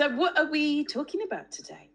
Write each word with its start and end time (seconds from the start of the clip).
So, 0.00 0.08
what 0.16 0.38
are 0.38 0.50
we 0.50 0.84
talking 0.84 1.20
about 1.22 1.50
today? 1.52 1.90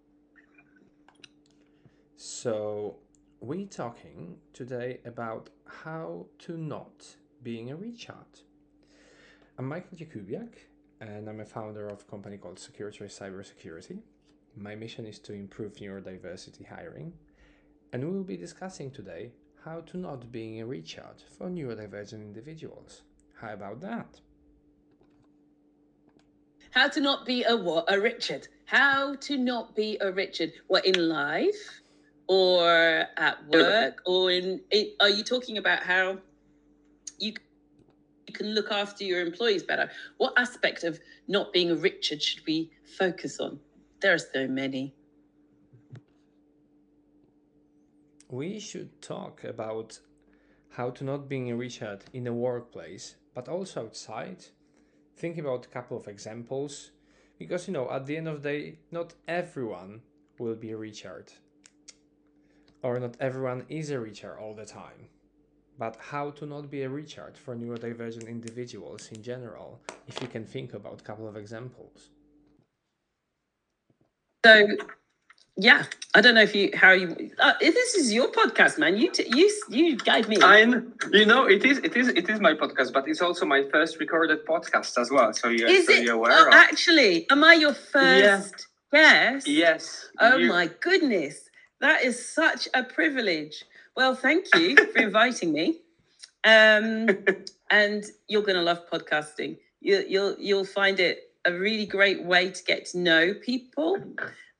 So, 2.17 2.97
we're 3.39 3.65
talking 3.65 4.37
today 4.53 4.99
about 5.05 5.49
how 5.65 6.27
to 6.39 6.55
not 6.55 7.15
being 7.41 7.71
a 7.71 7.75
Richard. 7.75 8.41
I'm 9.57 9.69
Michael 9.69 9.97
Jakubiak, 9.97 10.53
and 10.99 11.29
I'm 11.29 11.39
a 11.39 11.45
founder 11.45 11.87
of 11.87 12.01
a 12.01 12.11
company 12.11 12.35
called 12.35 12.57
Securitrace 12.57 13.17
Cybersecurity. 13.17 13.99
My 14.57 14.75
mission 14.75 15.05
is 15.05 15.17
to 15.19 15.31
improve 15.31 15.75
neurodiversity 15.75 16.67
hiring, 16.67 17.13
and 17.93 18.03
we 18.03 18.11
will 18.11 18.25
be 18.25 18.35
discussing 18.35 18.91
today 18.91 19.31
how 19.63 19.79
to 19.79 19.97
not 19.97 20.29
being 20.29 20.59
a 20.59 20.65
Richard 20.65 21.23
for 21.37 21.47
neurodivergent 21.47 22.21
individuals. 22.21 23.03
How 23.39 23.53
about 23.53 23.79
that? 23.79 24.19
How 26.71 26.89
to 26.89 26.99
not 26.99 27.25
be 27.25 27.45
a 27.45 27.55
what? 27.55 27.85
A 27.87 27.97
Richard. 27.97 28.49
How 28.65 29.15
to 29.15 29.37
not 29.37 29.73
be 29.73 29.97
a 30.01 30.11
Richard? 30.11 30.51
What 30.67 30.85
in 30.85 31.07
life, 31.07 31.79
or 32.27 33.05
at 33.15 33.47
work, 33.47 34.01
or 34.05 34.31
in? 34.31 34.59
It, 34.69 34.95
are 34.99 35.07
you 35.07 35.23
talking 35.23 35.57
about 35.57 35.83
how 35.83 36.17
you 37.19 37.35
you 38.27 38.33
can 38.33 38.53
look 38.53 38.71
after 38.71 39.03
your 39.03 39.21
employees 39.21 39.63
better? 39.63 39.89
What 40.17 40.33
aspect 40.37 40.83
of 40.83 40.99
not 41.27 41.53
being 41.53 41.71
a 41.71 41.75
Richard 41.75 42.21
should 42.21 42.45
we 42.45 42.71
focus 42.97 43.39
on? 43.39 43.59
There 44.01 44.13
are 44.13 44.17
so 44.17 44.47
many. 44.47 44.93
We 48.29 48.59
should 48.59 49.01
talk 49.01 49.43
about 49.43 49.99
how 50.69 50.89
to 50.89 51.03
not 51.03 51.29
being 51.29 51.51
a 51.51 51.55
Richard 51.55 52.03
in 52.11 52.25
the 52.25 52.33
workplace, 52.33 53.15
but 53.33 53.47
also 53.47 53.85
outside. 53.85 54.45
Think 55.15 55.37
about 55.37 55.65
a 55.65 55.69
couple 55.69 55.97
of 55.97 56.07
examples, 56.07 56.91
because 57.39 57.67
you 57.67 57.73
know, 57.73 57.89
at 57.89 58.05
the 58.05 58.17
end 58.17 58.27
of 58.27 58.43
the 58.43 58.49
day, 58.49 58.79
not 58.91 59.13
everyone 59.27 60.01
will 60.37 60.55
be 60.55 60.71
a 60.71 60.77
Richard, 60.77 61.31
or 62.81 62.99
not 62.99 63.15
everyone 63.21 63.65
is 63.69 63.89
a 63.89 63.99
Richard 63.99 64.37
all 64.37 64.53
the 64.53 64.65
time. 64.65 65.09
But 65.77 65.97
how 65.99 66.31
to 66.31 66.45
not 66.45 66.71
be 66.71 66.83
a 66.83 66.89
Richard 66.89 67.37
for 67.37 67.55
neurodivergent 67.55 68.27
individuals 68.27 69.09
in 69.11 69.21
general, 69.21 69.81
if 70.07 70.21
you 70.21 70.27
can 70.27 70.45
think 70.45 70.73
about 70.73 71.01
a 71.01 71.03
couple 71.03 71.27
of 71.27 71.35
examples. 71.35 72.09
So, 74.45 74.67
yeah, 75.57 75.83
I 76.13 76.21
don't 76.21 76.35
know 76.35 76.41
if 76.41 76.55
you 76.55 76.69
how 76.75 76.91
you. 76.91 77.31
Uh, 77.39 77.53
this 77.59 77.95
is 77.95 78.13
your 78.13 78.31
podcast, 78.31 78.77
man. 78.77 78.95
You 78.97 79.11
t- 79.11 79.27
you 79.27 79.49
you 79.69 79.97
guide 79.97 80.27
me. 80.29 80.37
I'm, 80.41 80.93
you 81.11 81.25
know, 81.25 81.45
it 81.45 81.65
is, 81.65 81.79
it 81.79 81.95
is, 81.97 82.09
it 82.09 82.29
is 82.29 82.39
my 82.39 82.53
podcast, 82.53 82.93
but 82.93 83.07
it's 83.07 83.21
also 83.21 83.45
my 83.45 83.63
first 83.71 83.99
recorded 83.99 84.45
podcast 84.45 84.97
as 84.99 85.09
well. 85.11 85.33
So 85.33 85.49
you're, 85.49 85.67
is 85.69 85.87
so 85.87 85.93
it? 85.93 86.03
you're 86.03 86.15
Oh, 86.15 86.19
aware 86.19 86.47
of. 86.49 86.53
actually, 86.53 87.29
am 87.31 87.43
I 87.43 87.53
your 87.55 87.73
first 87.73 88.67
guest? 88.93 89.47
Yes. 89.47 90.09
Oh 90.19 90.37
you- 90.37 90.49
my 90.49 90.69
goodness, 90.79 91.49
that 91.81 92.03
is 92.03 92.15
such 92.33 92.67
a 92.73 92.83
privilege. 92.83 93.65
Well, 93.95 94.13
thank 94.13 94.47
you 94.55 94.75
for 94.75 94.99
inviting 94.99 95.53
me. 95.53 95.79
Um, 96.43 97.07
and 97.71 98.03
you're 98.27 98.41
going 98.41 98.57
to 98.57 98.61
love 98.61 98.81
podcasting. 98.91 99.57
You, 99.79 100.03
you'll 100.07 100.35
you'll 100.37 100.65
find 100.65 100.99
it 100.99 101.31
a 101.45 101.53
really 101.53 101.85
great 101.85 102.23
way 102.23 102.49
to 102.49 102.63
get 102.63 102.85
to 102.87 102.97
know 102.97 103.33
people 103.33 103.97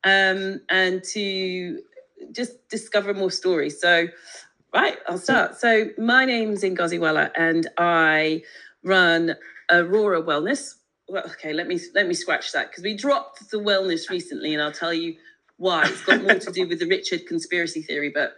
um, 0.05 0.61
and 0.69 1.03
to 1.11 1.81
just 2.31 2.69
discover 2.69 3.13
more 3.13 3.31
stories. 3.31 3.81
So, 3.81 4.07
right, 4.73 4.97
I'll 5.07 5.17
start. 5.17 5.59
So, 5.59 5.89
my 5.97 6.23
name's 6.23 6.63
Ngozi 6.63 6.99
Weller, 6.99 7.31
and 7.35 7.67
I 7.77 8.43
run 8.83 9.35
Aurora 9.69 10.21
Wellness. 10.21 10.75
Well, 11.09 11.25
okay, 11.31 11.51
let 11.51 11.67
me 11.67 11.79
let 11.93 12.07
me 12.07 12.13
scratch 12.13 12.53
that 12.53 12.69
because 12.69 12.83
we 12.85 12.95
dropped 12.95 13.51
the 13.51 13.57
wellness 13.57 14.09
recently, 14.09 14.53
and 14.53 14.63
I'll 14.63 14.71
tell 14.71 14.93
you 14.93 15.15
why. 15.57 15.83
It's 15.87 16.05
got 16.05 16.21
more 16.23 16.39
to 16.39 16.51
do 16.51 16.67
with 16.67 16.79
the 16.79 16.87
Richard 16.87 17.25
conspiracy 17.27 17.81
theory, 17.81 18.11
but 18.13 18.37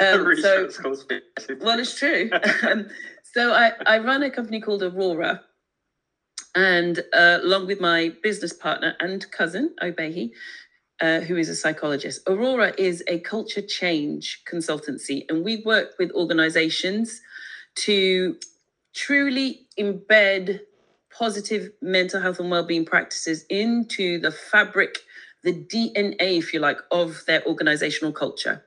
um, 0.00 0.36
so 0.36 0.42
sure 0.42 0.64
it's 0.64 0.78
conspiracy. 0.78 1.54
well, 1.60 1.78
it's 1.78 1.98
true. 1.98 2.30
um, 2.68 2.88
so 3.32 3.52
I, 3.52 3.72
I 3.86 3.98
run 3.98 4.22
a 4.22 4.30
company 4.30 4.60
called 4.60 4.82
Aurora, 4.82 5.42
and 6.54 7.00
uh, 7.14 7.38
along 7.42 7.66
with 7.66 7.80
my 7.80 8.12
business 8.22 8.52
partner 8.52 8.94
and 9.00 9.30
cousin 9.30 9.74
Obehi, 9.82 10.30
uh, 11.00 11.20
who 11.20 11.36
is 11.36 11.48
a 11.48 11.54
psychologist. 11.54 12.22
Aurora 12.26 12.72
is 12.76 13.02
a 13.08 13.20
culture 13.20 13.62
change 13.62 14.42
consultancy, 14.50 15.24
and 15.28 15.44
we 15.44 15.62
work 15.64 15.92
with 15.98 16.10
organizations 16.12 17.20
to 17.76 18.36
truly 18.94 19.66
embed 19.78 20.60
positive 21.16 21.70
mental 21.82 22.20
health 22.20 22.40
and 22.40 22.50
well-being 22.50 22.84
practices 22.84 23.44
into 23.48 24.18
the 24.18 24.30
fabric, 24.30 24.98
the 25.42 25.52
DNA, 25.52 26.38
if 26.38 26.52
you 26.52 26.60
like, 26.60 26.78
of 26.90 27.22
their 27.26 27.44
organizational 27.46 28.12
culture. 28.12 28.64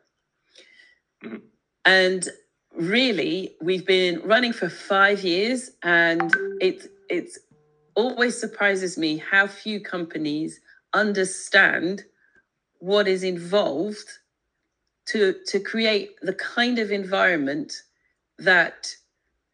Mhm. 1.23 1.41
And 1.85 2.29
really, 2.75 3.55
we've 3.61 3.85
been 3.85 4.21
running 4.21 4.53
for 4.53 4.69
five 4.69 5.23
years, 5.23 5.71
and 5.83 6.33
it 6.61 6.91
it's 7.09 7.39
always 7.95 8.37
surprises 8.37 8.97
me 8.97 9.17
how 9.17 9.47
few 9.47 9.79
companies 9.79 10.59
understand 10.93 12.03
what 12.79 13.07
is 13.07 13.23
involved 13.23 14.09
to 15.07 15.35
to 15.47 15.59
create 15.59 16.15
the 16.21 16.33
kind 16.33 16.79
of 16.79 16.91
environment 16.91 17.83
that 18.39 18.95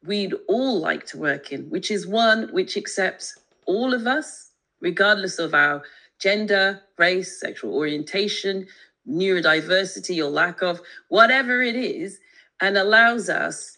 we'd 0.05 0.33
all 0.47 0.79
like 0.79 1.05
to 1.07 1.17
work 1.17 1.51
in, 1.51 1.69
which 1.69 1.91
is 1.91 2.07
one 2.07 2.49
which 2.53 2.77
accepts 2.77 3.37
all 3.65 3.93
of 3.93 4.07
us, 4.07 4.51
regardless 4.81 5.39
of 5.39 5.53
our 5.53 5.83
gender, 6.19 6.81
race, 6.97 7.39
sexual 7.39 7.73
orientation, 7.75 8.67
neurodiversity 9.07 10.19
or 10.19 10.29
lack 10.29 10.61
of, 10.61 10.81
whatever 11.09 11.61
it 11.61 11.75
is, 11.75 12.19
and 12.61 12.77
allows 12.77 13.29
us 13.29 13.77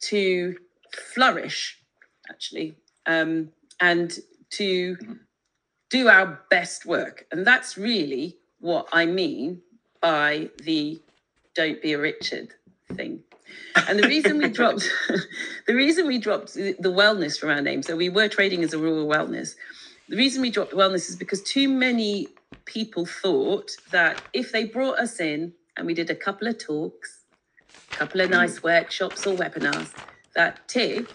to 0.00 0.56
flourish, 1.14 1.78
actually, 2.28 2.76
um, 3.06 3.50
and 3.80 4.18
to 4.50 4.96
do 5.90 6.08
our 6.08 6.40
best 6.50 6.86
work. 6.86 7.26
And 7.30 7.46
that's 7.46 7.76
really 7.76 8.36
what 8.60 8.88
I 8.92 9.06
mean 9.06 9.62
by 10.00 10.50
the 10.62 11.00
don't 11.54 11.80
be 11.80 11.92
a 11.92 11.98
Richard 11.98 12.54
thing. 12.94 13.20
And 13.88 13.98
the 13.98 14.08
reason 14.08 14.38
we 14.38 14.48
dropped 14.60 14.88
the 15.66 15.74
reason 15.74 16.06
we 16.06 16.18
dropped 16.18 16.54
the 16.54 16.76
the 16.78 16.92
wellness 16.92 17.38
from 17.38 17.50
our 17.50 17.62
name, 17.62 17.82
so 17.82 17.96
we 17.96 18.08
were 18.08 18.28
trading 18.28 18.62
as 18.62 18.74
Aurora 18.74 19.04
Wellness. 19.04 19.54
The 20.08 20.16
reason 20.16 20.42
we 20.42 20.50
dropped 20.50 20.72
wellness 20.72 21.08
is 21.08 21.16
because 21.16 21.42
too 21.42 21.68
many 21.68 22.28
people 22.64 23.06
thought 23.06 23.70
that 23.90 24.22
if 24.32 24.52
they 24.52 24.64
brought 24.64 24.98
us 24.98 25.20
in 25.20 25.52
and 25.76 25.86
we 25.86 25.94
did 25.94 26.10
a 26.10 26.14
couple 26.14 26.48
of 26.48 26.58
talks, 26.58 27.20
a 27.92 27.96
couple 27.96 28.20
of 28.20 28.30
nice 28.30 28.62
workshops 28.62 29.26
or 29.26 29.36
webinars, 29.36 29.92
that 30.34 30.68
tick, 30.68 31.06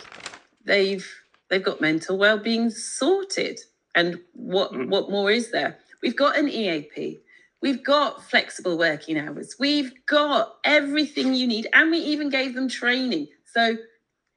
they've 0.66 1.08
they've 1.50 1.64
got 1.64 1.82
mental 1.82 2.18
well-being 2.18 2.70
sorted. 2.70 3.60
And 3.96 4.20
what 4.34 4.72
Mm. 4.72 4.90
what 4.90 5.10
more 5.10 5.32
is 5.32 5.52
there? 5.52 5.78
We've 6.02 6.16
got 6.16 6.38
an 6.38 6.48
EAP. 6.50 7.22
We've 7.62 7.84
got 7.84 8.24
flexible 8.30 8.78
working 8.78 9.18
hours. 9.20 9.56
We've 9.60 9.94
got 10.08 10.58
everything 10.64 11.36
you 11.36 11.46
need, 11.48 11.68
and 11.74 11.92
we 11.92 12.00
even 12.00 12.30
gave 12.30 12.56
them 12.56 12.68
training. 12.70 13.28
So 13.46 13.78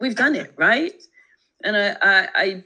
we've 0.00 0.16
done 0.16 0.34
it, 0.36 0.52
right? 0.58 1.00
And 1.62 1.76
I 1.76 1.96
I 2.02 2.28
I, 2.34 2.64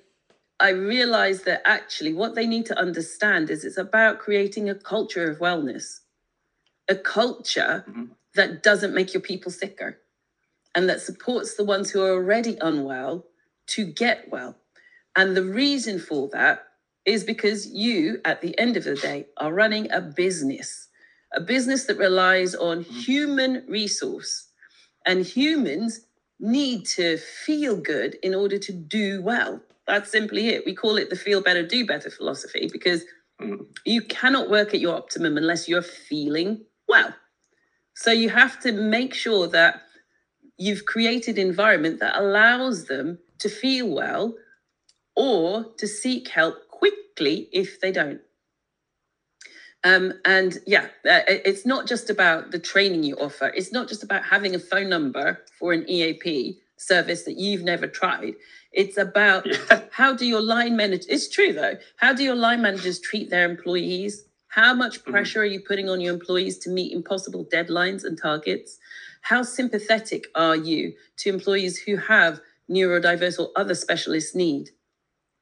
I 0.60 0.70
realized 0.70 1.44
that 1.44 1.62
actually 1.64 2.12
what 2.14 2.34
they 2.34 2.46
need 2.46 2.66
to 2.66 2.78
understand 2.78 3.50
is 3.50 3.64
it's 3.64 3.78
about 3.78 4.19
creating 4.19 4.69
a 4.69 4.75
culture 4.75 5.31
of 5.31 5.38
wellness, 5.38 6.00
a 6.88 6.96
culture 6.96 7.84
Mhm. 7.87 8.10
that 8.34 8.62
doesn't 8.62 8.94
make 8.94 9.14
your 9.14 9.20
people 9.20 9.52
sicker, 9.52 10.00
and 10.75 10.88
that 10.88 11.00
supports 11.00 11.55
the 11.55 11.64
ones 11.64 11.90
who 11.90 12.02
are 12.02 12.12
already 12.12 12.58
unwell 12.60 13.26
to 13.69 13.84
get 13.84 14.28
well. 14.31 14.58
And 15.16 15.37
the 15.37 15.44
reason 15.44 15.99
for 15.99 16.28
that 16.31 16.66
is 17.04 17.25
because 17.25 17.66
you, 17.66 18.20
at 18.25 18.40
the 18.40 18.58
end 18.58 18.76
of 18.76 18.84
the 18.84 18.96
day, 18.96 19.28
are 19.37 19.52
running 19.52 19.90
a 19.90 20.00
business, 20.00 20.88
a 21.32 21.40
business 21.40 21.84
that 21.84 21.99
relies 21.99 22.54
on 22.54 22.82
human 22.82 23.64
resource. 23.69 24.49
And 25.06 25.25
humans 25.25 26.06
need 26.38 26.87
to 26.87 27.16
feel 27.19 27.76
good 27.76 28.16
in 28.22 28.34
order 28.34 28.58
to 28.58 28.72
do 28.72 29.22
well. 29.22 29.62
That's 29.88 30.12
simply 30.12 30.50
it. 30.50 30.64
We 30.67 30.75
call 30.75 30.99
it 30.99 31.11
the 31.11 31.17
feel 31.17 31.43
better, 31.43 31.67
do 31.67 31.87
better 31.87 32.11
philosophy 32.11 32.70
because 32.73 33.05
Mm. 33.40 33.67
you 33.85 34.02
cannot 34.02 34.50
work 34.50 34.75
at 34.75 34.81
your 34.81 34.96
optimum 34.96 35.37
unless 35.37 35.69
you're 35.69 35.82
feeling 35.82 36.67
well. 36.88 37.14
So 37.94 38.11
you 38.11 38.31
have 38.31 38.61
to 38.61 38.73
make 38.73 39.14
sure 39.14 39.46
that 39.49 39.82
you've 40.58 40.87
created 40.87 41.38
environment 41.38 42.00
that 42.00 42.19
allows 42.19 42.87
them 42.87 43.20
to 43.38 43.49
feel 43.49 43.88
well 43.88 44.35
or 45.17 45.64
to 45.79 45.87
seek 45.87 46.29
help 46.29 46.69
quickly 46.69 47.49
if 47.52 47.81
they 47.81 47.93
don't. 47.93 48.20
Um, 49.85 50.14
and 50.25 50.58
yeah, 50.67 50.87
uh, 51.08 51.23
it's 51.29 51.64
not 51.64 51.87
just 51.87 52.11
about 52.11 52.50
the 52.50 52.58
training 52.58 53.05
you 53.05 53.17
offer. 53.17 53.49
It's 53.49 53.73
not 53.73 53.88
just 53.88 54.02
about 54.02 54.25
having 54.25 54.55
a 54.55 54.58
phone 54.58 54.88
number 54.88 55.44
for 55.58 55.73
an 55.73 55.88
EAP 55.88 56.58
service 56.76 57.25
that 57.25 57.38
you've 57.38 57.62
never 57.62 57.87
tried. 57.87 58.35
It's 58.73 58.99
about 58.99 59.47
how 59.91 60.15
do 60.15 60.26
your 60.26 60.41
line 60.41 60.76
managers, 60.76 61.06
it's 61.09 61.29
true 61.29 61.53
though, 61.53 61.76
how 61.97 62.12
do 62.12 62.23
your 62.23 62.35
line 62.35 62.62
managers 62.62 63.00
treat 63.00 63.31
their 63.31 63.49
employees? 63.49 64.25
How 64.49 64.75
much 64.75 65.00
mm-hmm. 65.00 65.11
pressure 65.11 65.41
mm-hmm. 65.41 65.50
are 65.50 65.53
you 65.53 65.61
putting 65.61 65.88
on 65.88 66.00
your 66.00 66.12
employees 66.12 66.59
to 66.59 66.70
meet 66.70 66.93
impossible 66.93 67.47
deadlines 67.47 68.05
and 68.05 68.20
targets? 68.20 68.79
How 69.23 69.43
sympathetic 69.43 70.26
are 70.35 70.56
you 70.56 70.94
to 71.19 71.29
employees 71.29 71.79
who 71.79 71.97
have 71.97 72.41
neurodiverse 72.70 73.38
or 73.38 73.50
other 73.56 73.75
specialist 73.75 74.35
need? 74.37 74.71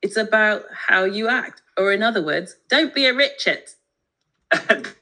It's 0.02 0.16
about 0.16 0.64
how 0.72 1.04
you 1.04 1.28
act. 1.28 1.62
Or 1.76 1.92
in 1.92 2.02
other 2.02 2.24
words, 2.24 2.56
don't 2.68 2.94
be 2.94 3.06
a 3.06 3.14
Richard. 3.14 3.64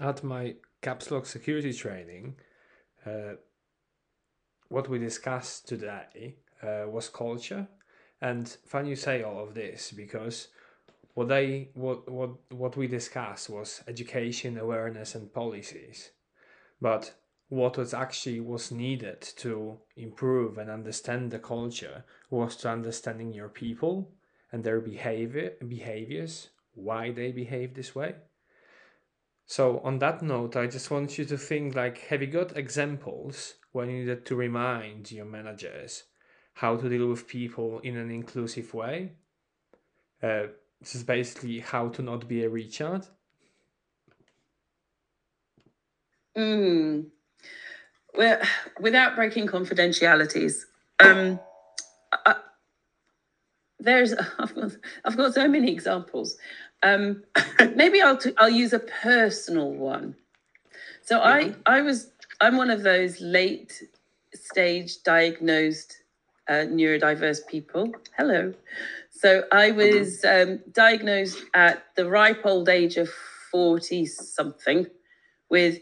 At 0.00 0.22
my 0.22 0.54
caps 0.80 1.10
lock 1.10 1.26
security 1.26 1.72
training, 1.72 2.36
uh, 3.04 3.34
what 4.68 4.88
we 4.88 4.98
discussed 4.98 5.68
today 5.68 6.36
uh, 6.62 6.84
was 6.88 7.08
culture. 7.08 7.68
And 8.20 8.48
fun 8.66 8.86
you 8.86 8.96
say 8.96 9.22
all 9.22 9.42
of 9.42 9.54
this 9.54 9.92
because 9.92 10.48
what 11.14 11.28
they 11.28 11.70
what 11.74 12.10
what 12.10 12.30
what 12.50 12.76
we 12.76 12.86
discussed 12.86 13.48
was 13.50 13.82
education, 13.86 14.58
awareness, 14.58 15.14
and 15.14 15.32
policies. 15.32 16.10
But 16.80 17.14
what 17.48 17.78
was 17.78 17.94
actually 17.94 18.40
was 18.40 18.70
needed 18.70 19.22
to 19.36 19.78
improve 19.96 20.58
and 20.58 20.70
understand 20.70 21.30
the 21.30 21.38
culture 21.38 22.04
was 22.30 22.56
to 22.56 22.70
understanding 22.70 23.32
your 23.32 23.48
people 23.48 24.12
and 24.52 24.62
their 24.62 24.80
behavior 24.80 25.54
behaviors, 25.66 26.50
why 26.74 27.10
they 27.10 27.32
behave 27.32 27.74
this 27.74 27.94
way. 27.94 28.14
So 29.50 29.78
on 29.78 29.98
that 30.00 30.20
note, 30.20 30.56
I 30.56 30.66
just 30.66 30.90
want 30.90 31.16
you 31.16 31.24
to 31.24 31.38
think 31.38 31.74
like, 31.74 32.06
have 32.08 32.20
you 32.20 32.26
got 32.26 32.54
examples 32.54 33.54
when 33.72 33.88
you 33.88 34.00
needed 34.00 34.26
to 34.26 34.36
remind 34.36 35.10
your 35.10 35.24
managers 35.24 36.04
how 36.52 36.76
to 36.76 36.86
deal 36.86 37.08
with 37.08 37.26
people 37.26 37.78
in 37.78 37.96
an 37.96 38.10
inclusive 38.10 38.74
way? 38.74 39.12
Uh, 40.22 40.48
this 40.82 40.94
is 40.94 41.02
basically 41.02 41.60
how 41.60 41.88
to 41.88 42.02
not 42.02 42.28
be 42.28 42.44
a 42.44 42.48
Richard. 42.50 43.06
Mm. 46.36 47.06
Well, 48.14 48.40
without 48.78 49.16
breaking 49.16 49.46
confidentialities, 49.46 50.66
um, 51.00 51.40
I, 52.12 52.34
there's 53.80 54.12
I've 54.38 54.54
got 54.54 54.76
I've 55.06 55.16
got 55.16 55.32
so 55.32 55.48
many 55.48 55.72
examples. 55.72 56.36
Um, 56.82 57.24
maybe 57.74 58.00
I'll 58.00 58.16
t- 58.16 58.34
I'll 58.38 58.48
use 58.48 58.72
a 58.72 58.78
personal 58.78 59.72
one. 59.72 60.14
So 61.02 61.18
mm-hmm. 61.18 61.60
I 61.66 61.78
I 61.78 61.80
was 61.82 62.10
I'm 62.40 62.56
one 62.56 62.70
of 62.70 62.82
those 62.82 63.20
late 63.20 63.82
stage 64.34 65.02
diagnosed 65.02 66.02
uh, 66.48 66.64
neurodiverse 66.64 67.46
people. 67.46 67.92
Hello. 68.16 68.54
So 69.10 69.44
I 69.52 69.70
mm-hmm. 69.70 69.98
was 69.98 70.24
um, 70.24 70.60
diagnosed 70.72 71.38
at 71.54 71.84
the 71.96 72.08
ripe 72.08 72.42
old 72.44 72.68
age 72.68 72.96
of 72.96 73.08
40 73.50 74.06
something 74.06 74.86
with 75.50 75.80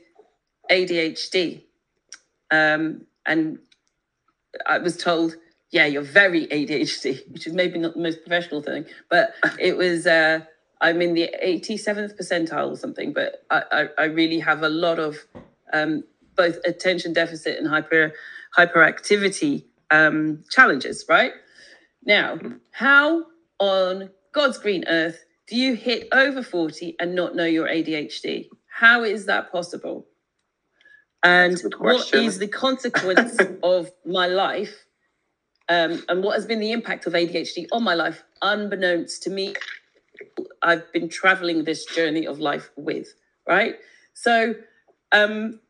ADHD. 0.70 1.62
Um, 2.50 3.06
and 3.24 3.58
I 4.66 4.78
was 4.78 4.96
told, 4.96 5.36
yeah, 5.70 5.86
you're 5.86 6.02
very 6.02 6.46
ADHD, 6.46 7.28
which 7.32 7.46
is 7.46 7.52
maybe 7.52 7.78
not 7.78 7.94
the 7.94 8.00
most 8.00 8.20
professional 8.24 8.62
thing, 8.62 8.86
but 9.10 9.34
it 9.58 9.76
was, 9.76 10.06
uh, 10.06 10.40
I'm 10.80 11.00
in 11.00 11.14
the 11.14 11.30
87th 11.42 12.18
percentile 12.18 12.70
or 12.70 12.76
something, 12.76 13.12
but 13.12 13.44
I, 13.50 13.62
I, 13.72 13.88
I 13.98 14.04
really 14.04 14.38
have 14.40 14.62
a 14.62 14.68
lot 14.68 14.98
of 14.98 15.18
um, 15.72 16.04
both 16.36 16.58
attention 16.64 17.12
deficit 17.12 17.58
and 17.58 17.66
hyper 17.66 18.12
hyperactivity 18.56 19.64
um, 19.90 20.44
challenges, 20.50 21.04
right? 21.08 21.32
Now, 22.04 22.38
how 22.70 23.26
on 23.58 24.10
God's 24.32 24.58
green 24.58 24.84
earth 24.86 25.24
do 25.46 25.56
you 25.56 25.74
hit 25.74 26.08
over 26.12 26.42
40 26.42 26.96
and 26.98 27.14
not 27.14 27.34
know 27.34 27.44
your 27.44 27.68
ADHD? 27.68 28.48
How 28.68 29.02
is 29.02 29.26
that 29.26 29.52
possible? 29.52 30.06
And 31.22 31.60
what 31.78 32.14
is 32.14 32.38
the 32.38 32.48
consequence 32.48 33.38
of 33.62 33.90
my 34.04 34.26
life 34.26 34.86
um, 35.68 36.04
and 36.08 36.22
what 36.22 36.34
has 36.34 36.46
been 36.46 36.60
the 36.60 36.72
impact 36.72 37.06
of 37.06 37.12
ADHD 37.14 37.66
on 37.72 37.82
my 37.82 37.94
life, 37.94 38.22
unbeknownst 38.40 39.22
to 39.24 39.30
me? 39.30 39.54
I've 40.62 40.92
been 40.92 41.08
traveling 41.08 41.64
this 41.64 41.84
journey 41.84 42.26
of 42.26 42.38
life 42.38 42.70
with, 42.76 43.08
right? 43.46 43.76
So, 44.14 44.54
um, 45.12 45.60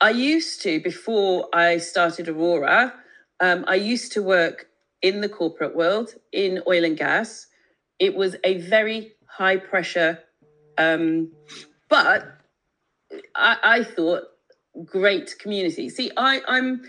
I 0.00 0.10
used 0.10 0.62
to, 0.62 0.80
before 0.80 1.48
I 1.52 1.76
started 1.76 2.28
Aurora, 2.28 2.94
um, 3.40 3.64
I 3.68 3.74
used 3.74 4.12
to 4.12 4.22
work 4.22 4.66
in 5.02 5.20
the 5.20 5.28
corporate 5.28 5.76
world 5.76 6.14
in 6.32 6.62
oil 6.66 6.84
and 6.84 6.96
gas. 6.96 7.46
It 7.98 8.14
was 8.14 8.36
a 8.44 8.58
very 8.58 9.12
high 9.26 9.58
pressure, 9.58 10.20
um, 10.78 11.32
but 11.88 12.26
I, 13.34 13.56
I, 13.62 13.84
thought 13.84 14.24
great 14.84 15.38
community. 15.38 15.88
See, 15.90 16.10
I, 16.16 16.40
I'm 16.48 16.82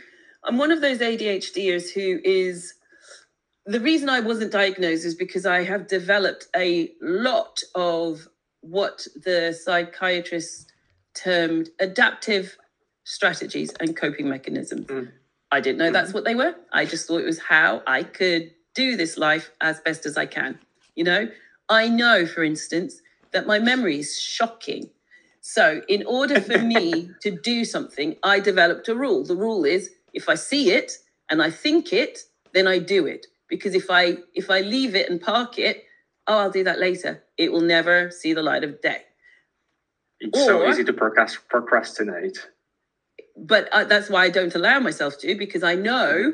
I'm 0.44 0.58
one 0.58 0.72
of 0.72 0.82
those 0.82 1.00
ADHDers 1.00 1.92
who 1.92 2.20
is 2.24 2.74
the 3.66 3.80
reason 3.80 4.10
I 4.10 4.20
wasn't 4.20 4.52
diagnosed 4.52 5.06
is 5.06 5.16
because 5.16 5.46
I 5.46 5.64
have 5.64 5.88
developed 5.88 6.48
a 6.56 6.92
lot 7.02 7.62
of 7.76 8.28
what 8.62 9.06
the 9.24 9.54
psychiatrists 9.54 10.66
termed 11.14 11.70
adaptive 11.80 12.58
strategies 13.04 13.72
and 13.80 13.96
coping 13.96 14.30
mechanisms. 14.30 14.88
Mm. 14.88 15.12
I 15.52 15.60
didn't 15.60 15.80
know 15.80 15.92
that's 15.92 16.10
mm-hmm. 16.10 16.18
what 16.18 16.26
they 16.26 16.36
were. 16.36 16.56
I 16.72 16.86
just 16.86 17.08
thought 17.08 17.22
it 17.22 17.26
was 17.26 17.40
how 17.40 17.84
I 17.86 18.04
could 18.04 18.52
do 18.74 18.96
this 18.96 19.18
life 19.18 19.52
as 19.60 19.82
best 19.82 20.06
as 20.06 20.18
I 20.18 20.26
can. 20.26 20.58
You 20.96 21.04
know, 21.04 21.30
I 21.70 21.90
know, 21.90 22.26
for 22.26 22.44
instance, 22.44 23.02
that 23.32 23.48
my 23.48 23.60
memory 23.60 24.00
is 24.00 24.20
shocking. 24.20 24.90
So, 25.42 25.82
in 25.88 26.06
order 26.06 26.40
for 26.40 26.60
me 26.60 27.10
to 27.22 27.32
do 27.32 27.66
something, 27.66 28.16
I 28.24 28.40
developed 28.40 28.88
a 28.88 28.96
rule. 28.96 29.24
The 29.24 29.36
rule 29.36 29.66
is 29.66 29.90
if 30.14 30.30
I 30.30 30.36
see 30.36 30.72
it 30.72 30.94
and 31.30 31.42
I 31.42 31.50
think 31.50 31.92
it, 31.92 32.20
then 32.54 32.68
I 32.68 32.80
do 32.80 33.06
it. 33.06 33.28
Because 33.52 33.76
if 33.76 33.92
I 33.92 34.18
if 34.34 34.50
I 34.50 34.62
leave 34.62 34.96
it 34.96 35.12
and 35.12 35.22
park 35.22 35.60
it, 35.60 35.84
oh, 36.26 36.40
I'll 36.40 36.52
do 36.52 36.64
that 36.64 36.80
later. 36.80 37.24
It 37.38 37.52
will 37.52 37.62
never 37.62 38.10
see 38.10 38.34
the 38.34 38.42
light 38.42 38.64
of 38.64 38.82
day. 38.82 39.04
It's 40.20 40.40
or, 40.40 40.46
so 40.46 40.68
easy 40.68 40.84
to 40.86 40.94
procrastinate 40.94 42.40
but 43.42 43.70
uh, 43.72 43.84
that's 43.84 44.10
why 44.10 44.24
I 44.24 44.30
don't 44.30 44.54
allow 44.54 44.80
myself 44.80 45.18
to 45.20 45.36
because 45.36 45.64
I 45.64 45.76
know 45.76 46.34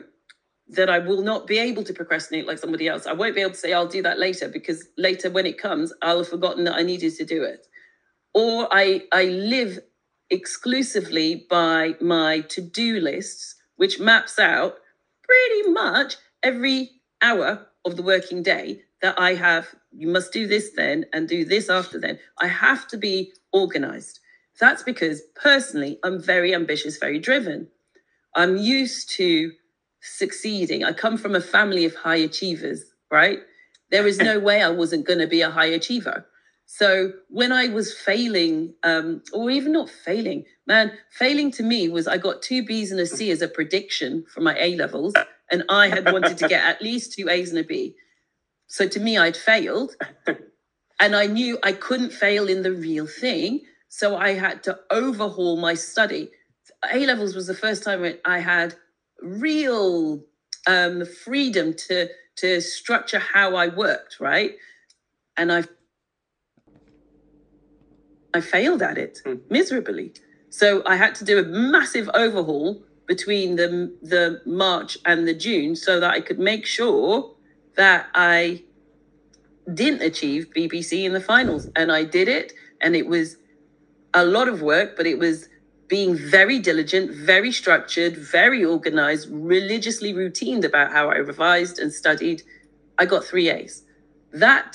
that 0.70 0.90
I 0.90 1.00
will 1.00 1.22
not 1.22 1.48
be 1.48 1.58
able 1.58 1.84
to 1.86 1.94
procrastinate 1.94 2.46
like 2.46 2.60
somebody 2.60 2.88
else. 2.88 3.08
I 3.08 3.14
won't 3.14 3.36
be 3.36 3.42
able 3.42 3.52
to 3.52 3.58
say 3.58 3.72
I'll 3.72 3.88
do 3.88 4.02
that 4.02 4.20
later 4.20 4.50
because 4.50 4.88
later 4.98 5.30
when 5.30 5.46
it 5.46 5.58
comes, 5.58 5.94
I'll 6.02 6.20
have 6.20 6.28
forgotten 6.28 6.66
that 6.66 6.76
I 6.76 6.84
needed 6.84 7.16
to 7.16 7.26
do 7.26 7.44
it. 7.44 7.68
Or 8.34 8.68
I 8.72 9.04
I 9.14 9.26
live 9.26 9.80
exclusively 10.30 11.48
by 11.50 11.96
my 12.02 12.42
to-do 12.42 13.00
lists, 13.00 13.56
which 13.78 14.00
maps 14.00 14.38
out 14.38 14.76
pretty 15.24 15.70
much 15.72 16.18
every 16.44 16.92
hour 17.22 17.68
of 17.86 17.96
the 17.96 18.04
working 18.04 18.44
day 18.44 18.82
that 19.02 19.20
I 19.20 19.34
have. 19.36 19.68
You 19.92 20.08
must 20.08 20.34
do 20.34 20.48
this 20.48 20.72
then 20.76 21.06
and 21.14 21.28
do 21.28 21.46
this 21.46 21.70
after 21.70 22.00
then. 22.00 22.20
I 22.40 22.48
have 22.48 22.88
to 22.90 22.98
be 22.98 23.34
organized. 23.52 24.20
That's 24.60 24.84
because 24.84 25.22
personally, 25.42 26.00
I'm 26.04 26.22
very 26.22 26.54
ambitious, 26.54 26.98
very 26.98 27.20
driven. 27.20 27.68
I'm 28.36 28.58
used 28.58 29.10
to 29.18 29.52
succeeding. 30.02 30.84
I 30.84 30.94
come 30.94 31.18
from 31.18 31.36
a 31.36 31.42
family 31.42 31.86
of 31.86 31.96
high 31.96 32.18
achievers, 32.18 32.84
right? 33.12 33.40
There 33.92 34.08
is 34.08 34.20
no 34.20 34.40
way 34.40 34.62
I 34.62 34.70
wasn't 34.70 35.08
going 35.08 35.20
to 35.20 35.28
be 35.28 35.42
a 35.42 35.50
high 35.50 35.68
achiever. 35.68 36.26
So 36.70 37.14
when 37.30 37.54
I 37.54 37.70
was 37.70 37.94
failing, 37.94 38.74
um, 38.84 39.24
or 39.34 39.50
even 39.50 39.72
not 39.72 39.90
failing, 39.90 40.44
man, 40.68 40.92
failing 41.12 41.50
to 41.52 41.64
me 41.64 41.88
was 41.88 42.08
I 42.08 42.18
got 42.18 42.42
two 42.42 42.64
B's 42.64 42.92
and 42.92 43.00
a 43.00 43.08
C 43.08 43.32
as 43.32 43.42
a 43.42 43.48
prediction 43.48 44.26
for 44.32 44.42
my 44.42 44.56
A 44.60 44.76
levels, 44.76 45.14
and 45.50 45.64
I 45.70 45.88
had 45.88 46.12
wanted 46.12 46.38
to 46.38 46.48
get 46.48 46.66
at 46.66 46.82
least 46.82 47.14
two 47.14 47.30
A's 47.30 47.52
and 47.52 47.60
a 47.60 47.64
B. 47.64 47.96
So 48.68 48.86
to 48.90 49.00
me, 49.00 49.18
I'd 49.18 49.38
failed, 49.38 49.96
and 51.00 51.16
I 51.16 51.28
knew 51.28 51.58
I 51.64 51.72
couldn't 51.72 52.12
fail 52.12 52.50
in 52.50 52.64
the 52.64 52.74
real 52.74 53.08
thing. 53.08 53.62
So 53.88 54.18
I 54.18 54.34
had 54.34 54.62
to 54.64 54.78
overhaul 54.92 55.56
my 55.56 55.74
study. 55.74 56.30
A 56.92 57.06
levels 57.06 57.34
was 57.34 57.48
the 57.48 57.56
first 57.56 57.84
time 57.84 58.06
I 58.26 58.40
had 58.40 58.76
real 59.22 60.22
um, 60.68 61.06
freedom 61.06 61.74
to 61.88 62.10
to 62.38 62.60
structure 62.60 63.20
how 63.20 63.56
I 63.56 63.68
worked, 63.70 64.20
right? 64.20 64.52
And 65.38 65.52
I 65.52 65.64
I 68.38 68.42
failed 68.42 68.82
at 68.82 68.98
it 68.98 69.16
mm. 69.26 69.40
miserably. 69.50 70.14
So 70.50 70.68
I 70.86 70.96
had 70.96 71.14
to 71.16 71.26
do 71.26 71.36
a 71.40 71.44
massive 71.44 72.08
overhaul 72.24 72.70
between 73.14 73.50
the 73.62 73.70
the 74.14 74.26
March 74.46 74.92
and 75.10 75.20
the 75.30 75.38
June 75.46 75.76
so 75.76 76.00
that 76.02 76.12
I 76.18 76.22
could 76.28 76.40
make 76.52 76.66
sure 76.66 77.12
that 77.82 78.02
I 78.14 78.64
didn't 79.82 80.04
achieve 80.12 80.42
BBC 80.58 80.92
in 81.08 81.14
the 81.14 81.26
finals. 81.34 81.64
And 81.80 81.88
I 82.00 82.04
did 82.18 82.28
it, 82.40 82.54
and 82.82 82.92
it 83.02 83.08
was 83.16 83.38
a 84.14 84.26
lot 84.36 84.48
of 84.54 84.62
work, 84.62 84.90
but 84.98 85.06
it 85.14 85.20
was 85.20 85.50
being 85.96 86.12
very 86.40 86.60
diligent, 86.70 87.08
very 87.34 87.52
structured, 87.62 88.14
very 88.18 88.62
organized, 88.76 89.26
religiously 89.32 90.12
routined 90.14 90.64
about 90.72 90.92
how 90.92 91.06
I 91.10 91.18
revised 91.34 91.80
and 91.80 91.90
studied. 92.04 92.40
I 93.02 93.06
got 93.14 93.24
three 93.24 93.50
A's. 93.58 93.84
That 94.34 94.70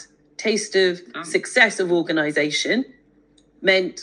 taste 0.47 0.75
of 0.87 1.00
Oh. 1.14 1.23
success 1.23 1.75
of 1.83 1.92
organization 1.92 2.78
meant 3.62 4.02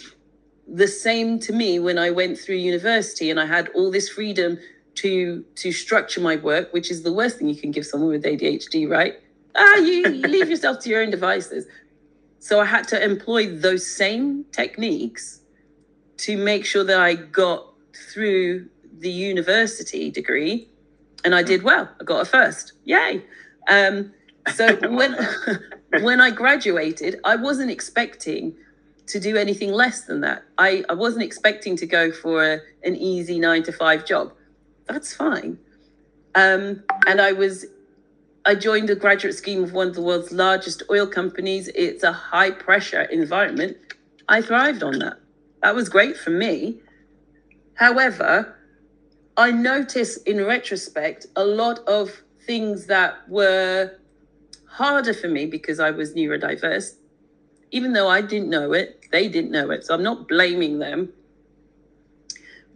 the 0.67 0.87
same 0.87 1.39
to 1.39 1.53
me 1.53 1.79
when 1.79 1.97
I 1.97 2.09
went 2.09 2.37
through 2.37 2.55
university 2.55 3.29
and 3.29 3.39
I 3.39 3.45
had 3.45 3.69
all 3.69 3.91
this 3.91 4.09
freedom 4.09 4.57
to 4.95 5.43
to 5.55 5.71
structure 5.71 6.21
my 6.21 6.35
work, 6.35 6.73
which 6.73 6.91
is 6.91 7.03
the 7.03 7.13
worst 7.13 7.37
thing 7.37 7.47
you 7.47 7.55
can 7.55 7.71
give 7.71 7.85
someone 7.85 8.09
with 8.09 8.23
ADHD, 8.23 8.89
right? 8.89 9.15
Ah, 9.55 9.75
you, 9.77 10.09
you 10.09 10.27
leave 10.27 10.49
yourself 10.53 10.79
to 10.79 10.89
your 10.89 11.01
own 11.01 11.09
devices. 11.09 11.65
So 12.39 12.59
I 12.59 12.65
had 12.65 12.87
to 12.89 13.03
employ 13.03 13.47
those 13.55 13.85
same 13.85 14.45
techniques 14.51 15.41
to 16.17 16.37
make 16.37 16.65
sure 16.65 16.83
that 16.83 16.99
I 16.99 17.15
got 17.15 17.73
through 18.13 18.69
the 18.99 19.09
university 19.09 20.11
degree, 20.11 20.67
and 21.23 21.33
I 21.33 21.43
did 21.43 21.63
well. 21.63 21.89
I 21.99 22.03
got 22.03 22.21
a 22.21 22.25
first. 22.25 22.73
Yay! 22.85 23.23
Um, 23.69 24.13
so 24.53 24.75
when 24.89 25.15
when 26.01 26.19
I 26.21 26.31
graduated, 26.31 27.19
I 27.23 27.35
wasn't 27.35 27.71
expecting 27.71 28.55
to 29.09 29.19
do 29.19 29.35
anything 29.37 29.71
less 29.71 30.05
than 30.05 30.21
that. 30.21 30.43
I, 30.57 30.83
I 30.87 30.93
wasn't 30.93 31.23
expecting 31.23 31.75
to 31.77 31.85
go 31.85 32.11
for 32.11 32.43
a, 32.43 32.59
an 32.83 32.95
easy 32.95 33.39
nine 33.39 33.63
to 33.63 33.71
five 33.71 34.05
job. 34.05 34.33
That's 34.87 35.13
fine. 35.13 35.57
Um, 36.35 36.83
and 37.07 37.19
I 37.19 37.31
was 37.31 37.65
I 38.45 38.55
joined 38.55 38.89
a 38.89 38.95
graduate 38.95 39.35
scheme 39.35 39.63
of 39.63 39.73
one 39.73 39.89
of 39.89 39.95
the 39.95 40.01
world's 40.01 40.31
largest 40.31 40.83
oil 40.89 41.05
companies. 41.05 41.67
It's 41.75 42.03
a 42.03 42.13
high 42.13 42.51
pressure 42.51 43.01
environment. 43.03 43.77
I 44.27 44.41
thrived 44.41 44.81
on 44.81 44.99
that. 44.99 45.17
That 45.61 45.75
was 45.75 45.89
great 45.89 46.15
for 46.15 46.29
me. 46.29 46.79
However, 47.73 48.55
I 49.35 49.51
notice 49.51 50.17
in 50.17 50.43
retrospect 50.45 51.27
a 51.35 51.43
lot 51.43 51.79
of 51.87 52.11
things 52.45 52.85
that 52.87 53.27
were 53.27 53.91
harder 54.67 55.13
for 55.13 55.27
me 55.27 55.45
because 55.45 55.79
I 55.79 55.91
was 55.91 56.13
neurodiverse. 56.13 56.95
Even 57.71 57.93
though 57.93 58.07
I 58.07 58.21
didn't 58.21 58.49
know 58.49 58.73
it, 58.73 59.05
they 59.11 59.27
didn't 59.27 59.51
know 59.51 59.71
it. 59.71 59.85
So 59.85 59.93
I'm 59.93 60.03
not 60.03 60.27
blaming 60.27 60.79
them. 60.79 61.13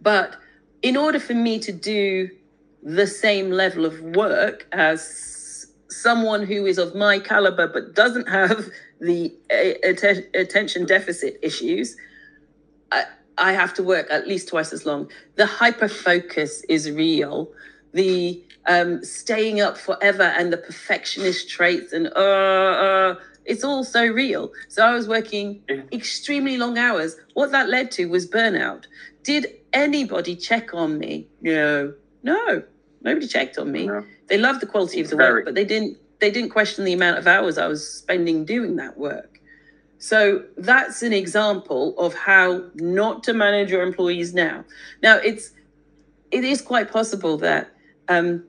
But 0.00 0.36
in 0.82 0.96
order 0.96 1.18
for 1.18 1.34
me 1.34 1.58
to 1.60 1.72
do 1.72 2.28
the 2.82 3.06
same 3.06 3.50
level 3.50 3.86
of 3.86 4.00
work 4.00 4.66
as 4.72 5.66
someone 5.88 6.44
who 6.46 6.66
is 6.66 6.76
of 6.76 6.94
my 6.94 7.18
caliber 7.18 7.66
but 7.66 7.94
doesn't 7.94 8.28
have 8.28 8.68
the 9.00 9.32
uh, 9.50 10.38
attention 10.38 10.84
deficit 10.84 11.38
issues, 11.42 11.96
I, 12.92 13.04
I 13.38 13.52
have 13.52 13.74
to 13.74 13.82
work 13.82 14.08
at 14.10 14.28
least 14.28 14.48
twice 14.48 14.72
as 14.72 14.84
long. 14.84 15.10
The 15.36 15.46
hyper 15.46 15.88
focus 15.88 16.62
is 16.68 16.90
real. 16.90 17.50
The 17.92 18.44
um, 18.66 19.04
staying 19.04 19.60
up 19.60 19.76
forever 19.76 20.22
and 20.22 20.52
the 20.52 20.56
perfectionist 20.56 21.48
traits 21.48 21.92
and 21.92 22.08
uh, 22.08 22.20
uh, 22.20 23.14
it's 23.44 23.64
all 23.64 23.84
so 23.84 24.06
real. 24.06 24.52
So 24.68 24.84
I 24.84 24.94
was 24.94 25.08
working 25.08 25.62
extremely 25.92 26.56
long 26.56 26.78
hours. 26.78 27.16
What 27.34 27.52
that 27.52 27.68
led 27.68 27.90
to 27.92 28.06
was 28.06 28.26
burnout. 28.26 28.84
Did 29.22 29.46
anybody 29.72 30.36
check 30.36 30.74
on 30.74 30.98
me? 30.98 31.26
No, 31.40 31.94
no, 32.22 32.62
nobody 33.02 33.26
checked 33.26 33.58
on 33.58 33.72
me. 33.72 33.86
No. 33.86 34.04
They 34.28 34.38
loved 34.38 34.60
the 34.60 34.66
quality 34.66 35.00
of 35.00 35.10
the 35.10 35.16
Very. 35.16 35.32
work, 35.34 35.44
but 35.44 35.54
they 35.54 35.64
didn't. 35.64 35.98
They 36.20 36.30
didn't 36.30 36.50
question 36.50 36.84
the 36.84 36.92
amount 36.94 37.18
of 37.18 37.26
hours 37.26 37.58
I 37.58 37.66
was 37.66 37.86
spending 37.86 38.44
doing 38.44 38.76
that 38.76 38.96
work. 38.96 39.40
So 39.98 40.44
that's 40.56 41.02
an 41.02 41.12
example 41.12 41.98
of 41.98 42.14
how 42.14 42.64
not 42.74 43.22
to 43.24 43.34
manage 43.34 43.70
your 43.70 43.82
employees 43.82 44.32
now. 44.32 44.64
Now 45.02 45.16
it's 45.16 45.52
it 46.30 46.44
is 46.44 46.62
quite 46.62 46.90
possible 46.90 47.36
that 47.38 47.70
um, 48.08 48.44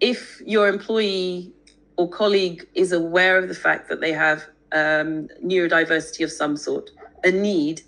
if 0.00 0.40
your 0.44 0.68
employee 0.68 1.52
or 1.96 2.08
colleague 2.08 2.66
is 2.74 2.92
aware 2.92 3.38
of 3.38 3.48
the 3.48 3.54
fact 3.54 3.88
that 3.88 4.00
they 4.00 4.12
have 4.12 4.44
um, 4.72 5.28
neurodiversity 5.44 6.24
of 6.24 6.30
some 6.30 6.56
sort, 6.56 6.90
a 7.24 7.30
need, 7.30 7.82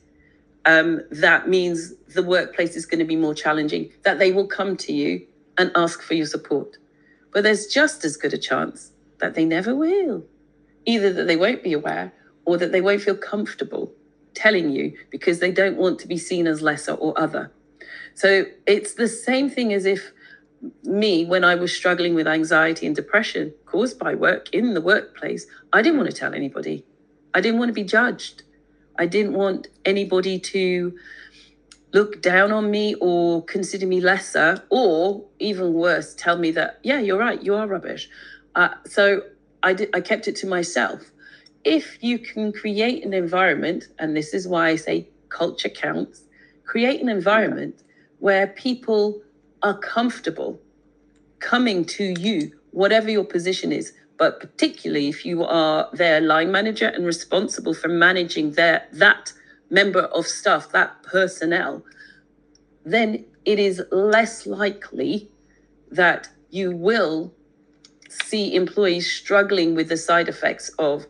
um, 0.64 1.00
that 1.10 1.48
means 1.48 1.94
the 2.14 2.22
workplace 2.22 2.76
is 2.76 2.86
going 2.86 2.98
to 2.98 3.04
be 3.04 3.16
more 3.16 3.34
challenging, 3.34 3.90
that 4.02 4.18
they 4.18 4.32
will 4.32 4.46
come 4.46 4.76
to 4.76 4.92
you 4.92 5.26
and 5.56 5.70
ask 5.74 6.02
for 6.02 6.14
your 6.14 6.26
support. 6.26 6.76
But 7.32 7.42
there's 7.42 7.66
just 7.66 8.04
as 8.04 8.16
good 8.16 8.32
a 8.32 8.38
chance 8.38 8.92
that 9.18 9.34
they 9.34 9.44
never 9.44 9.74
will. 9.74 10.24
Either 10.86 11.12
that 11.12 11.26
they 11.26 11.36
won't 11.36 11.62
be 11.62 11.72
aware 11.72 12.12
or 12.44 12.56
that 12.56 12.72
they 12.72 12.80
won't 12.80 13.02
feel 13.02 13.16
comfortable 13.16 13.92
telling 14.34 14.70
you 14.70 14.96
because 15.10 15.40
they 15.40 15.50
don't 15.50 15.76
want 15.76 15.98
to 15.98 16.08
be 16.08 16.16
seen 16.16 16.46
as 16.46 16.62
lesser 16.62 16.92
or 16.92 17.18
other. 17.18 17.50
So 18.14 18.46
it's 18.66 18.94
the 18.94 19.08
same 19.08 19.50
thing 19.50 19.72
as 19.72 19.84
if 19.84 20.12
me, 20.82 21.24
when 21.24 21.44
I 21.44 21.54
was 21.54 21.74
struggling 21.74 22.14
with 22.14 22.26
anxiety 22.26 22.86
and 22.86 22.96
depression 22.96 23.54
caused 23.66 23.98
by 23.98 24.14
work 24.14 24.48
in 24.52 24.74
the 24.74 24.80
workplace, 24.80 25.46
I 25.72 25.82
didn't 25.82 25.98
want 25.98 26.10
to 26.10 26.16
tell 26.16 26.34
anybody. 26.34 26.84
I 27.34 27.40
didn't 27.40 27.58
want 27.58 27.68
to 27.68 27.74
be 27.74 27.84
judged. 27.84 28.42
I 28.98 29.06
didn't 29.06 29.34
want 29.34 29.68
anybody 29.84 30.38
to 30.40 30.98
look 31.92 32.20
down 32.20 32.52
on 32.52 32.70
me 32.70 32.94
or 33.00 33.44
consider 33.44 33.86
me 33.86 34.00
lesser, 34.00 34.62
or 34.70 35.24
even 35.38 35.72
worse, 35.72 36.14
tell 36.14 36.36
me 36.36 36.50
that, 36.52 36.80
yeah, 36.82 36.98
you're 36.98 37.18
right, 37.18 37.42
you 37.42 37.54
are 37.54 37.66
rubbish. 37.66 38.10
Uh, 38.54 38.68
so 38.84 39.22
I, 39.62 39.72
did, 39.72 39.90
I 39.94 40.00
kept 40.00 40.28
it 40.28 40.36
to 40.36 40.46
myself. 40.46 41.10
If 41.64 42.02
you 42.02 42.18
can 42.18 42.52
create 42.52 43.04
an 43.04 43.14
environment, 43.14 43.88
and 43.98 44.16
this 44.16 44.34
is 44.34 44.46
why 44.46 44.68
I 44.68 44.76
say 44.76 45.08
culture 45.28 45.68
counts, 45.68 46.22
create 46.64 47.00
an 47.00 47.08
environment 47.08 47.82
where 48.18 48.48
people 48.48 49.22
are 49.62 49.76
comfortable 49.78 50.60
coming 51.40 51.84
to 51.84 52.14
you, 52.18 52.52
whatever 52.72 53.10
your 53.10 53.24
position 53.24 53.72
is, 53.72 53.92
but 54.18 54.40
particularly 54.40 55.08
if 55.08 55.24
you 55.24 55.44
are 55.44 55.88
their 55.92 56.20
line 56.20 56.50
manager 56.50 56.88
and 56.88 57.06
responsible 57.06 57.74
for 57.74 57.88
managing 57.88 58.52
their 58.52 58.86
that 58.92 59.32
member 59.70 60.02
of 60.02 60.26
staff, 60.26 60.70
that 60.72 61.02
personnel, 61.02 61.84
then 62.84 63.24
it 63.44 63.58
is 63.58 63.82
less 63.92 64.46
likely 64.46 65.30
that 65.90 66.28
you 66.50 66.74
will 66.74 67.32
see 68.08 68.54
employees 68.54 69.10
struggling 69.10 69.74
with 69.74 69.88
the 69.88 69.96
side 69.96 70.28
effects 70.28 70.70
of 70.78 71.06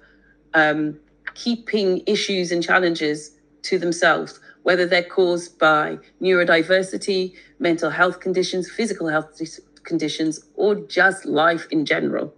um, 0.55 0.99
keeping 1.35 2.03
issues 2.07 2.51
and 2.53 2.63
challenges 2.63 3.37
to 3.63 3.79
themselves, 3.79 4.41
whether 4.63 4.87
they're 4.87 5.03
caused 5.03 5.59
by 5.59 5.99
neurodiversity, 6.21 7.35
mental 7.59 7.91
health 7.91 8.21
conditions, 8.21 8.71
physical 8.71 9.09
health 9.09 9.41
conditions, 9.85 10.45
or 10.55 10.75
just 10.75 11.25
life 11.25 11.67
in 11.71 11.85
general. 11.87 12.35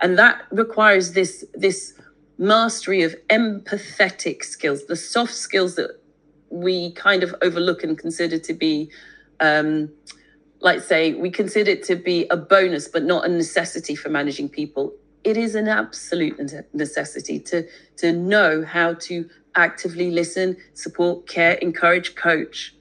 And 0.00 0.18
that 0.18 0.42
requires 0.50 1.12
this, 1.12 1.44
this 1.54 1.94
mastery 2.38 3.02
of 3.02 3.14
empathetic 3.28 4.44
skills, 4.44 4.86
the 4.86 4.96
soft 4.96 5.34
skills 5.34 5.76
that 5.76 5.98
we 6.50 6.92
kind 6.92 7.22
of 7.22 7.34
overlook 7.42 7.82
and 7.82 7.98
consider 7.98 8.38
to 8.38 8.54
be, 8.54 8.90
um, 9.40 9.90
like 10.60 10.80
say, 10.80 11.14
we 11.14 11.30
consider 11.30 11.72
it 11.72 11.82
to 11.84 11.96
be 11.96 12.26
a 12.30 12.36
bonus, 12.36 12.88
but 12.88 13.04
not 13.04 13.24
a 13.24 13.28
necessity 13.28 13.94
for 13.94 14.08
managing 14.08 14.48
people. 14.48 14.94
It 15.24 15.36
is 15.36 15.54
an 15.54 15.66
absolute 15.66 16.38
necessity 16.72 17.40
to, 17.40 17.66
to 17.96 18.12
know 18.12 18.64
how 18.64 18.94
to 18.94 19.28
actively 19.56 20.10
listen, 20.10 20.56
support, 20.74 21.26
care, 21.26 21.54
encourage, 21.54 22.14
coach 22.14 22.74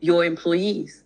your 0.00 0.24
employees. 0.24 1.02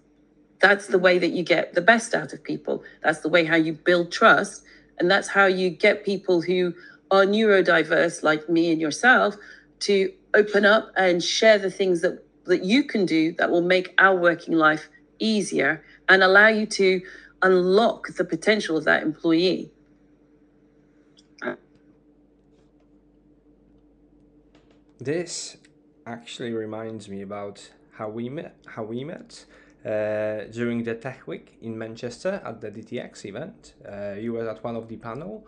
That's 0.61 0.87
the 0.89 0.99
way 0.99 1.19
that 1.19 1.31
you 1.31 1.43
get 1.43 1.75
the 1.75 1.81
best 1.81 2.15
out 2.15 2.33
of 2.33 2.43
people. 2.43 2.85
That's 3.03 3.21
the 3.21 3.29
way 3.29 3.45
how 3.45 3.57
you 3.57 3.73
build 3.73 4.13
trust. 4.13 4.63
And 4.99 5.11
that's 5.11 5.29
how 5.29 5.47
you 5.47 5.71
get 5.71 6.05
people 6.05 6.43
who 6.43 6.75
are 7.11 7.25
neurodiverse, 7.25 8.23
like 8.23 8.49
me 8.49 8.71
and 8.71 8.81
yourself, 8.81 9.35
to 9.81 10.13
open 10.35 10.65
up 10.65 10.91
and 10.97 11.23
share 11.23 11.59
the 11.59 11.71
things 11.71 12.03
that, 12.03 12.23
that 12.45 12.65
you 12.65 12.85
can 12.85 13.07
do 13.07 13.33
that 13.33 13.51
will 13.51 13.63
make 13.63 13.95
our 13.99 14.17
working 14.17 14.55
life 14.55 14.89
easier 15.19 15.83
and 16.09 16.23
allow 16.23 16.49
you 16.49 16.67
to 16.67 17.01
unlock 17.43 18.09
the 18.17 18.25
potential 18.25 18.77
of 18.77 18.85
that 18.85 19.03
employee. 19.03 19.73
This 25.01 25.57
actually 26.05 26.53
reminds 26.53 27.09
me 27.09 27.23
about 27.23 27.71
how 27.93 28.11
we 28.11 28.29
met. 28.29 28.55
How 28.67 28.83
we 28.83 29.03
met 29.03 29.47
uh, 29.83 30.45
during 30.53 30.85
the 30.85 30.95
Tech 30.95 31.27
Week 31.27 31.57
in 31.63 31.79
Manchester 31.79 32.43
at 32.45 32.61
the 32.61 32.71
DTX 32.71 33.25
event. 33.25 33.75
Uh, 33.91 34.13
you 34.21 34.35
were 34.35 34.47
at 34.47 34.63
one 34.63 34.77
of 34.77 34.89
the 34.89 34.99
panel 34.99 35.47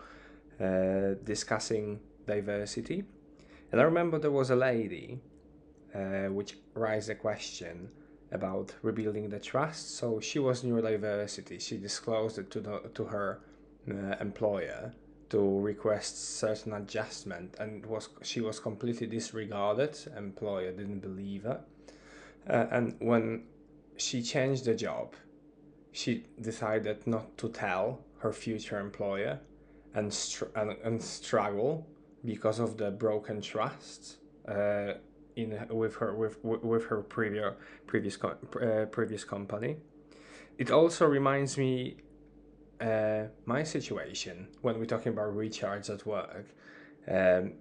uh, 0.59 1.17
discussing 1.23 2.01
diversity, 2.27 3.05
and 3.71 3.79
I 3.79 3.85
remember 3.85 4.19
there 4.19 4.31
was 4.31 4.49
a 4.49 4.57
lady 4.57 5.21
uh, 5.95 6.29
which 6.31 6.57
raised 6.73 7.11
a 7.11 7.15
question 7.15 7.91
about 8.31 8.75
rebuilding 8.81 9.29
the 9.29 9.39
trust. 9.39 9.99
So 9.99 10.19
she 10.19 10.39
was 10.39 10.63
neurodiversity. 10.63 11.61
She 11.61 11.77
disclosed 11.77 12.39
it 12.39 12.51
to 12.53 12.61
the, 12.61 12.91
to 12.95 13.05
her 13.05 13.41
uh, 13.91 14.17
employer 14.19 14.95
to 15.33 15.61
request 15.61 16.39
certain 16.39 16.75
adjustment, 16.75 17.57
and 17.59 17.85
was 17.87 18.11
she 18.23 18.41
was 18.43 18.61
completely 18.61 19.07
disregarded. 19.07 19.99
Employer 20.17 20.73
didn't 20.73 21.01
believe 21.01 21.45
her, 21.45 21.61
uh, 22.49 22.67
and 22.71 22.95
when 23.01 23.45
she 23.97 24.23
changed 24.23 24.67
the 24.67 24.75
job, 24.75 25.15
she 25.91 26.25
decided 26.41 27.07
not 27.07 27.37
to 27.39 27.49
tell 27.49 28.05
her 28.19 28.33
future 28.33 28.79
employer, 28.79 29.41
and 29.95 30.13
str- 30.13 30.53
and, 30.55 30.77
and 30.85 31.03
struggle 31.03 31.87
because 32.25 32.59
of 32.61 32.77
the 32.77 32.91
broken 32.91 33.41
trust. 33.41 34.19
Uh, 34.47 34.95
in 35.35 35.59
with 35.71 35.97
her 35.97 36.15
with 36.15 36.37
with 36.45 36.85
her 36.89 37.01
previous 37.03 37.55
previous 37.87 38.19
uh, 38.23 38.85
previous 38.91 39.25
company. 39.25 39.77
It 40.59 40.71
also 40.71 41.07
reminds 41.07 41.57
me 41.57 41.97
uh, 42.83 43.29
my 43.47 43.63
situation 43.63 44.49
when 44.61 44.79
we're 44.79 44.87
talking 44.87 45.13
about 45.13 45.35
recharge 45.37 45.89
at 45.89 46.05
work. 46.07 46.47
Um, 47.09 47.53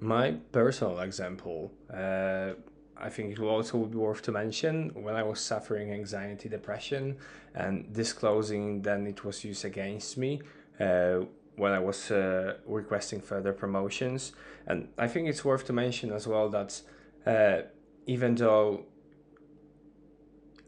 my 0.00 0.32
personal 0.50 1.00
example, 1.00 1.72
uh, 1.92 2.52
I 2.96 3.08
think 3.08 3.32
it 3.32 3.38
will 3.38 3.50
also 3.50 3.78
be 3.84 3.96
worth 3.96 4.22
to 4.22 4.32
mention 4.32 4.90
when 4.94 5.14
I 5.14 5.22
was 5.22 5.40
suffering 5.40 5.92
anxiety, 5.92 6.48
depression, 6.48 7.16
and 7.54 7.92
disclosing 7.92 8.82
then 8.82 9.06
it 9.06 9.24
was 9.24 9.44
used 9.44 9.64
against 9.64 10.18
me. 10.18 10.40
Uh, 10.78 11.20
when 11.56 11.72
I 11.72 11.78
was 11.78 12.10
uh, 12.10 12.54
requesting 12.66 13.20
further 13.20 13.52
promotions. 13.52 14.32
And 14.66 14.88
I 14.98 15.06
think 15.08 15.28
it's 15.28 15.44
worth 15.44 15.66
to 15.66 15.72
mention 15.72 16.10
as 16.12 16.26
well 16.26 16.48
that 16.48 16.80
uh, 17.26 17.62
even 18.06 18.34
though 18.34 18.86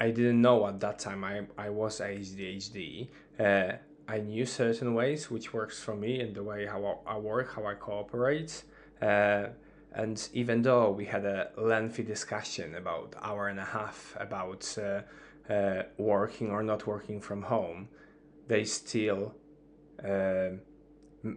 I 0.00 0.10
didn't 0.10 0.42
know 0.42 0.66
at 0.66 0.80
that 0.80 0.98
time 0.98 1.24
I, 1.24 1.42
I 1.56 1.70
was 1.70 2.00
ADHD, 2.00 3.08
uh, 3.38 3.72
I 4.06 4.18
knew 4.18 4.44
certain 4.44 4.94
ways 4.94 5.30
which 5.30 5.52
works 5.52 5.82
for 5.82 5.94
me 5.94 6.20
and 6.20 6.34
the 6.34 6.42
way 6.42 6.66
how 6.66 7.00
I 7.06 7.16
work, 7.16 7.54
how 7.54 7.66
I 7.66 7.74
cooperate. 7.74 8.64
Uh, 9.00 9.46
and 9.92 10.28
even 10.32 10.62
though 10.62 10.90
we 10.90 11.06
had 11.06 11.24
a 11.24 11.50
lengthy 11.56 12.02
discussion 12.02 12.74
about 12.74 13.14
hour 13.22 13.48
and 13.48 13.60
a 13.60 13.64
half 13.64 14.16
about 14.18 14.76
uh, 14.76 15.52
uh, 15.52 15.84
working 15.96 16.50
or 16.50 16.62
not 16.62 16.86
working 16.86 17.20
from 17.20 17.42
home, 17.42 17.88
they 18.48 18.64
still 18.64 19.34
uh, 20.04 20.50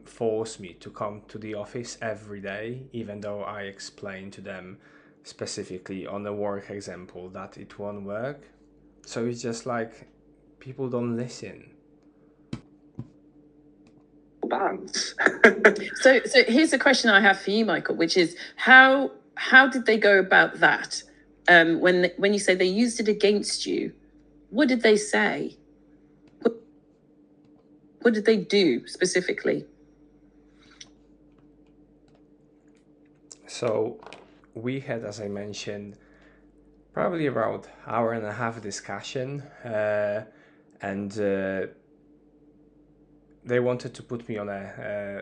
force 0.03 0.59
me 0.59 0.73
to 0.73 0.89
come 0.89 1.21
to 1.29 1.37
the 1.37 1.53
office 1.53 1.97
every 2.01 2.41
day, 2.41 2.87
even 2.91 3.21
though 3.21 3.43
I 3.43 3.61
explain 3.61 4.31
to 4.31 4.41
them 4.41 4.79
specifically 5.27 6.07
on 6.07 6.25
a 6.25 6.33
work 6.33 6.69
example 6.69 7.29
that 7.29 7.57
it 7.57 7.77
won't 7.77 8.03
work. 8.03 8.41
So 9.05 9.25
it's 9.25 9.41
just 9.41 9.65
like 9.65 10.07
people 10.59 10.89
don't 10.89 11.15
listen. 11.15 11.69
Bands. 14.43 15.15
so, 15.95 16.21
so 16.23 16.43
here's 16.45 16.71
a 16.71 16.79
question 16.79 17.09
I 17.09 17.19
have 17.19 17.39
for 17.39 17.51
you, 17.51 17.65
Michael, 17.65 17.95
which 17.95 18.15
is 18.15 18.37
how 18.55 19.11
how 19.35 19.67
did 19.67 19.85
they 19.85 19.97
go 19.97 20.19
about 20.19 20.59
that? 20.61 21.03
Um, 21.49 21.81
when 21.81 22.11
when 22.17 22.33
you 22.33 22.39
say 22.39 22.55
they 22.55 22.65
used 22.65 22.99
it 22.99 23.09
against 23.09 23.65
you, 23.65 23.91
what 24.49 24.69
did 24.69 24.81
they 24.81 24.95
say? 24.95 25.57
What, 26.41 26.55
what 28.01 28.13
did 28.13 28.25
they 28.25 28.37
do 28.37 28.87
specifically? 28.87 29.65
So 33.47 33.99
we 34.61 34.79
had, 34.79 35.03
as 35.03 35.19
I 35.19 35.27
mentioned, 35.27 35.97
probably 36.93 37.27
about 37.27 37.67
hour 37.85 38.13
and 38.13 38.25
a 38.25 38.33
half 38.33 38.61
discussion, 38.61 39.41
uh, 39.63 40.25
and 40.81 41.11
uh, 41.19 41.67
they 43.43 43.59
wanted 43.59 43.93
to 43.95 44.03
put 44.03 44.27
me 44.27 44.37
on 44.37 44.49
a. 44.49 44.61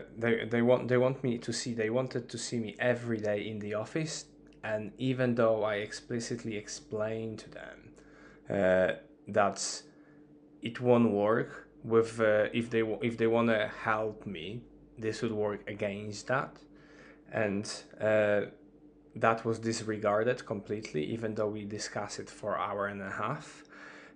they 0.18 0.44
they 0.44 0.62
want 0.62 0.88
they 0.88 0.96
want 0.96 1.22
me 1.22 1.38
to 1.38 1.52
see. 1.52 1.74
They 1.74 1.90
wanted 1.90 2.28
to 2.28 2.38
see 2.38 2.58
me 2.58 2.76
every 2.78 3.18
day 3.18 3.46
in 3.48 3.58
the 3.58 3.74
office, 3.74 4.26
and 4.64 4.92
even 4.98 5.34
though 5.34 5.62
I 5.62 5.76
explicitly 5.76 6.56
explained 6.56 7.38
to 7.40 7.50
them 7.50 7.78
uh, 8.50 8.92
that 9.28 9.82
it 10.62 10.80
won't 10.80 11.10
work 11.10 11.68
with 11.84 12.20
uh, 12.20 12.48
if 12.52 12.70
they 12.70 12.82
if 13.02 13.16
they 13.16 13.26
want 13.26 13.48
to 13.48 13.70
help 13.84 14.26
me, 14.26 14.62
this 14.98 15.22
would 15.22 15.32
work 15.32 15.60
against 15.68 16.26
that 16.28 16.56
and 17.32 17.70
uh, 18.00 18.42
that 19.16 19.44
was 19.44 19.58
disregarded 19.58 20.44
completely 20.46 21.02
even 21.04 21.34
though 21.34 21.48
we 21.48 21.64
discussed 21.64 22.18
it 22.20 22.30
for 22.30 22.58
hour 22.58 22.86
and 22.86 23.02
a 23.02 23.10
half. 23.10 23.64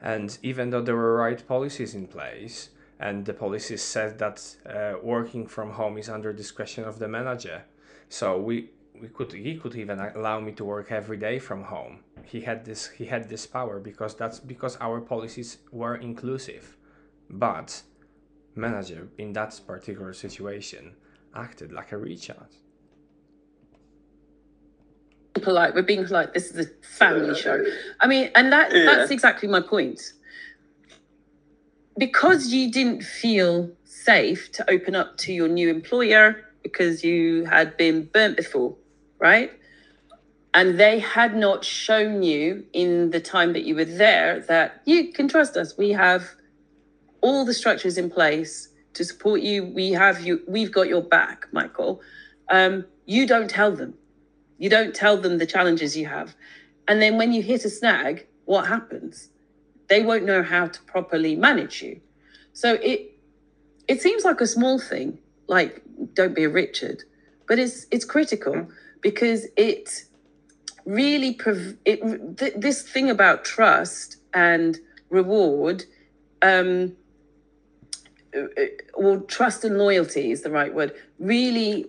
And 0.00 0.36
even 0.42 0.70
though 0.70 0.82
there 0.82 0.96
were 0.96 1.16
right 1.16 1.46
policies 1.46 1.94
in 1.94 2.06
place 2.06 2.70
and 2.98 3.24
the 3.24 3.34
policies 3.34 3.82
said 3.82 4.18
that 4.18 4.56
uh, 4.66 4.94
working 5.02 5.46
from 5.46 5.70
home 5.70 5.96
is 5.96 6.08
under 6.08 6.32
discretion 6.32 6.84
of 6.84 6.98
the 6.98 7.08
manager. 7.08 7.64
So 8.08 8.38
we 8.38 8.70
we 9.00 9.08
could 9.08 9.32
he 9.32 9.56
could 9.56 9.74
even 9.76 9.98
allow 9.98 10.40
me 10.40 10.52
to 10.52 10.64
work 10.64 10.92
every 10.92 11.16
day 11.16 11.38
from 11.38 11.64
home. 11.64 12.00
He 12.24 12.42
had 12.42 12.64
this 12.66 12.88
he 12.88 13.06
had 13.06 13.28
this 13.28 13.46
power 13.46 13.80
because 13.80 14.14
that's 14.14 14.38
because 14.38 14.76
our 14.80 15.00
policies 15.00 15.58
were 15.72 15.96
inclusive. 15.96 16.76
But 17.30 17.82
manager 18.54 19.08
in 19.16 19.32
that 19.32 19.58
particular 19.66 20.12
situation 20.12 20.96
acted 21.34 21.72
like 21.72 21.92
a 21.92 21.96
Richard 21.96 22.50
polite. 25.40 25.74
We're 25.74 25.82
being 25.82 26.04
polite. 26.04 26.34
This 26.34 26.50
is 26.50 26.66
a 26.66 26.70
family 26.84 27.34
show. 27.38 27.64
I 28.00 28.06
mean, 28.06 28.30
and 28.34 28.52
that 28.52 28.72
Yeah. 28.72 28.84
that's 28.84 29.10
exactly 29.10 29.48
my 29.48 29.60
point. 29.60 30.00
Because 31.98 32.52
you 32.52 32.70
didn't 32.70 33.02
feel 33.02 33.70
safe 33.84 34.50
to 34.52 34.70
open 34.70 34.94
up 34.94 35.18
to 35.18 35.32
your 35.32 35.48
new 35.48 35.68
employer 35.68 36.44
because 36.62 37.04
you 37.04 37.44
had 37.44 37.76
been 37.76 38.04
burnt 38.12 38.36
before, 38.36 38.76
right? 39.18 39.52
And 40.54 40.78
they 40.80 40.98
had 40.98 41.36
not 41.36 41.64
shown 41.64 42.22
you 42.22 42.64
in 42.72 43.10
the 43.10 43.20
time 43.20 43.52
that 43.52 43.64
you 43.64 43.74
were 43.74 43.84
there 43.84 44.40
that 44.48 44.82
you 44.84 45.12
can 45.12 45.28
trust 45.28 45.56
us. 45.56 45.76
We 45.76 45.90
have 45.90 46.24
all 47.20 47.44
the 47.44 47.54
structures 47.54 47.98
in 47.98 48.10
place 48.10 48.68
to 48.94 49.04
support 49.04 49.42
you. 49.42 49.64
We 49.64 49.92
have 49.92 50.20
you. 50.20 50.40
We've 50.48 50.72
got 50.72 50.88
your 50.88 51.02
back, 51.02 51.46
Michael. 51.52 52.00
Um, 52.50 52.84
you 53.06 53.26
don't 53.26 53.48
tell 53.48 53.70
them. 53.72 53.94
You 54.60 54.68
don't 54.68 54.94
tell 54.94 55.16
them 55.16 55.38
the 55.38 55.46
challenges 55.46 55.96
you 55.96 56.06
have. 56.06 56.36
And 56.86 57.00
then 57.00 57.16
when 57.16 57.32
you 57.32 57.42
hit 57.42 57.64
a 57.64 57.70
snag, 57.70 58.26
what 58.44 58.66
happens? 58.66 59.30
They 59.88 60.02
won't 60.02 60.24
know 60.24 60.42
how 60.42 60.66
to 60.68 60.82
properly 60.82 61.34
manage 61.34 61.82
you. 61.82 62.00
So 62.52 62.74
it 62.74 63.18
it 63.88 64.02
seems 64.02 64.22
like 64.22 64.40
a 64.40 64.46
small 64.46 64.78
thing, 64.78 65.18
like 65.48 65.82
don't 66.12 66.34
be 66.34 66.44
a 66.44 66.50
Richard, 66.50 67.04
but 67.48 67.58
it's 67.58 67.86
it's 67.90 68.04
critical 68.04 68.68
because 69.00 69.46
it 69.56 70.04
really 70.84 71.32
prov- 71.32 71.76
it 71.86 72.36
th- 72.36 72.54
this 72.56 72.82
thing 72.82 73.08
about 73.08 73.44
trust 73.44 74.18
and 74.34 74.78
reward 75.08 75.84
um 76.42 76.96
or 78.94 79.18
trust 79.20 79.64
and 79.64 79.76
loyalty 79.78 80.30
is 80.30 80.42
the 80.42 80.50
right 80.50 80.72
word 80.72 80.94
really 81.18 81.86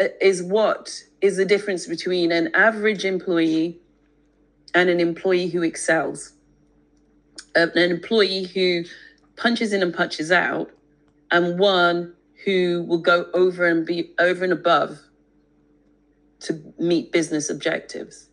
uh, 0.00 0.04
is 0.20 0.42
what 0.42 1.04
is 1.20 1.36
the 1.36 1.44
difference 1.44 1.86
between 1.86 2.32
an 2.32 2.54
average 2.54 3.04
employee 3.04 3.78
and 4.74 4.88
an 4.88 5.00
employee 5.00 5.48
who 5.48 5.62
excels. 5.62 6.32
Uh, 7.56 7.66
an 7.74 7.90
employee 7.90 8.44
who 8.44 8.84
punches 9.36 9.72
in 9.72 9.82
and 9.82 9.92
punches 9.92 10.30
out 10.30 10.70
and 11.30 11.58
one 11.58 12.14
who 12.44 12.84
will 12.88 12.98
go 12.98 13.26
over 13.34 13.66
and 13.66 13.86
be 13.86 14.12
over 14.18 14.44
and 14.44 14.52
above 14.52 14.98
to 16.40 16.60
meet 16.78 17.12
business 17.12 17.50
objectives. 17.50 18.28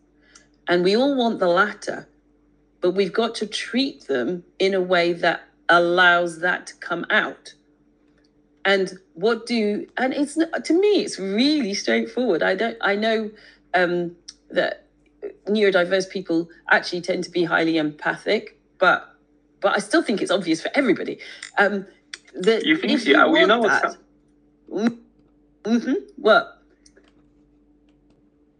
And 0.67 0.83
we 0.83 0.95
all 0.95 1.15
want 1.15 1.39
the 1.39 1.47
latter 1.47 2.07
but 2.81 2.91
we've 2.91 3.13
got 3.13 3.35
to 3.35 3.47
treat 3.47 4.07
them 4.07 4.43
in 4.59 4.73
a 4.73 4.81
way 4.81 5.13
that 5.13 5.41
allows 5.69 6.39
that 6.39 6.67
to 6.67 6.75
come 6.75 7.05
out 7.09 7.53
and 8.67 8.99
what 9.13 9.45
do 9.47 9.87
and 9.97 10.13
it's 10.13 10.35
not, 10.37 10.63
to 10.65 10.73
me 10.73 11.01
it's 11.05 11.17
really 11.17 11.73
straightforward. 11.73 12.43
I 12.43 12.53
don't 12.53 12.77
i 12.81 12.93
know 12.95 13.31
um 13.73 14.15
that 14.51 14.85
neurodiverse 15.47 16.09
people 16.09 16.49
actually 16.69 17.01
tend 17.01 17.23
to 17.23 17.31
be 17.31 17.43
highly 17.43 17.77
empathic 17.77 18.59
but 18.77 18.99
but 19.61 19.75
i 19.75 19.79
still 19.79 20.03
think 20.03 20.21
it's 20.21 20.31
obvious 20.31 20.61
for 20.61 20.69
everybody. 20.75 21.17
Um 21.57 21.87
that 22.35 22.65
You 22.65 22.77
think- 22.77 22.93
if 22.93 23.05
yeah, 23.07 23.25
well, 23.25 23.41
you 23.41 23.47
want 23.47 23.49
know 23.49 23.59
what's 23.59 23.81
that, 23.81 24.97
mm-hmm, 25.63 25.93
what? 26.17 26.61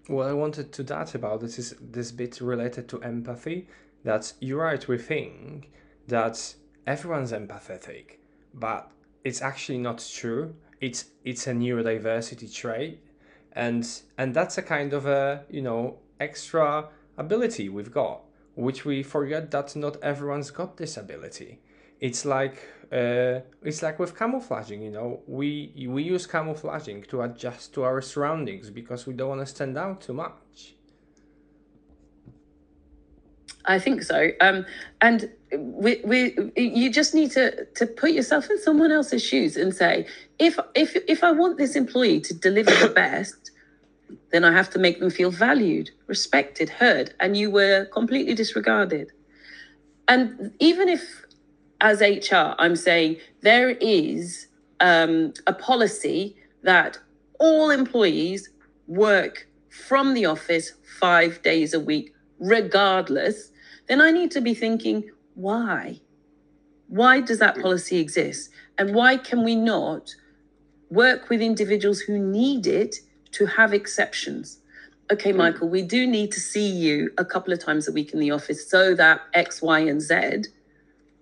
What 0.08 0.28
I 0.28 0.34
wanted 0.34 0.72
to 0.72 0.84
that 0.84 1.14
about 1.16 1.42
this 1.42 1.60
is 1.60 1.76
this 1.82 2.12
bit 2.12 2.40
related 2.42 2.88
to 2.90 3.02
empathy. 3.04 3.68
That 4.04 4.34
you're 4.40 4.64
right, 4.64 4.88
we 4.88 4.98
think 4.98 5.70
that 6.08 6.56
everyone's 6.88 7.34
empathetic, 7.34 8.18
but 8.54 8.90
it's 9.28 9.42
actually 9.42 9.78
not 9.78 10.00
true. 10.20 10.56
It's 10.80 11.06
it's 11.26 11.48
a 11.48 11.52
neurodiversity 11.52 12.48
trait, 12.54 13.00
and 13.52 13.86
and 14.18 14.34
that's 14.34 14.58
a 14.58 14.62
kind 14.62 14.94
of 14.94 15.06
a 15.06 15.44
you 15.50 15.62
know 15.62 16.00
extra 16.20 16.88
ability 17.18 17.68
we've 17.68 17.92
got, 17.92 18.22
which 18.56 18.86
we 18.86 19.04
forget 19.04 19.52
that 19.52 19.76
not 19.76 19.98
everyone's 20.02 20.52
got 20.52 20.78
this 20.78 20.96
ability. 20.96 21.60
It's 22.00 22.24
like 22.24 22.58
uh, 22.92 23.42
it's 23.64 23.82
like 23.82 24.00
with 24.00 24.18
camouflaging, 24.18 24.82
you 24.82 24.92
know. 24.92 25.22
We 25.28 25.74
we 25.90 26.04
use 26.04 26.26
camouflaging 26.26 27.04
to 27.10 27.24
adjust 27.24 27.74
to 27.74 27.84
our 27.84 28.02
surroundings 28.02 28.70
because 28.70 29.06
we 29.08 29.14
don't 29.14 29.30
want 29.30 29.42
to 29.42 29.48
stand 29.48 29.78
out 29.78 30.00
too 30.00 30.14
much. 30.14 30.76
I 33.66 33.80
think 33.80 34.04
so. 34.04 34.30
Um, 34.40 34.66
and 35.02 35.30
we, 35.56 36.02
we, 36.04 36.52
you 36.56 36.92
just 36.92 37.14
need 37.14 37.32
to, 37.32 37.66
to 37.66 37.86
put 37.86 38.12
yourself 38.12 38.50
in 38.50 38.60
someone 38.60 38.92
else's 38.92 39.24
shoes 39.24 39.56
and 39.56 39.74
say, 39.74 40.06
if, 40.40 40.60
if, 40.76 40.96
if 41.08 41.24
I 41.24 41.32
want 41.32 41.58
this 41.58 41.76
employee 41.76 42.20
to 42.22 42.34
deliver 42.34 42.72
the 42.72 42.94
best, 42.94 43.52
then 44.32 44.44
I 44.44 44.52
have 44.52 44.70
to 44.72 44.80
make 44.80 45.00
them 45.00 45.10
feel 45.10 45.32
valued, 45.32 45.92
respected, 46.08 46.70
heard, 46.70 47.14
and 47.20 47.38
you 47.38 47.50
were 47.50 47.86
completely 47.86 48.34
disregarded. 48.34 49.12
And 50.08 50.54
even 50.60 50.90
if, 50.90 51.26
as 51.82 52.02
HR, 52.02 52.56
I'm 52.60 52.76
saying 52.76 53.18
there 53.42 53.70
is 53.70 54.48
um, 54.80 55.34
a 55.46 55.54
policy 55.54 56.36
that 56.64 56.98
all 57.40 57.70
employees 57.70 58.50
work 58.88 59.48
from 59.70 60.14
the 60.14 60.26
office 60.26 60.74
five 61.00 61.42
days 61.42 61.74
a 61.74 61.80
week, 61.80 62.14
regardless 62.40 63.52
then 63.88 64.02
I 64.02 64.12
need 64.12 64.32
to 64.32 64.42
be 64.42 64.54
thinking, 64.54 65.10
why? 65.38 66.02
Why 66.88 67.22
does 67.22 67.40
that 67.40 67.62
policy 67.62 68.00
exist? 68.00 68.50
And 68.78 68.96
why 68.96 69.18
can 69.18 69.44
we 69.44 69.56
not 69.56 70.14
work 70.90 71.30
with 71.30 71.42
individuals 71.42 72.00
who 72.00 72.18
need 72.18 72.66
it 72.66 72.96
to 73.34 73.46
have 73.46 73.74
exceptions? 73.74 74.60
Okay, 75.12 75.32
hmm. 75.32 75.38
Michael, 75.38 75.70
we 75.70 75.84
do 75.84 76.08
need 76.08 76.32
to 76.32 76.40
see 76.40 76.68
you 76.68 77.12
a 77.18 77.26
couple 77.26 77.54
of 77.54 77.60
times 77.60 77.88
a 77.88 77.92
week 77.92 78.14
in 78.14 78.20
the 78.20 78.32
office 78.32 78.68
so 78.70 78.96
that 78.96 79.22
X, 79.34 79.62
Y, 79.62 79.80
and 79.80 80.02
Z. 80.02 80.50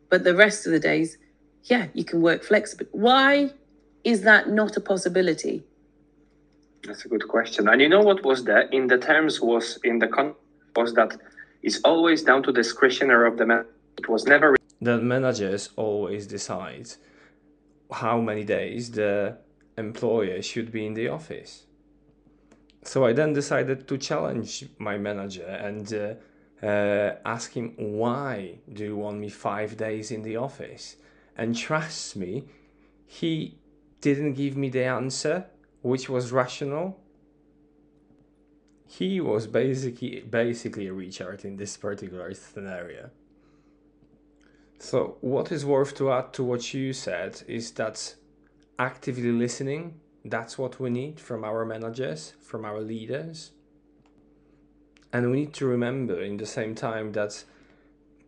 But 0.10 0.24
the 0.24 0.34
rest 0.34 0.66
of 0.66 0.72
the 0.72 0.80
days, 0.80 1.18
yeah, 1.66 1.88
you 1.94 2.06
can 2.06 2.22
work 2.22 2.44
flexibly. 2.44 2.88
Why 2.92 3.52
is 4.06 4.22
that 4.22 4.50
not 4.50 4.78
a 4.78 4.82
possibility? 4.82 5.64
That's 6.84 7.04
a 7.04 7.10
good 7.10 7.28
question. 7.28 7.68
And 7.68 7.82
you 7.82 7.90
know 7.90 8.02
what 8.02 8.24
was 8.24 8.46
there 8.46 8.62
in 8.70 8.88
the 8.88 8.98
terms 8.98 9.42
was 9.42 9.78
in 9.84 10.00
the 10.00 10.08
con 10.08 10.36
was 10.76 10.94
that 10.94 11.18
is 11.64 11.82
always 11.84 12.24
down 12.24 12.44
to 12.44 12.52
the 12.52 12.62
discretionary 12.62 13.28
of 13.28 13.38
the 13.38 13.46
man. 13.46 13.66
It 13.98 14.10
was 14.10 14.26
never. 14.26 14.56
The 14.82 14.98
managers 14.98 15.70
always 15.76 16.28
decide 16.28 16.88
how 17.92 18.20
many 18.20 18.44
days 18.44 18.92
the 18.92 19.38
employer 19.78 20.42
should 20.42 20.72
be 20.72 20.86
in 20.86 20.94
the 20.94 21.08
office. 21.08 21.66
So 22.84 23.06
I 23.06 23.14
then 23.14 23.34
decided 23.34 23.88
to 23.88 23.98
challenge 23.98 24.66
my 24.78 24.98
manager 24.98 25.46
and 25.46 25.92
uh, 25.94 26.66
uh, 26.66 27.16
ask 27.26 27.54
him, 27.54 27.74
why 27.78 28.60
do 28.72 28.84
you 28.84 28.96
want 28.96 29.18
me 29.18 29.30
five 29.30 29.76
days 29.78 30.12
in 30.12 30.22
the 30.22 30.38
office? 30.38 30.98
And 31.36 31.56
trust 31.56 32.16
me, 32.16 32.44
he 33.06 33.58
didn't 34.02 34.34
give 34.34 34.56
me 34.56 34.70
the 34.70 34.84
answer, 34.84 35.46
which 35.82 36.10
was 36.10 36.32
rational 36.32 37.00
he 38.88 39.20
was 39.20 39.48
basically 39.48 40.22
basically 40.22 40.88
a 40.88 40.94
Richard 40.94 41.44
in 41.44 41.58
this 41.58 41.76
particular 41.78 42.34
scenario. 42.34 43.10
So 44.80 45.18
what 45.22 45.52
is 45.52 45.66
worth 45.66 45.96
to 45.96 46.12
add 46.12 46.34
to 46.34 46.44
what 46.44 46.74
you 46.74 46.94
said 46.94 47.42
is 47.48 47.72
that 47.72 48.16
actively 48.78 49.32
listening, 49.32 50.00
that's 50.24 50.58
what 50.58 50.80
we 50.80 50.90
need 50.90 51.20
from 51.20 51.44
our 51.44 51.66
managers, 51.66 52.34
from 52.42 52.66
our 52.66 52.82
leaders. 52.82 53.52
And 55.14 55.32
we 55.32 55.38
need 55.38 55.54
to 55.54 55.66
remember 55.66 56.22
in 56.22 56.38
the 56.38 56.46
same 56.46 56.76
time 56.76 57.14
that 57.14 57.46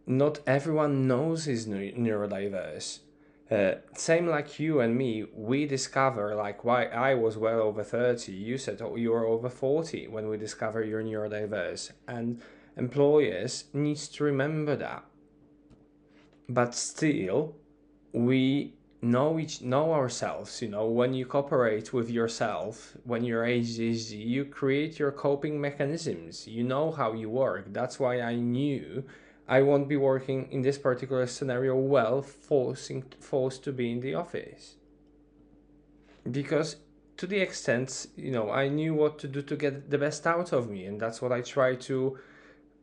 not 0.06 0.40
everyone 0.48 1.08
knows 1.08 1.48
is 1.48 1.68
neurodiverse 1.68 3.00
uh, 3.50 3.76
same 3.96 4.28
like 4.28 4.60
you 4.60 4.82
and 4.82 4.98
me, 4.98 5.26
we 5.34 5.66
discover 5.66 6.36
like 6.36 6.66
why 6.66 6.86
I 6.86 7.14
was 7.14 7.38
well 7.38 7.62
over 7.62 7.84
30. 7.84 8.34
You 8.34 8.58
said 8.58 8.82
oh, 8.82 8.96
you 8.96 9.12
were 9.12 9.26
over 9.26 9.50
40 9.50 10.08
when 10.10 10.28
we 10.28 10.38
discover 10.38 10.84
you're 10.84 11.04
neurodiverse. 11.04 11.92
And 12.08 12.42
employers 12.76 13.66
needs 13.74 14.10
to 14.10 14.26
remember 14.26 14.76
that. 14.76 15.06
But 16.50 16.76
still, 16.76 17.56
we 18.14 18.74
know 19.02 19.38
each 19.38 19.62
know 19.62 19.94
ourselves 19.94 20.62
you 20.62 20.68
know. 20.68 20.88
When 20.88 21.14
you 21.14 21.26
cooperate 21.26 21.94
with 21.94 22.10
yourself 22.10 22.98
when 23.04 23.24
you're 23.24 23.46
ADHD 23.46 24.26
you 24.26 24.46
create 24.46 24.98
your 24.98 25.12
coping 25.12 25.62
mechanisms. 25.62 26.48
You 26.48 26.64
know 26.64 26.92
how 26.92 27.14
you 27.14 27.30
work. 27.30 27.74
That's 27.74 28.00
why 28.00 28.22
I 28.22 28.36
knew 28.36 29.04
I 29.48 29.62
won't 29.62 29.88
be 29.88 29.96
working 29.96 30.52
in 30.52 30.62
this 30.62 30.78
particular 30.78 31.26
scenario 31.28 31.76
well, 31.76 32.22
forcing 32.22 33.04
forced 33.20 33.64
to 33.64 33.72
be 33.72 33.92
in 33.92 34.02
the 34.02 34.16
office. 34.16 34.76
Because 36.30 36.78
to 37.16 37.26
the 37.26 37.40
extent, 37.40 38.08
you 38.16 38.32
know, 38.32 38.52
I 38.52 38.68
knew 38.68 38.94
what 38.94 39.18
to 39.20 39.28
do 39.28 39.42
to 39.42 39.56
get 39.56 39.90
the 39.90 39.98
best 39.98 40.28
out 40.28 40.52
of 40.52 40.70
me, 40.70 40.86
and 40.86 41.00
that's 41.00 41.22
what 41.22 41.32
I 41.32 41.42
try 41.42 41.76
to 41.76 42.18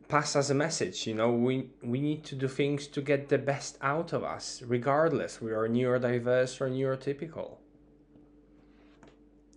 pass 0.09 0.37
as 0.37 0.51
a 0.51 0.55
message. 0.55 1.07
You 1.07 1.15
know, 1.15 1.31
we 1.33 1.71
we 1.83 2.01
need 2.01 2.25
to 2.25 2.35
do 2.35 2.49
things 2.49 2.87
to 2.89 3.01
get 3.01 3.29
the 3.29 3.39
best 3.39 3.79
out 3.81 4.13
of 4.13 4.23
us, 4.25 4.63
regardless 4.67 5.41
we 5.41 5.53
are 5.53 5.69
neurodiverse 5.69 6.61
or 6.61 6.69
neurotypical. 6.69 7.57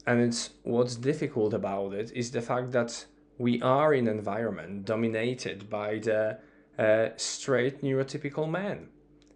And 0.06 0.22
it's 0.22 0.52
what's 0.64 0.96
difficult 0.96 1.54
about 1.54 1.94
it 1.94 2.12
is 2.16 2.32
the 2.32 2.42
fact 2.42 2.72
that 2.72 3.06
we 3.38 3.62
are 3.62 3.94
in 3.94 4.08
an 4.08 4.18
environment 4.18 4.86
dominated 4.86 5.70
by 5.70 6.00
the 6.00 6.40
uh, 6.80 7.10
straight 7.18 7.82
neurotypical 7.82 8.50
man 8.50 8.88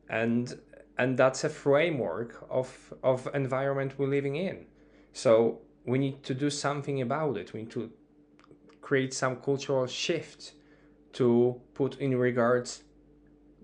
and 0.10 0.60
and 0.97 1.17
that's 1.17 1.43
a 1.43 1.50
framework 1.50 2.45
of 2.50 2.93
of 3.04 3.28
environment 3.34 3.93
we're 3.97 4.08
living 4.08 4.36
in 4.36 4.65
so 5.13 5.60
we 5.86 5.97
need 5.97 6.21
to 6.24 6.34
do 6.34 6.50
something 6.50 7.02
about 7.02 7.38
it 7.38 7.54
we 7.54 7.62
need 7.62 7.71
to 7.71 7.89
create 8.82 9.13
some 9.13 9.36
cultural 9.38 9.88
shift 9.88 10.54
to 11.13 11.60
put 11.74 11.97
in 12.00 12.17
regards 12.17 12.84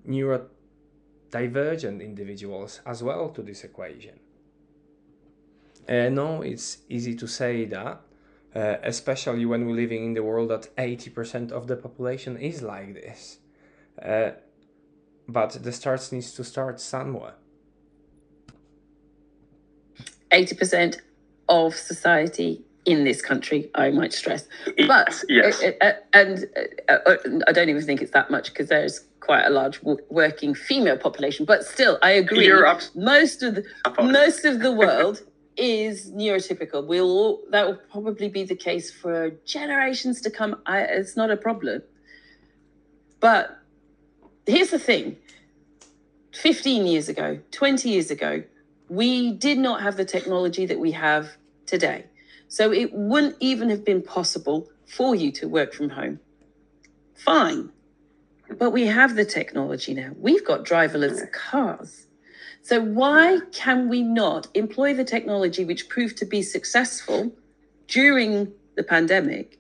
neurodivergent 0.07 2.01
individuals 2.01 2.81
as 2.86 3.03
well 3.03 3.29
to 3.29 3.41
this 3.41 3.63
equation 3.63 4.19
uh, 5.89 6.10
no 6.10 6.41
it's 6.41 6.79
easy 6.89 7.15
to 7.15 7.27
say 7.27 7.65
that 7.65 8.01
uh, 8.55 8.77
especially 8.83 9.45
when 9.45 9.65
we're 9.65 9.75
living 9.75 10.05
in 10.05 10.13
the 10.13 10.23
world 10.23 10.49
that 10.49 10.75
80% 10.77 11.51
of 11.51 11.67
the 11.67 11.75
population 11.75 12.38
is 12.38 12.62
like 12.62 12.93
this 12.93 13.39
uh, 14.01 14.31
but 15.27 15.62
the 15.63 15.71
start 15.71 16.10
needs 16.12 16.31
to 16.33 16.43
start 16.43 16.79
somewhere. 16.79 17.33
80% 20.31 20.99
of 21.49 21.75
society 21.75 22.63
in 22.88 23.04
this 23.04 23.21
country, 23.21 23.69
I 23.76 23.91
might 23.91 24.13
stress. 24.13 24.47
But, 24.88 25.23
yes. 25.28 25.62
Uh, 25.62 25.71
uh, 25.82 25.91
and 26.13 26.45
uh, 26.89 26.93
uh, 26.93 27.17
I 27.47 27.52
don't 27.52 27.69
even 27.69 27.84
think 27.84 28.02
it's 28.02 28.13
that 28.13 28.32
much 28.32 28.52
because 28.52 28.69
there's 28.69 29.02
quite 29.19 29.43
a 29.43 29.50
large 29.50 29.82
working 30.10 30.56
female 30.56 30.97
population. 30.97 31.45
But 31.45 31.65
still, 31.65 32.00
I 32.02 32.12
agree. 32.12 32.45
Europe. 32.45 32.82
most 32.95 33.43
of 33.43 33.56
the, 33.56 33.63
most 34.02 34.45
of 34.45 34.62
the 34.62 34.71
world 34.84 35.21
is 35.58 36.12
neurotypical. 36.12 36.88
We'll 36.88 37.12
all, 37.12 37.41
that 37.52 37.67
will 37.67 37.80
probably 37.91 38.30
be 38.30 38.45
the 38.45 38.56
case 38.56 38.89
for 38.89 39.32
generations 39.45 40.21
to 40.21 40.32
come. 40.32 40.56
I, 40.65 40.80
it's 40.82 41.17
not 41.17 41.30
a 41.30 41.38
problem. 41.38 41.84
But 43.19 43.60
here's 44.45 44.69
the 44.69 44.80
thing 44.80 45.17
15 46.34 46.88
years 46.88 47.10
ago, 47.10 47.39
20 47.52 47.89
years 47.89 48.12
ago, 48.12 48.43
we 48.88 49.34
did 49.34 49.58
not 49.58 49.82
have 49.82 49.97
the 49.97 50.06
technology 50.06 50.65
that 50.65 50.80
we 50.80 50.91
have 50.91 51.36
today. 51.65 52.06
So 52.47 52.71
it 52.71 52.93
wouldn't 52.93 53.36
even 53.39 53.69
have 53.69 53.83
been 53.83 54.01
possible 54.01 54.69
for 54.86 55.15
you 55.15 55.31
to 55.33 55.47
work 55.47 55.73
from 55.73 55.89
home. 55.89 56.19
Fine. 57.15 57.71
But 58.57 58.71
we 58.71 58.86
have 58.88 59.15
the 59.15 59.25
technology 59.25 59.93
now. 59.93 60.12
We've 60.17 60.45
got 60.45 60.63
driverless 60.63 61.31
cars. 61.33 62.07
So 62.62 62.81
why 62.81 63.39
can 63.51 63.89
we 63.89 64.03
not 64.03 64.47
employ 64.53 64.93
the 64.93 65.03
technology 65.03 65.65
which 65.65 65.89
proved 65.89 66.17
to 66.17 66.25
be 66.25 66.41
successful 66.41 67.33
during 67.88 68.51
the 68.75 68.83
pandemic 68.83 69.60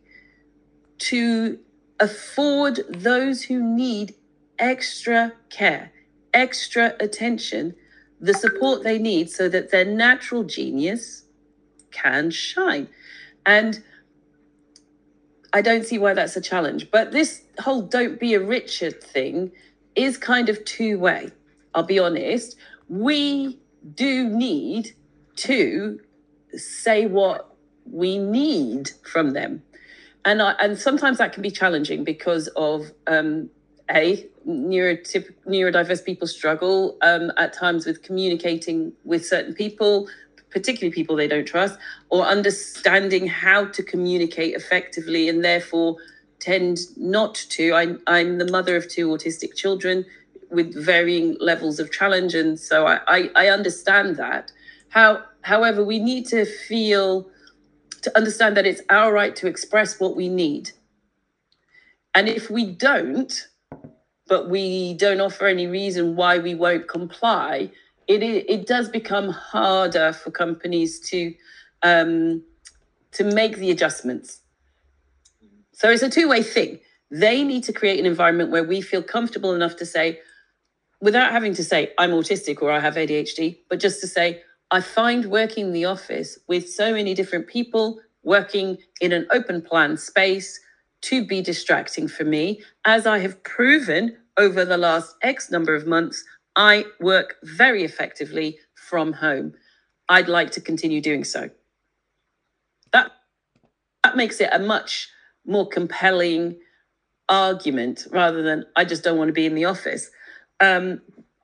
to 0.99 1.59
afford 1.99 2.81
those 2.89 3.43
who 3.43 3.61
need 3.61 4.13
extra 4.59 5.33
care, 5.49 5.91
extra 6.33 6.95
attention, 6.99 7.75
the 8.19 8.33
support 8.33 8.83
they 8.83 8.97
need 8.97 9.29
so 9.29 9.47
that 9.49 9.71
their 9.71 9.85
natural 9.85 10.43
genius 10.43 11.23
can 12.01 12.31
shine. 12.31 12.87
And 13.45 13.83
I 15.53 15.61
don't 15.61 15.85
see 15.85 15.97
why 15.97 16.13
that's 16.13 16.35
a 16.37 16.41
challenge. 16.41 16.91
But 16.91 17.11
this 17.11 17.43
whole 17.59 17.81
don't 17.81 18.19
be 18.19 18.33
a 18.35 18.39
Richard 18.41 19.03
thing 19.03 19.51
is 19.95 20.17
kind 20.17 20.49
of 20.49 20.63
two 20.65 20.99
way. 20.99 21.31
I'll 21.73 21.83
be 21.83 21.99
honest. 21.99 22.55
We 22.89 23.59
do 23.95 24.29
need 24.29 24.95
to 25.37 25.99
say 26.55 27.05
what 27.05 27.55
we 27.91 28.17
need 28.17 28.91
from 29.03 29.33
them. 29.33 29.63
and 30.25 30.41
I, 30.41 30.51
and 30.59 30.77
sometimes 30.77 31.19
that 31.19 31.33
can 31.33 31.41
be 31.41 31.51
challenging 31.51 32.03
because 32.03 32.47
of 32.55 32.91
um, 33.07 33.49
a 33.89 34.27
neurotyp- 34.47 35.33
neurodiverse 35.47 36.03
people 36.03 36.27
struggle 36.27 36.97
um, 37.01 37.31
at 37.37 37.53
times 37.53 37.85
with 37.85 38.03
communicating 38.03 38.93
with 39.05 39.25
certain 39.25 39.53
people 39.53 40.09
particularly 40.49 40.93
people 40.93 41.15
they 41.15 41.27
don't 41.27 41.45
trust 41.45 41.77
or 42.09 42.23
understanding 42.23 43.27
how 43.27 43.65
to 43.65 43.83
communicate 43.83 44.55
effectively 44.55 45.29
and 45.29 45.43
therefore 45.43 45.97
tend 46.39 46.79
not 46.95 47.35
to. 47.35 47.73
I, 47.73 47.95
i'm 48.07 48.37
the 48.37 48.49
mother 48.51 48.75
of 48.75 48.89
two 48.89 49.09
autistic 49.09 49.55
children 49.55 50.05
with 50.49 50.73
varying 50.73 51.35
levels 51.39 51.79
of 51.79 51.91
challenge 51.91 52.33
and 52.33 52.59
so 52.59 52.87
i, 52.87 52.99
I, 53.07 53.29
I 53.35 53.47
understand 53.49 54.15
that. 54.17 54.51
How 54.89 55.23
however 55.41 55.83
we 55.83 55.99
need 55.99 56.25
to 56.27 56.45
feel 56.45 57.29
to 58.01 58.15
understand 58.17 58.55
that 58.55 58.65
it's 58.65 58.81
our 58.89 59.11
right 59.11 59.35
to 59.35 59.47
express 59.47 59.99
what 59.99 60.15
we 60.15 60.29
need. 60.29 60.71
And 62.15 62.29
if 62.29 62.49
we 62.49 62.65
don't 62.65 63.47
but 64.27 64.49
we 64.49 64.93
don't 64.95 65.21
offer 65.21 65.47
any 65.47 65.67
reason 65.67 66.15
why 66.15 66.37
we 66.37 66.53
won't 66.53 66.87
comply, 66.87 67.71
it 68.07 68.23
it 68.23 68.67
does 68.67 68.89
become 68.89 69.29
harder 69.29 70.13
for 70.13 70.31
companies 70.31 70.99
to 71.09 71.33
um, 71.83 72.43
to 73.11 73.23
make 73.23 73.57
the 73.57 73.71
adjustments. 73.71 74.41
So 75.73 75.89
it's 75.89 76.03
a 76.03 76.09
two 76.09 76.27
way 76.27 76.43
thing. 76.43 76.79
They 77.11 77.43
need 77.43 77.63
to 77.63 77.73
create 77.73 77.99
an 77.99 78.05
environment 78.05 78.51
where 78.51 78.63
we 78.63 78.81
feel 78.81 79.01
comfortable 79.01 79.53
enough 79.53 79.75
to 79.77 79.85
say, 79.85 80.19
without 81.01 81.31
having 81.31 81.53
to 81.53 81.63
say 81.63 81.93
I'm 81.97 82.11
autistic 82.11 82.61
or 82.61 82.71
I 82.71 82.79
have 82.79 82.95
ADHD, 82.95 83.59
but 83.69 83.79
just 83.79 84.01
to 84.01 84.07
say 84.07 84.41
I 84.71 84.81
find 84.81 85.25
working 85.25 85.67
in 85.67 85.73
the 85.73 85.85
office 85.85 86.37
with 86.47 86.69
so 86.69 86.93
many 86.93 87.13
different 87.13 87.47
people 87.47 87.99
working 88.23 88.77
in 88.99 89.13
an 89.13 89.25
open 89.31 89.61
plan 89.61 89.95
space 89.95 90.59
to 91.01 91.25
be 91.25 91.41
distracting 91.41 92.07
for 92.07 92.23
me, 92.23 92.61
as 92.83 93.05
I 93.05 93.19
have 93.19 93.41
proven 93.43 94.17
over 94.35 94.65
the 94.65 94.77
last 94.77 95.15
X 95.21 95.49
number 95.51 95.75
of 95.75 95.87
months. 95.87 96.23
I 96.57 96.85
work 96.99 97.35
very 97.43 97.83
effectively 97.83 98.57
from 98.73 99.13
home. 99.13 99.53
I'd 100.09 100.27
like 100.27 100.51
to 100.51 100.61
continue 100.61 100.99
doing 100.99 101.23
so. 101.23 101.49
That, 102.91 103.11
that 104.03 104.17
makes 104.17 104.41
it 104.41 104.49
a 104.51 104.59
much 104.59 105.09
more 105.45 105.67
compelling 105.67 106.57
argument 107.29 108.07
rather 108.11 108.41
than 108.41 108.65
I 108.75 108.85
just 108.85 109.03
don't 109.03 109.17
want 109.17 109.29
to 109.29 109.33
be 109.33 109.45
in 109.45 109.55
the 109.55 109.65
office. 109.65 110.09
Um, 110.59 111.01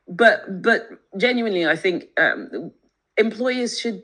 but 0.07 0.61
but 0.61 0.87
genuinely, 1.17 1.65
I 1.65 1.75
think 1.75 2.05
um, 2.17 2.71
employers 3.17 3.79
should 3.79 4.03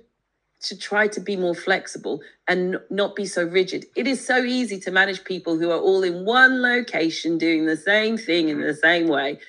to 0.61 0.77
try 0.77 1.07
to 1.07 1.21
be 1.21 1.37
more 1.37 1.55
flexible 1.55 2.21
and 2.47 2.77
not 2.89 3.15
be 3.15 3.25
so 3.25 3.43
rigid. 3.43 3.85
It 3.95 4.07
is 4.07 4.25
so 4.25 4.43
easy 4.43 4.79
to 4.81 4.91
manage 4.91 5.23
people 5.23 5.57
who 5.57 5.71
are 5.71 5.79
all 5.79 6.03
in 6.03 6.25
one 6.25 6.61
location 6.61 7.37
doing 7.37 7.65
the 7.65 7.77
same 7.77 8.17
thing 8.17 8.49
in 8.49 8.59
the 8.59 8.73
same 8.73 9.07
way. 9.07 9.39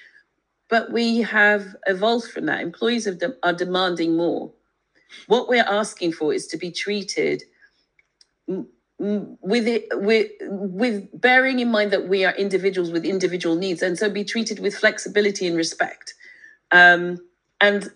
But 0.70 0.92
we 0.92 1.22
have 1.22 1.76
evolved 1.86 2.30
from 2.30 2.46
that. 2.46 2.60
Employees 2.62 3.04
de- 3.04 3.36
are 3.42 3.52
demanding 3.52 4.16
more. 4.16 4.52
What 5.26 5.48
we're 5.48 5.64
asking 5.64 6.12
for 6.12 6.32
is 6.32 6.46
to 6.48 6.56
be 6.56 6.70
treated 6.70 7.42
with 9.00 9.66
it 9.66 9.88
with 9.92 10.30
with 10.40 11.08
bearing 11.20 11.58
in 11.60 11.70
mind 11.70 11.90
that 11.90 12.08
we 12.08 12.24
are 12.24 12.34
individuals 12.34 12.90
with 12.90 13.04
individual 13.04 13.56
needs 13.56 13.82
and 13.82 13.98
so 13.98 14.10
be 14.10 14.24
treated 14.24 14.60
with 14.60 14.76
flexibility 14.76 15.46
and 15.46 15.56
respect 15.56 16.14
um, 16.72 17.18
and 17.60 17.90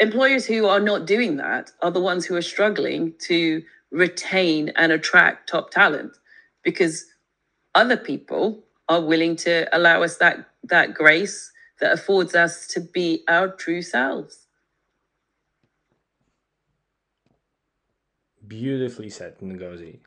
employers 0.00 0.46
who 0.46 0.66
are 0.66 0.80
not 0.80 1.06
doing 1.06 1.36
that 1.36 1.70
are 1.82 1.92
the 1.92 2.00
ones 2.00 2.26
who 2.26 2.34
are 2.34 2.42
struggling 2.42 3.14
to 3.20 3.62
retain 3.92 4.70
and 4.76 4.92
attract 4.92 5.48
top 5.48 5.70
talent 5.70 6.12
because 6.64 7.06
other 7.74 7.96
people 7.96 8.64
are 8.88 9.00
willing 9.00 9.36
to 9.36 9.68
allow 9.76 10.02
us 10.02 10.18
that 10.18 10.48
that 10.64 10.94
grace 10.94 11.52
that 11.82 11.92
affords 11.92 12.34
us 12.36 12.68
to 12.68 12.80
be 12.80 13.24
our 13.28 13.48
true 13.48 13.82
selves. 13.82 14.46
Beautifully 18.46 19.10
said 19.10 19.38
ngozi. 19.40 19.98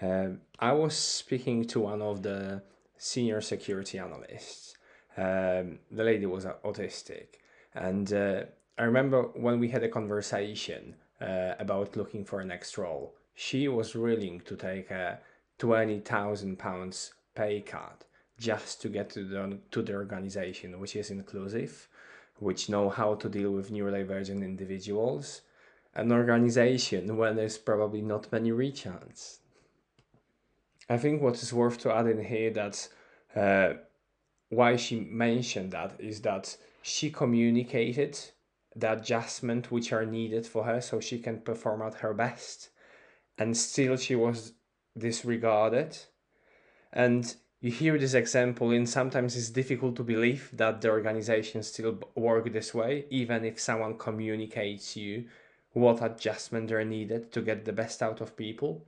Um, 0.00 0.40
i 0.58 0.72
was 0.72 0.96
speaking 0.96 1.64
to 1.66 1.80
one 1.80 2.02
of 2.02 2.22
the 2.22 2.62
senior 2.96 3.40
security 3.42 3.98
analysts. 3.98 4.76
Um, 5.16 5.78
the 5.90 6.04
lady 6.04 6.26
was 6.26 6.46
autistic. 6.46 7.26
And 7.74 8.10
uh, 8.12 8.44
I 8.78 8.84
remember 8.84 9.22
when 9.34 9.60
we 9.60 9.68
had 9.68 9.82
a 9.84 9.88
conversation 9.88 10.94
uh, 11.20 11.54
about 11.58 11.94
looking 11.96 12.24
for 12.24 12.40
a 12.40 12.44
next 12.44 12.78
role, 12.78 13.14
she 13.34 13.68
was 13.68 13.94
willing 13.94 14.40
to 14.48 14.56
take 14.56 14.90
a 14.90 15.18
twenty 15.58 16.00
thousand 16.00 16.58
pounds 16.58 17.12
pay 17.34 17.60
cut 17.60 18.04
just 18.38 18.82
to 18.82 18.88
get 18.88 19.10
to 19.10 19.24
the 19.24 19.58
to 19.70 19.82
the 19.82 19.94
organization, 19.94 20.78
which 20.78 20.96
is 20.96 21.10
inclusive, 21.10 21.88
which 22.38 22.68
know 22.68 22.90
how 22.90 23.14
to 23.14 23.28
deal 23.28 23.52
with 23.52 23.70
neurodivergent 23.70 24.42
individuals, 24.42 25.42
an 25.94 26.10
organization 26.12 27.16
where 27.16 27.34
there's 27.34 27.58
probably 27.58 28.02
not 28.02 28.32
many 28.32 28.52
Richards. 28.52 29.40
I 30.88 30.98
think 30.98 31.22
what 31.22 31.42
is 31.42 31.52
worth 31.52 31.78
to 31.78 31.92
add 31.92 32.06
in 32.06 32.24
here 32.24 32.50
that 32.50 32.88
uh, 33.36 33.74
why 34.48 34.76
she 34.76 35.00
mentioned 35.00 35.72
that 35.72 35.94
is 35.98 36.20
that 36.22 36.56
she 36.82 37.10
communicated 37.10 38.18
the 38.74 38.92
adjustment 38.92 39.70
which 39.70 39.92
are 39.92 40.04
needed 40.04 40.46
for 40.46 40.64
her 40.64 40.80
so 40.80 41.00
she 41.00 41.18
can 41.18 41.40
perform 41.40 41.82
at 41.82 41.94
her 41.94 42.12
best. 42.12 42.70
And 43.38 43.56
still 43.56 43.96
she 43.96 44.14
was 44.14 44.52
disregarded. 44.96 45.96
And 46.92 47.34
you 47.62 47.70
hear 47.70 47.96
this 47.96 48.14
example 48.14 48.72
and 48.72 48.88
sometimes 48.88 49.36
it's 49.36 49.48
difficult 49.48 49.96
to 49.96 50.02
believe 50.02 50.50
that 50.52 50.80
the 50.80 50.90
organization 50.90 51.62
still 51.62 51.98
work 52.14 52.52
this 52.52 52.74
way 52.74 53.06
even 53.08 53.44
if 53.44 53.58
someone 53.58 53.96
communicates 53.96 54.96
you 54.96 55.24
what 55.72 56.02
adjustment 56.02 56.70
are 56.70 56.84
needed 56.84 57.32
to 57.32 57.40
get 57.40 57.64
the 57.64 57.72
best 57.72 58.02
out 58.02 58.20
of 58.20 58.36
people 58.36 58.84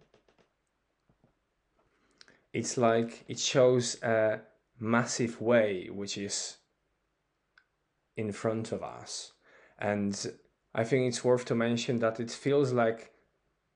it's 2.53 2.77
like 2.77 3.25
it 3.29 3.39
shows 3.39 4.03
a 4.03 4.41
massive 4.79 5.41
way 5.41 5.89
which 5.91 6.19
is 6.19 6.57
in 8.17 8.31
front 8.33 8.73
of 8.73 8.83
us 8.83 9.33
and 9.79 10.33
I 10.75 10.83
think 10.83 11.07
it's 11.07 11.23
worth 11.23 11.45
to 11.47 11.55
mention 11.55 12.01
that 12.01 12.19
it 12.19 12.33
feels 12.33 12.73
like 12.73 13.13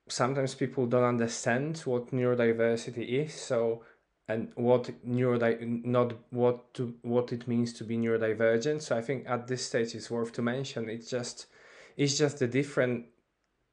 sometimes 0.09 0.55
people 0.55 0.87
don't 0.87 1.05
understand 1.05 1.79
what 1.85 2.11
neurodiversity 2.11 3.25
is. 3.25 3.35
So 3.35 3.85
and 4.29 4.53
what 4.55 4.91
neurodi 5.09 5.85
not 5.85 6.13
what 6.31 6.75
to 6.75 6.95
what 7.03 7.33
it 7.33 7.49
means 7.49 7.73
to 7.73 7.85
be 7.85 7.97
neurodivergent. 7.97 8.83
So 8.83 8.97
I 8.97 9.03
think 9.03 9.29
at 9.29 9.47
this 9.47 9.65
stage 9.65 9.95
it's 9.95 10.11
worth 10.11 10.33
to 10.33 10.43
mention 10.43 10.89
it's 10.89 11.11
just 11.11 11.47
it's 11.97 12.19
just 12.19 12.43
a 12.43 12.47
different 12.47 13.07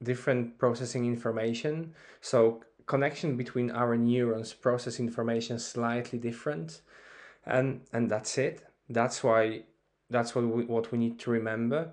different 0.01 0.57
processing 0.57 1.05
information. 1.05 1.93
So 2.21 2.61
connection 2.85 3.35
between 3.35 3.71
our 3.71 3.97
neurons 3.97 4.53
process 4.53 4.99
information 4.99 5.59
slightly 5.59 6.19
different 6.19 6.81
and 7.45 7.81
and 7.93 8.09
that's 8.09 8.37
it 8.37 8.63
that's 8.89 9.23
why 9.23 9.63
that's 10.09 10.35
what 10.35 10.45
we, 10.45 10.65
what 10.65 10.91
we 10.91 10.97
need 10.97 11.19
to 11.19 11.31
remember 11.31 11.91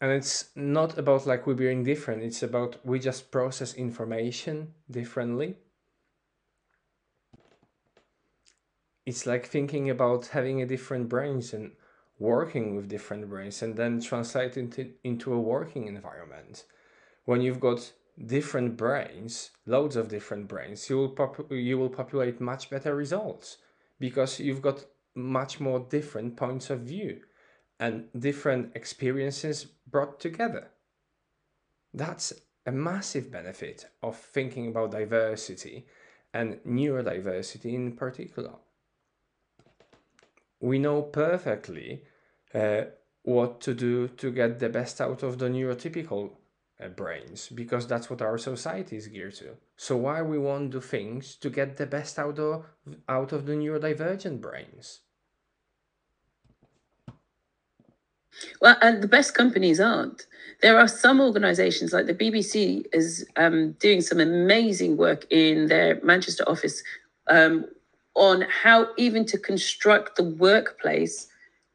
and 0.00 0.12
it's 0.12 0.50
not 0.54 0.96
about 0.96 1.26
like 1.26 1.46
we 1.46 1.54
being 1.54 1.82
different 1.82 2.22
it's 2.22 2.42
about 2.42 2.76
we 2.84 2.98
just 2.98 3.30
process 3.30 3.74
information 3.74 4.72
differently 4.90 5.56
it's 9.06 9.26
like 9.26 9.46
thinking 9.46 9.90
about 9.90 10.28
having 10.28 10.62
a 10.62 10.66
different 10.66 11.08
brains 11.08 11.52
and 11.52 11.72
working 12.18 12.76
with 12.76 12.88
different 12.88 13.28
brains 13.28 13.62
and 13.62 13.76
then 13.76 14.00
translate 14.00 14.56
it 14.56 14.96
into 15.02 15.32
a 15.32 15.40
working 15.40 15.88
environment 15.88 16.64
when 17.24 17.40
you've 17.40 17.60
got 17.60 17.92
different 18.26 18.76
brains 18.76 19.50
loads 19.66 19.96
of 19.96 20.08
different 20.08 20.46
brains 20.46 20.88
you 20.88 20.96
will 20.96 21.08
pop- 21.08 21.50
you 21.50 21.76
will 21.76 21.88
populate 21.88 22.40
much 22.40 22.70
better 22.70 22.94
results 22.94 23.58
because 23.98 24.38
you've 24.38 24.62
got 24.62 24.84
much 25.14 25.60
more 25.60 25.80
different 25.80 26.36
points 26.36 26.70
of 26.70 26.80
view 26.80 27.20
and 27.78 28.08
different 28.18 28.74
experiences 28.74 29.64
brought 29.86 30.20
together. 30.20 30.70
That's 31.92 32.32
a 32.66 32.72
massive 32.72 33.30
benefit 33.30 33.86
of 34.02 34.16
thinking 34.16 34.68
about 34.68 34.92
diversity 34.92 35.86
and 36.32 36.58
neurodiversity 36.66 37.74
in 37.74 37.92
particular. 37.92 38.54
We 40.64 40.78
know 40.78 41.02
perfectly 41.02 42.04
uh, 42.54 42.84
what 43.22 43.60
to 43.60 43.74
do 43.74 44.08
to 44.08 44.30
get 44.30 44.60
the 44.60 44.70
best 44.70 44.98
out 44.98 45.22
of 45.22 45.38
the 45.38 45.50
neurotypical 45.50 46.30
uh, 46.82 46.88
brains 46.88 47.48
because 47.48 47.86
that's 47.86 48.08
what 48.08 48.22
our 48.22 48.38
society 48.38 48.96
is 48.96 49.06
geared 49.08 49.34
to. 49.34 49.56
So 49.76 49.98
why 49.98 50.22
we 50.22 50.38
won't 50.38 50.70
do 50.70 50.80
things 50.80 51.36
to 51.42 51.50
get 51.50 51.76
the 51.76 51.84
best 51.84 52.18
out 52.18 52.38
of 52.38 52.64
out 53.06 53.32
of 53.32 53.44
the 53.44 53.52
neurodivergent 53.52 54.40
brains? 54.40 55.00
Well, 58.62 58.78
and 58.80 59.02
the 59.02 59.08
best 59.08 59.34
companies 59.34 59.80
aren't. 59.80 60.26
There 60.62 60.78
are 60.78 60.88
some 60.88 61.20
organisations 61.20 61.92
like 61.92 62.06
the 62.06 62.14
BBC 62.14 62.86
is 62.90 63.26
um, 63.36 63.72
doing 63.72 64.00
some 64.00 64.18
amazing 64.18 64.96
work 64.96 65.26
in 65.30 65.66
their 65.66 66.00
Manchester 66.02 66.44
office 66.46 66.82
um, 67.28 67.66
on 68.14 68.42
how 68.42 68.88
even 68.96 69.24
to 69.26 69.38
construct 69.38 70.16
the 70.16 70.24
workplace 70.24 71.28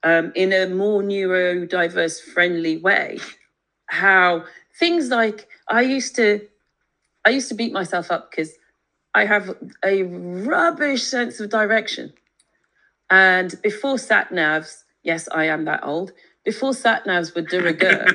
um, 0.04 0.32
in 0.36 0.54
a 0.54 0.67
more 0.67 1.02
neurodiverse 1.02 2.21
friendly 2.21 2.78
way. 2.78 3.19
How 3.88 4.45
things 4.80 5.10
like 5.10 5.47
I 5.67 5.82
used 5.82 6.15
to, 6.15 6.47
I 7.25 7.32
used 7.32 7.49
to 7.49 7.56
beat 7.56 7.73
myself 7.73 8.12
up 8.12 8.32
because 8.32 8.54
I 9.13 9.25
have 9.25 9.56
a 9.84 10.04
rubbish 10.04 11.04
sense 11.04 11.39
of 11.39 11.49
direction. 11.49 12.13
And 13.10 13.60
before 13.62 13.97
sat 13.97 14.30
navs, 14.30 14.84
yes, 15.04 15.28
I 15.32 15.45
am 15.45 15.65
that 15.65 15.84
old. 15.84 16.12
Before 16.45 16.73
sat 16.73 17.06
navs 17.06 17.36
were 17.36 17.41
de 17.41 17.62
rigueur, 17.62 18.06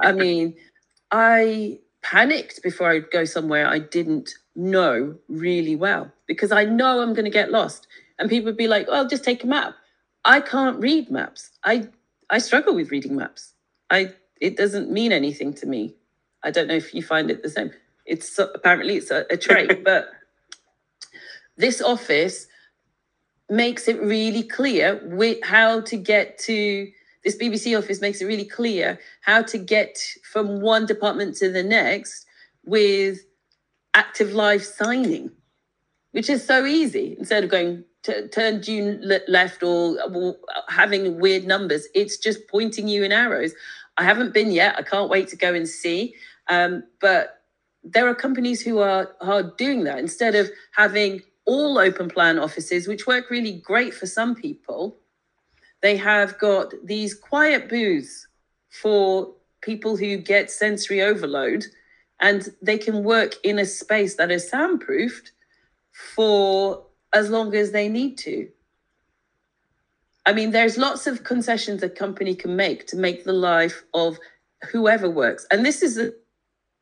I 0.00 0.12
mean, 0.12 0.54
I 1.10 1.80
panicked 2.02 2.62
before 2.62 2.90
I'd 2.90 3.10
go 3.10 3.24
somewhere 3.24 3.66
I 3.66 3.78
didn't 3.78 4.34
know 4.54 5.16
really 5.28 5.76
well 5.76 6.12
because 6.26 6.52
I 6.52 6.64
know 6.64 7.00
I'm 7.00 7.14
going 7.14 7.24
to 7.24 7.30
get 7.30 7.50
lost. 7.50 7.86
And 8.18 8.28
people 8.28 8.46
would 8.46 8.56
be 8.56 8.68
like, 8.68 8.88
"Well, 8.88 9.08
just 9.08 9.24
take 9.24 9.42
a 9.44 9.46
map." 9.46 9.74
I 10.24 10.40
can't 10.40 10.78
read 10.80 11.10
maps. 11.10 11.50
I 11.64 11.88
I 12.30 12.38
struggle 12.38 12.74
with 12.74 12.90
reading 12.90 13.16
maps. 13.16 13.54
I 13.90 14.14
it 14.40 14.56
doesn't 14.56 14.90
mean 14.90 15.12
anything 15.12 15.54
to 15.54 15.66
me. 15.66 15.94
I 16.42 16.50
don't 16.50 16.68
know 16.68 16.74
if 16.74 16.94
you 16.94 17.02
find 17.02 17.30
it 17.30 17.42
the 17.42 17.48
same. 17.48 17.70
It's 18.06 18.38
apparently 18.38 18.96
it's 18.96 19.10
a, 19.10 19.24
a 19.30 19.36
trait, 19.36 19.84
but 19.90 20.10
this 21.56 21.80
office 21.80 22.46
makes 23.48 23.86
it 23.86 24.00
really 24.00 24.42
clear 24.42 25.00
with 25.04 25.38
how 25.44 25.80
to 25.82 25.96
get 25.96 26.38
to 26.38 26.90
this 27.24 27.36
BBC 27.36 27.76
office 27.78 28.00
makes 28.00 28.20
it 28.20 28.26
really 28.26 28.44
clear 28.44 28.98
how 29.20 29.42
to 29.42 29.58
get 29.58 29.98
from 30.32 30.60
one 30.60 30.86
department 30.86 31.36
to 31.36 31.50
the 31.50 31.62
next 31.62 32.26
with 32.64 33.20
active 33.94 34.32
live 34.32 34.64
signing, 34.64 35.30
which 36.12 36.28
is 36.28 36.44
so 36.44 36.64
easy. 36.64 37.16
Instead 37.18 37.44
of 37.44 37.50
going 37.50 37.84
to 38.04 38.28
turn 38.28 38.60
due 38.60 38.98
left 39.28 39.62
or, 39.62 39.98
or 40.12 40.36
having 40.68 41.20
weird 41.20 41.44
numbers, 41.44 41.86
it's 41.94 42.16
just 42.16 42.48
pointing 42.48 42.88
you 42.88 43.04
in 43.04 43.12
arrows. 43.12 43.52
I 43.96 44.04
haven't 44.04 44.34
been 44.34 44.50
yet. 44.50 44.76
I 44.78 44.82
can't 44.82 45.10
wait 45.10 45.28
to 45.28 45.36
go 45.36 45.54
and 45.54 45.68
see. 45.68 46.14
Um, 46.48 46.82
but 47.00 47.42
there 47.84 48.08
are 48.08 48.14
companies 48.14 48.62
who 48.62 48.78
are, 48.78 49.12
are 49.20 49.42
doing 49.42 49.84
that 49.84 49.98
instead 49.98 50.34
of 50.34 50.50
having 50.72 51.20
all 51.44 51.78
open 51.78 52.08
plan 52.08 52.38
offices, 52.38 52.86
which 52.86 53.06
work 53.06 53.30
really 53.30 53.52
great 53.52 53.92
for 53.92 54.06
some 54.06 54.34
people. 54.34 54.96
They 55.82 55.96
have 55.96 56.38
got 56.38 56.72
these 56.84 57.14
quiet 57.14 57.68
booths 57.68 58.26
for 58.70 59.34
people 59.60 59.96
who 59.96 60.16
get 60.16 60.50
sensory 60.50 61.02
overload 61.02 61.64
and 62.20 62.48
they 62.62 62.78
can 62.78 63.04
work 63.04 63.34
in 63.42 63.58
a 63.58 63.66
space 63.66 64.14
that 64.14 64.30
is 64.30 64.48
soundproofed 64.48 65.32
for 66.14 66.84
as 67.12 67.28
long 67.30 67.54
as 67.54 67.72
they 67.72 67.88
need 67.88 68.16
to. 68.18 68.48
I 70.24 70.32
mean, 70.32 70.52
there's 70.52 70.78
lots 70.78 71.08
of 71.08 71.24
concessions 71.24 71.82
a 71.82 71.88
company 71.88 72.34
can 72.34 72.54
make 72.54 72.86
to 72.88 72.96
make 72.96 73.24
the 73.24 73.32
life 73.32 73.82
of 73.92 74.18
whoever 74.70 75.10
works. 75.10 75.46
And 75.50 75.66
this 75.66 75.82
is, 75.82 75.98
a, 75.98 76.12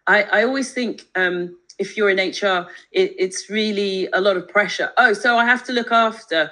I, 0.06 0.24
I 0.24 0.44
always 0.44 0.72
think 0.74 1.06
um, 1.16 1.56
if 1.78 1.96
you're 1.96 2.10
in 2.10 2.18
HR, 2.18 2.68
it, 2.92 3.14
it's 3.18 3.48
really 3.48 4.08
a 4.12 4.20
lot 4.20 4.36
of 4.36 4.46
pressure. 4.46 4.92
Oh, 4.98 5.14
so 5.14 5.38
I 5.38 5.46
have 5.46 5.64
to 5.64 5.72
look 5.72 5.90
after 5.90 6.50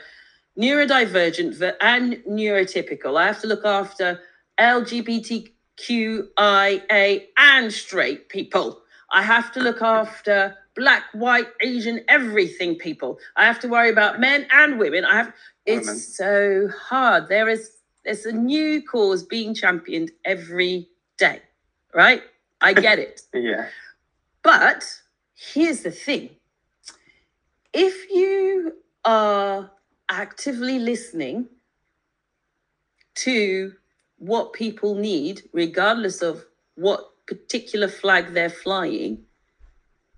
neurodivergent 0.58 1.74
and 1.80 2.14
neurotypical. 2.28 3.18
I 3.18 3.26
have 3.26 3.40
to 3.42 3.46
look 3.46 3.64
after 3.64 4.20
LGBTQIA 4.58 7.26
and 7.36 7.72
straight 7.72 8.28
people. 8.28 8.82
I 9.10 9.22
have 9.22 9.52
to 9.52 9.60
look 9.60 9.80
after 9.80 10.56
black, 10.74 11.04
white, 11.12 11.46
Asian, 11.62 12.04
everything 12.08 12.76
people. 12.76 13.18
I 13.36 13.46
have 13.46 13.60
to 13.60 13.68
worry 13.68 13.90
about 13.90 14.20
men 14.20 14.46
and 14.50 14.78
women. 14.78 15.04
I 15.04 15.16
have 15.16 15.32
it's 15.64 16.16
so 16.16 16.68
hard. 16.68 17.28
There 17.28 17.48
is 17.48 17.70
there's 18.04 18.26
a 18.26 18.32
new 18.32 18.82
cause 18.82 19.22
being 19.22 19.54
championed 19.54 20.10
every 20.24 20.88
day, 21.18 21.42
right? 21.94 22.22
I 22.60 22.72
get 22.74 22.98
it. 22.98 23.22
yeah. 23.34 23.68
But 24.42 24.84
here's 25.34 25.82
the 25.82 25.90
thing. 25.90 26.30
If 27.74 28.10
you 28.10 28.72
are 29.04 29.70
actively 30.10 30.78
listening 30.78 31.48
to 33.16 33.72
what 34.18 34.52
people 34.52 34.94
need, 34.94 35.42
regardless 35.52 36.22
of 36.22 36.44
what 36.74 37.10
particular 37.26 37.88
flag 37.88 38.32
they're 38.32 38.50
flying, 38.50 39.24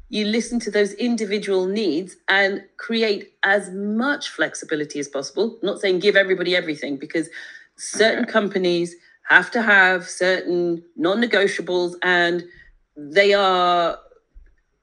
you 0.08 0.24
listen 0.24 0.58
to 0.60 0.70
those 0.70 0.92
individual 0.94 1.66
needs 1.66 2.16
and 2.28 2.64
create 2.76 3.32
as 3.44 3.70
much 3.70 4.28
flexibility 4.28 4.98
as 4.98 5.08
possible. 5.08 5.58
I'm 5.62 5.66
not 5.66 5.80
saying 5.80 6.00
give 6.00 6.16
everybody 6.16 6.56
everything 6.56 6.96
because 6.96 7.28
certain 7.76 8.24
okay. 8.24 8.32
companies 8.32 8.96
have 9.28 9.50
to 9.52 9.62
have 9.62 10.08
certain 10.08 10.82
non-negotiables 10.96 11.94
and 12.02 12.44
they 12.96 13.32
are 13.32 13.98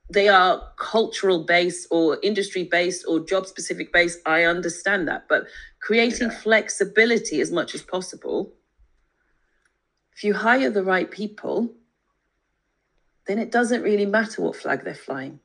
they 0.09 0.29
are 0.29 0.61
cultural 0.77 1.43
based 1.43 1.87
or 1.91 2.17
industry 2.23 2.63
based 2.63 3.05
or 3.07 3.19
job 3.19 3.45
specific 3.45 3.91
based 3.91 4.19
i 4.25 4.43
understand 4.43 5.07
that 5.07 5.25
but 5.27 5.45
creating 5.81 6.29
yeah. 6.29 6.37
flexibility 6.37 7.41
as 7.41 7.51
much 7.51 7.75
as 7.75 7.81
possible 7.81 8.53
if 10.15 10.23
you 10.23 10.33
hire 10.33 10.69
the 10.69 10.83
right 10.83 11.11
people 11.11 11.73
then 13.27 13.39
it 13.39 13.51
doesn't 13.51 13.83
really 13.83 14.05
matter 14.05 14.41
what 14.41 14.55
flag 14.55 14.83
they're 14.83 14.95
flying. 14.95 15.39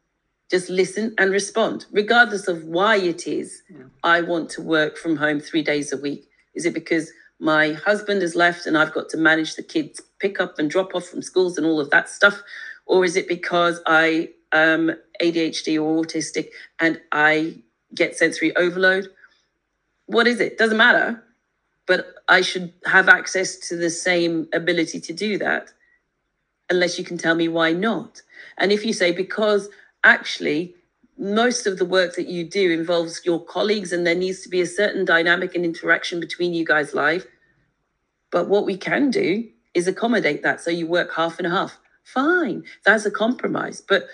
Just 0.51 0.71
listen 0.71 1.15
and 1.19 1.31
respond, 1.33 1.87
regardless 1.91 2.49
of 2.49 2.65
why 2.65 2.97
it 2.97 3.27
is 3.27 3.63
yeah. 3.71 3.85
I 4.05 4.21
want 4.21 4.51
to 4.51 4.63
work 4.63 4.97
from 4.97 5.17
home 5.17 5.41
three 5.41 5.63
days 5.63 5.93
a 5.93 5.97
week. 5.97 6.29
Is 6.55 6.65
it 6.65 6.75
because 6.75 7.11
my 7.41 7.73
husband 7.73 8.23
has 8.23 8.37
left 8.37 8.67
and 8.67 8.79
I've 8.79 8.93
got 8.93 9.09
to 9.11 9.17
manage 9.17 9.57
the 9.57 9.63
kids 9.63 10.01
pick 10.21 10.41
up 10.41 10.59
and 10.59 10.71
drop 10.71 10.95
off 10.95 11.07
from 11.07 11.23
schools 11.23 11.59
and 11.59 11.67
all 11.67 11.81
of 11.81 11.91
that 11.91 12.09
stuff? 12.09 12.43
Or 12.87 13.05
is 13.05 13.17
it 13.17 13.27
because 13.27 13.81
I 13.87 14.31
Um, 14.53 14.91
am 14.91 14.97
ADHD 15.23 15.83
or 15.83 16.05
autistic 16.05 16.49
and 16.81 17.01
I 17.13 17.57
get 17.95 18.17
sensory 18.17 18.55
overload? 18.57 19.09
What 20.07 20.27
is 20.27 20.41
it? 20.41 20.59
Doesn't 20.59 20.77
matter. 20.77 21.23
But 21.87 22.15
I 22.29 22.43
should 22.43 22.73
have 22.87 23.09
access 23.09 23.57
to 23.69 23.77
the 23.77 23.91
same 23.91 24.49
ability 24.53 25.01
to 25.01 25.13
do 25.13 25.39
that 25.39 25.71
unless 26.71 26.99
you 26.99 27.05
can 27.05 27.19
tell 27.19 27.35
me 27.35 27.49
why 27.49 27.73
not. 27.73 28.23
And 28.59 28.73
if 28.73 28.85
you 28.85 28.93
say, 28.93 29.13
because 29.13 29.69
actually, 30.05 30.75
most 31.19 31.67
of 31.67 31.79
the 31.79 31.85
work 31.85 32.15
that 32.17 32.29
you 32.29 32.45
do 32.45 32.71
involves 32.71 33.21
your 33.25 33.45
colleagues 33.45 33.93
and 33.93 34.07
there 34.07 34.15
needs 34.15 34.43
to 34.43 34.49
be 34.49 34.61
a 34.61 34.67
certain 34.67 35.05
dynamic 35.05 35.55
and 35.55 35.65
interaction 35.65 36.21
between 36.21 36.55
you 36.55 36.65
guys 36.65 36.95
live. 36.95 37.27
But 38.31 38.49
what 38.49 38.65
we 38.65 38.77
can 38.77 39.11
do 39.11 39.49
is 39.75 39.87
accommodate 39.87 40.43
that. 40.43 40.61
So 40.61 40.71
you 40.71 40.87
work 40.87 41.13
half 41.15 41.39
and 41.39 41.47
half. 41.47 41.79
Fine. 42.05 42.65
That's 42.85 43.07
a 43.07 43.11
compromise. 43.11 43.83
But 43.87 44.07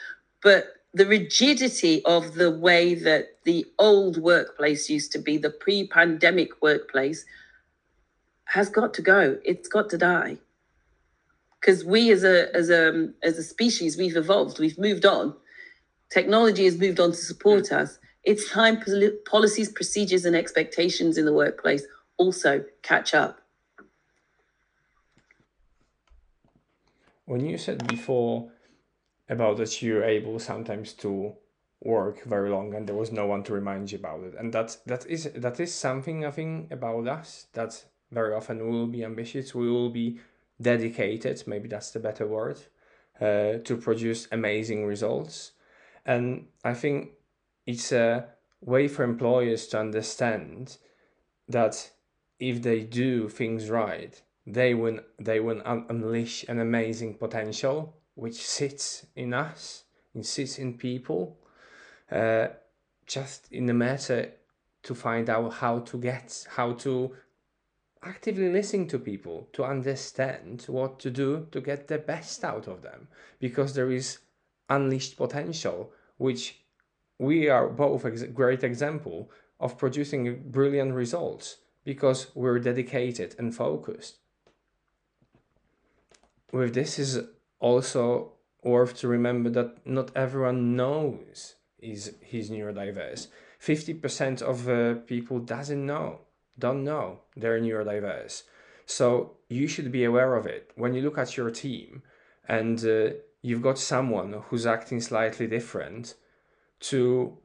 but 0.43 0.75
the 0.95 1.07
rigidity 1.07 2.05
of 2.05 2.35
the 2.35 2.51
way 2.51 2.95
that 2.95 3.39
the 3.45 3.67
old 3.79 4.17
workplace 4.17 4.89
used 4.89 5.13
to 5.13 5.19
be, 5.19 5.37
the 5.37 5.51
pre-pandemic 5.51 6.63
workplace, 6.63 7.25
has 8.45 8.71
got 8.71 8.95
to 8.95 9.03
go. 9.03 9.39
It's 9.45 9.69
got 9.69 9.91
to 9.91 9.99
die. 9.99 10.39
Because 11.61 11.85
we 11.85 12.11
as 12.11 12.25
a 12.25 12.55
as 12.55 12.71
a 12.71 13.09
as 13.23 13.37
a 13.37 13.43
species 13.43 13.99
we've 13.99 14.17
evolved 14.17 14.59
we've 14.59 14.79
moved 14.79 15.05
on. 15.05 15.35
Technology 16.11 16.65
has 16.65 16.79
moved 16.79 17.01
on 17.01 17.11
to 17.11 17.17
support 17.17 17.65
mm. 17.65 17.77
us. 17.77 17.99
It's 18.25 18.51
time 18.51 18.81
policies 19.29 19.71
procedures 19.71 20.25
and 20.25 20.37
expectations 20.37 21.19
in 21.19 21.25
the 21.25 21.33
workplace 21.33 21.85
also 22.17 22.65
catch 22.83 23.13
up. 23.13 23.41
When 27.25 27.45
you 27.45 27.59
said 27.59 27.87
before 27.87 28.51
about 29.29 29.57
that 29.59 29.83
you're 29.83 30.05
able 30.05 30.39
sometimes 30.39 30.93
to 30.93 31.35
work 31.81 32.25
very 32.25 32.51
long 32.51 32.75
and 32.75 32.89
there 32.89 32.97
was 32.97 33.13
no 33.13 33.27
one 33.27 33.43
to 33.43 33.53
remind 33.53 33.93
you 33.93 33.99
about 33.99 34.23
it 34.25 34.35
and 34.39 34.53
that 34.53 34.77
that 34.87 35.07
is 35.07 35.31
that 35.37 35.61
is 35.61 35.73
something 35.73 36.25
i 36.25 36.31
think 36.31 36.71
about 36.73 37.07
us 37.07 37.47
that 37.53 37.85
very 38.11 38.35
often 38.35 38.59
we 38.59 38.71
will 38.71 38.87
be 38.87 39.05
ambitious 39.05 39.55
we 39.55 39.71
will 39.71 39.91
be 39.91 40.19
dedicated, 40.61 41.43
maybe 41.47 41.69
that's 41.69 41.91
the 41.91 42.01
better 42.01 42.27
word, 42.27 42.59
uh, 43.21 43.59
to 43.65 43.77
produce 43.77 44.29
amazing 44.33 44.87
results. 44.87 45.53
And 46.05 46.47
I 46.65 46.75
think 46.75 47.11
it's 47.67 47.93
a 47.93 48.29
way 48.61 48.89
for 48.89 49.05
employers 49.05 49.67
to 49.69 49.81
understand 49.81 50.79
that 51.49 51.91
if 52.39 52.63
they 52.63 52.81
do 52.81 53.29
things 53.29 53.71
right, 53.71 54.21
they 54.47 54.75
will 54.75 55.01
they 55.19 55.41
will 55.41 55.61
un- 55.65 55.85
unleash 55.89 56.45
an 56.49 56.59
amazing 56.59 57.15
potential 57.15 57.95
which 58.19 58.45
sits 58.45 59.07
in 59.15 59.33
us, 59.33 59.85
it 60.13 60.27
sits 60.27 60.59
in 60.59 60.77
people, 60.77 61.39
uh, 62.11 62.49
just 63.07 63.47
in 63.53 63.67
the 63.67 63.73
matter 63.73 64.33
to 64.83 64.95
find 64.95 65.31
out 65.31 65.53
how 65.53 65.79
to 65.79 65.97
get 65.99 66.47
how 66.57 66.73
to 66.73 67.15
actively 68.03 68.51
listen 68.51 68.89
to 68.89 68.99
people 68.99 69.49
to 69.53 69.63
understand 69.65 70.65
what 70.67 70.99
to 70.99 71.11
do 71.11 71.47
to 71.53 71.61
get 71.61 71.87
the 71.87 71.99
best 71.99 72.45
out 72.45 72.67
of 72.67 72.83
them. 72.83 73.07
Because 73.39 73.75
there 73.75 73.93
is 73.93 74.19
unleashed 74.69 75.17
potential 75.17 75.93
which 76.17 76.61
we 77.19 77.49
are 77.49 77.69
both 77.69 78.05
a 78.05 78.11
great 78.27 78.65
example 78.65 79.31
of 79.61 79.79
producing 79.79 80.51
brilliant 80.51 80.93
results 80.93 81.59
because 81.85 82.35
we're 82.35 82.59
dedicated 82.59 83.37
and 83.39 83.55
focused. 83.55 84.19
With 86.53 86.75
this 86.75 86.99
is 86.99 87.21
also 87.61 88.33
worth 88.63 88.97
to 88.99 89.09
remember 89.09 89.51
that 89.51 89.87
not 89.87 90.11
everyone 90.17 90.77
knows 90.77 91.55
is 91.79 92.17
he's 92.23 92.51
neurodiverse. 92.51 93.29
50% 93.61 94.43
of 94.43 94.69
uh, 94.69 95.01
people 95.07 95.39
doesn't 95.41 95.85
know 95.85 96.21
don't 96.59 96.85
know 96.85 97.21
they're 97.37 97.61
neurodiverse. 97.61 98.43
So 98.87 99.37
you 99.49 99.69
should 99.69 99.93
be 99.93 100.05
aware 100.05 100.35
of 100.35 100.47
it. 100.47 100.73
When 100.75 100.95
you 100.95 101.03
look 101.03 101.19
at 101.19 101.37
your 101.37 101.51
team 101.51 102.03
and 102.49 102.85
uh, 102.85 103.11
you've 103.43 103.63
got 103.63 103.79
someone 103.79 104.43
who's 104.49 104.67
acting 104.67 105.01
slightly 105.01 105.47
different 105.47 106.15
to 106.81 107.39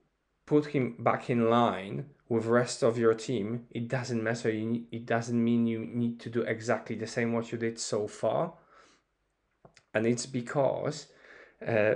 put 0.45 0.67
him 0.67 0.95
back 0.99 1.29
in 1.29 1.49
line 1.49 2.05
with 2.29 2.45
rest 2.45 2.83
of 2.83 2.97
your 2.97 3.13
team 3.13 3.65
it 3.71 3.87
doesn't 3.87 4.23
matter. 4.23 4.49
You, 4.49 4.83
it 4.91 5.05
doesn't 5.05 5.43
mean 5.43 5.67
you 5.67 5.85
need 5.85 6.19
to 6.21 6.29
do 6.29 6.41
exactly 6.41 6.95
the 6.95 7.07
same 7.07 7.33
what 7.33 7.51
you 7.51 7.57
did 7.57 7.79
so 7.79 8.07
far 8.07 8.53
and 9.93 10.05
it's 10.05 10.25
because 10.25 11.07
uh, 11.65 11.95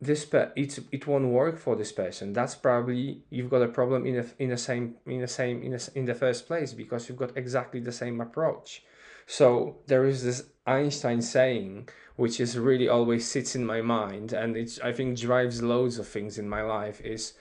this 0.00 0.24
pe- 0.24 0.50
it 0.56 0.78
it 0.92 1.06
won't 1.06 1.28
work 1.28 1.58
for 1.58 1.76
this 1.76 1.92
person. 1.92 2.32
That's 2.32 2.54
probably 2.54 3.22
you've 3.30 3.50
got 3.50 3.62
a 3.62 3.68
problem 3.68 4.06
in 4.06 4.18
a, 4.18 4.24
in 4.38 4.50
the 4.50 4.56
same 4.56 4.96
in 5.06 5.20
the 5.20 5.28
same 5.28 5.62
in, 5.62 5.74
a, 5.74 5.80
in 5.94 6.04
the 6.06 6.14
first 6.14 6.46
place 6.46 6.72
because 6.72 7.08
you've 7.08 7.18
got 7.18 7.36
exactly 7.36 7.80
the 7.80 7.92
same 7.92 8.20
approach. 8.20 8.82
So 9.26 9.78
there 9.86 10.04
is 10.06 10.24
this 10.24 10.44
einstein 10.66 11.22
saying 11.22 11.88
which 12.20 12.38
is 12.38 12.58
really 12.58 12.86
always 12.86 13.26
sits 13.26 13.56
in 13.56 13.64
my 13.64 13.80
mind 13.80 14.32
and 14.34 14.54
it's 14.54 14.78
i 14.80 14.92
think 14.92 15.18
drives 15.18 15.62
loads 15.62 15.98
of 15.98 16.06
things 16.06 16.36
in 16.36 16.46
my 16.46 16.60
life 16.60 17.00
is 17.00 17.32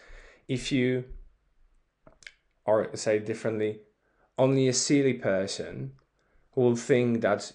if 0.48 0.72
you 0.72 1.04
or 2.66 2.90
say 2.96 3.20
differently 3.20 3.82
only 4.38 4.70
a 4.70 4.74
silly 4.74 5.14
person 5.14 5.92
will 6.56 6.78
think 6.78 7.20
that 7.20 7.52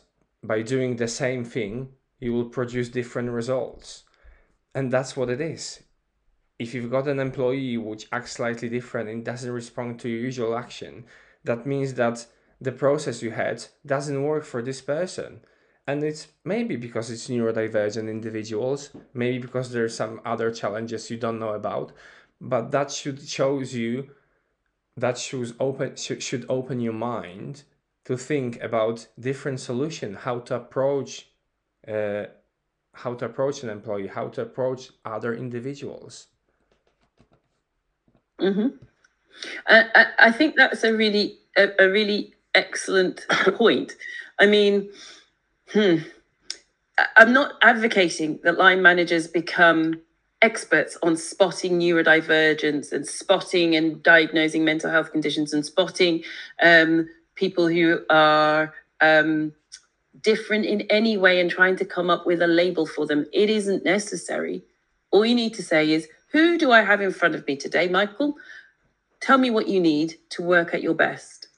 by 0.47 0.63
doing 0.63 0.97
the 0.97 1.09
same 1.09 1.45
thing 1.45 1.89
you 2.21 2.33
will 2.33 2.49
produce 2.49 2.89
different 2.89 3.31
results 3.31 4.05
and 4.75 4.91
that's 4.91 5.17
what 5.17 5.31
it 5.31 5.41
is. 5.41 5.83
If 6.59 6.75
you've 6.75 6.91
got 6.91 7.09
an 7.09 7.21
employee 7.21 7.77
which 7.77 8.09
acts 8.13 8.33
slightly 8.33 8.69
different 8.69 9.09
and 9.09 9.25
doesn't 9.25 9.51
respond 9.51 10.01
to 10.01 10.09
your 10.09 10.21
usual 10.21 10.57
action, 10.57 11.05
that 11.45 11.67
means 11.67 11.95
that 11.95 12.27
the 12.61 12.73
process 12.73 13.23
you 13.23 13.31
had 13.31 13.65
doesn't 13.87 14.23
work 14.23 14.45
for 14.45 14.63
this 14.63 14.81
person. 14.81 15.41
And 15.87 16.03
it's 16.03 16.29
maybe 16.45 16.77
because 16.77 17.11
it's 17.11 17.29
neurodivergent 17.29 18.09
individuals, 18.09 18.91
maybe 19.13 19.39
because 19.39 19.71
there's 19.71 19.95
some 19.95 20.21
other 20.25 20.51
challenges 20.51 21.11
you 21.11 21.19
don't 21.19 21.39
know 21.39 21.51
about, 21.51 21.93
but 22.41 22.71
that 22.71 22.91
should 22.91 23.29
shows 23.29 23.75
you 23.75 24.11
that 24.97 25.19
should 25.19 25.55
open 25.61 25.97
should, 25.97 26.23
should 26.23 26.47
open 26.49 26.81
your 26.81 26.93
mind 26.93 27.65
to 28.05 28.17
think 28.17 28.63
about 28.63 29.07
different 29.19 29.61
solution, 29.61 30.15
how 30.15 30.41
to 30.41 30.57
approach 30.57 31.29
uh, 31.89 32.25
how 32.95 33.13
to 33.15 33.25
approach 33.25 33.63
an 33.63 33.71
employee, 33.71 34.07
how 34.07 34.29
to 34.29 34.43
approach 34.43 34.91
other 35.05 35.35
individuals. 35.35 36.29
Mm-hmm. 38.41 38.69
I, 39.67 40.07
I 40.19 40.33
think 40.33 40.55
that's 40.57 40.85
a 40.85 40.93
really 40.95 41.39
a, 41.57 41.71
a 41.79 41.89
really 41.89 42.35
excellent 42.55 43.27
point. 43.55 43.97
I 44.39 44.47
mean, 44.47 44.91
hmm, 45.73 45.97
I'm 47.17 47.33
not 47.33 47.55
advocating 47.63 48.39
that 48.45 48.59
line 48.59 48.83
managers 48.83 49.27
become 49.27 50.01
experts 50.43 50.99
on 51.03 51.17
spotting 51.17 51.79
neurodivergence 51.79 52.93
and 52.93 53.07
spotting 53.07 53.75
and 53.75 54.03
diagnosing 54.03 54.65
mental 54.65 54.91
health 54.91 55.11
conditions 55.11 55.53
and 55.53 55.65
spotting 55.65 56.23
um, 56.63 57.09
people 57.35 57.69
who 57.69 58.01
are 58.11 58.75
um, 59.01 59.53
different 60.21 60.65
in 60.65 60.83
any 60.83 61.17
way 61.17 61.41
and 61.41 61.51
trying 61.51 61.77
to 61.77 61.85
come 61.85 62.11
up 62.11 62.27
with 62.27 62.43
a 62.43 62.47
label 62.47 62.87
for 62.87 63.07
them. 63.07 63.27
It 63.33 63.51
isn't 63.51 63.85
necessary. 63.85 64.63
All 65.11 65.25
you 65.25 65.35
need 65.35 65.55
to 65.55 65.63
say 65.63 65.93
is, 65.93 66.09
Who 66.33 66.59
do 66.59 66.73
I 66.73 66.83
have 66.83 67.01
in 67.01 67.13
front 67.13 67.35
of 67.35 67.47
me 67.47 67.57
today, 67.57 67.89
Michael? 67.89 68.37
Tell 69.21 69.39
me 69.39 69.51
what 69.51 69.69
you 69.69 69.81
need 69.81 70.17
to 70.31 70.43
work 70.43 70.75
at 70.75 70.83
your 70.83 70.95
best. 70.95 71.49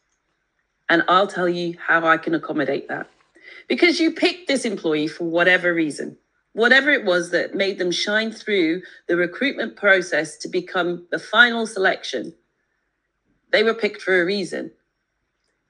And 0.89 1.03
I'll 1.09 1.27
tell 1.27 1.49
you 1.49 1.77
how 1.85 2.07
I 2.07 2.17
can 2.17 2.35
accommodate 2.35 2.89
that. 2.89 3.09
Because 3.69 3.99
you 3.99 4.13
picked 4.13 4.47
this 4.47 4.65
employee 4.65 5.09
for 5.09 5.25
whatever 5.25 5.75
reason, 5.75 6.17
whatever 6.53 6.91
it 6.91 7.05
was 7.05 7.31
that 7.31 7.55
made 7.55 7.79
them 7.79 7.91
shine 7.91 8.31
through 8.31 8.83
the 9.09 9.17
recruitment 9.17 9.77
process 9.77 10.37
to 10.39 10.49
become 10.49 11.07
the 11.11 11.19
final 11.19 11.67
selection. 11.67 12.33
They 13.51 13.63
were 13.63 13.75
picked 13.75 14.03
for 14.03 14.21
a 14.21 14.25
reason. 14.25 14.71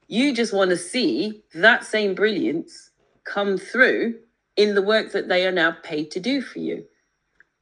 You 0.09 0.33
just 0.33 0.53
want 0.53 0.71
to 0.71 0.77
see 0.77 1.43
that 1.55 1.85
same 1.85 2.15
brilliance 2.15 2.91
come 3.25 3.59
through 3.59 4.15
in 4.57 4.75
the 4.75 4.83
work 4.83 5.13
that 5.13 5.29
they 5.29 5.47
are 5.47 5.53
now 5.53 5.77
paid 5.83 6.11
to 6.13 6.21
do 6.21 6.41
for 6.41 6.61
you. 6.61 6.85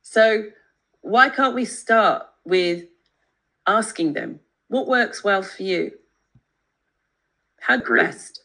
So, 0.03 0.45
why 1.01 1.29
can't 1.29 1.55
we 1.55 1.65
start 1.65 2.27
with 2.45 2.85
asking 3.67 4.13
them 4.13 4.41
what 4.69 4.87
works 4.87 5.25
well 5.25 5.43
for 5.43 5.63
you? 5.63 5.93
How 7.61 7.79
best? 7.79 8.43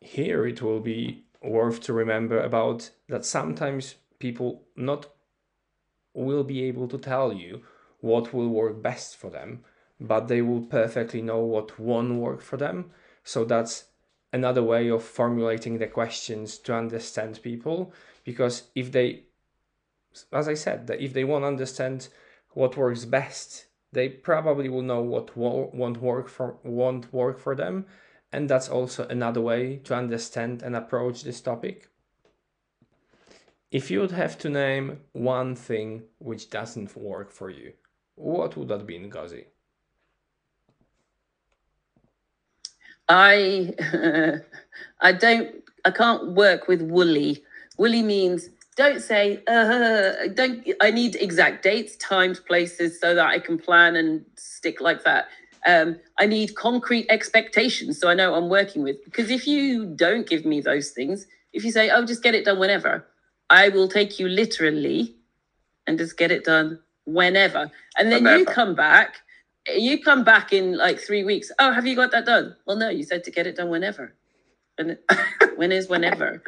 Here 0.00 0.46
it 0.46 0.60
will 0.60 0.80
be 0.80 1.24
worth 1.42 1.80
to 1.82 1.92
remember 1.92 2.40
about 2.40 2.90
that 3.08 3.24
sometimes 3.24 3.94
people 4.18 4.62
not 4.76 5.06
will 6.14 6.42
be 6.42 6.64
able 6.64 6.88
to 6.88 6.98
tell 6.98 7.32
you 7.32 7.62
what 8.00 8.34
will 8.34 8.48
work 8.48 8.82
best 8.82 9.16
for 9.16 9.30
them 9.30 9.64
but 10.00 10.28
they 10.28 10.42
will 10.42 10.62
perfectly 10.62 11.22
know 11.22 11.40
what 11.40 11.78
won't 11.78 12.14
work 12.14 12.40
for 12.40 12.56
them. 12.56 12.90
So 13.22 13.44
that's 13.44 13.84
another 14.32 14.62
way 14.62 14.88
of 14.88 15.02
formulating 15.04 15.78
the 15.78 15.86
questions 15.86 16.58
to 16.58 16.74
understand 16.74 17.42
people. 17.42 17.92
Because 18.24 18.64
if 18.74 18.90
they, 18.92 19.24
as 20.32 20.48
I 20.48 20.54
said, 20.54 20.86
that 20.86 21.00
if 21.00 21.12
they 21.12 21.24
won't 21.24 21.44
understand 21.44 22.08
what 22.52 22.76
works 22.76 23.04
best, 23.04 23.66
they 23.92 24.08
probably 24.08 24.68
will 24.68 24.82
know 24.82 25.02
what 25.02 25.36
won't 25.36 26.00
work 26.00 26.28
for 26.28 26.58
won't 26.62 27.12
work 27.12 27.38
for 27.38 27.54
them, 27.54 27.86
and 28.32 28.48
that's 28.48 28.68
also 28.68 29.06
another 29.08 29.40
way 29.40 29.76
to 29.84 29.94
understand 29.94 30.62
and 30.62 30.76
approach 30.76 31.22
this 31.22 31.40
topic. 31.40 31.88
If 33.70 33.90
you 33.90 34.00
would 34.00 34.12
have 34.12 34.38
to 34.38 34.48
name 34.48 35.00
one 35.12 35.54
thing 35.54 36.04
which 36.18 36.50
doesn't 36.50 36.96
work 36.96 37.30
for 37.30 37.50
you, 37.50 37.72
what 38.14 38.56
would 38.56 38.68
that 38.68 38.86
be, 38.86 38.98
Ngozi? 38.98 39.46
I 43.10 43.74
I 45.00 45.12
don't 45.12 45.62
I 45.84 45.90
can't 45.90 46.32
work 46.32 46.68
with 46.68 46.80
woolly. 46.80 47.42
Woolly 47.76 48.02
means 48.02 48.48
don't 48.76 49.02
say 49.02 49.42
uh, 49.48 50.28
don't 50.32 50.66
I 50.80 50.90
need 50.90 51.16
exact 51.16 51.62
dates, 51.62 51.96
times, 51.96 52.38
places 52.40 53.00
so 53.00 53.14
that 53.14 53.26
I 53.26 53.40
can 53.40 53.58
plan 53.58 53.96
and 53.96 54.24
stick 54.36 54.80
like 54.80 55.04
that. 55.04 55.28
Um, 55.66 55.98
I 56.18 56.26
need 56.26 56.54
concrete 56.54 57.06
expectations 57.10 58.00
so 58.00 58.08
I 58.08 58.14
know 58.14 58.34
I'm 58.34 58.48
working 58.48 58.82
with. 58.82 59.04
Because 59.04 59.30
if 59.30 59.46
you 59.46 59.86
don't 59.86 60.26
give 60.26 60.46
me 60.46 60.60
those 60.60 60.90
things, 60.90 61.26
if 61.52 61.64
you 61.64 61.72
say, 61.72 61.90
oh, 61.90 62.04
just 62.06 62.22
get 62.22 62.34
it 62.34 62.44
done 62.44 62.58
whenever, 62.58 63.06
I 63.50 63.68
will 63.68 63.88
take 63.88 64.18
you 64.18 64.28
literally 64.28 65.16
and 65.86 65.98
just 65.98 66.16
get 66.16 66.30
it 66.30 66.44
done 66.44 66.78
whenever. 67.04 67.70
And 67.98 68.10
then 68.12 68.24
whenever. 68.24 68.38
you 68.38 68.46
come 68.46 68.74
back 68.74 69.16
you 69.68 70.02
come 70.02 70.24
back 70.24 70.52
in 70.52 70.76
like 70.76 70.98
three 70.98 71.24
weeks. 71.24 71.50
Oh, 71.58 71.72
have 71.72 71.86
you 71.86 71.96
got 71.96 72.12
that 72.12 72.26
done? 72.26 72.56
Well, 72.66 72.76
no, 72.76 72.88
you 72.88 73.02
said 73.02 73.24
to 73.24 73.30
get 73.30 73.46
it 73.46 73.56
done 73.56 73.68
whenever. 73.68 74.14
And 74.78 74.98
when 75.56 75.72
is 75.72 75.88
whenever? 75.88 76.42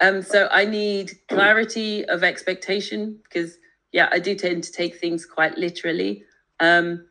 Um, 0.00 0.22
so 0.22 0.48
I 0.50 0.64
need 0.64 1.12
clarity 1.28 2.04
of 2.04 2.22
expectation 2.22 3.18
because 3.24 3.58
yeah, 3.92 4.08
I 4.12 4.18
do 4.18 4.34
tend 4.34 4.64
to 4.64 4.72
take 4.72 4.96
things 4.96 5.24
quite 5.26 5.56
literally. 5.56 6.24
Um, 6.60 7.06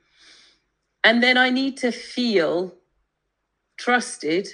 and 1.03 1.24
then 1.24 1.38
I 1.38 1.49
need 1.49 1.78
to 1.78 1.91
feel 1.91 2.74
trusted 3.78 4.47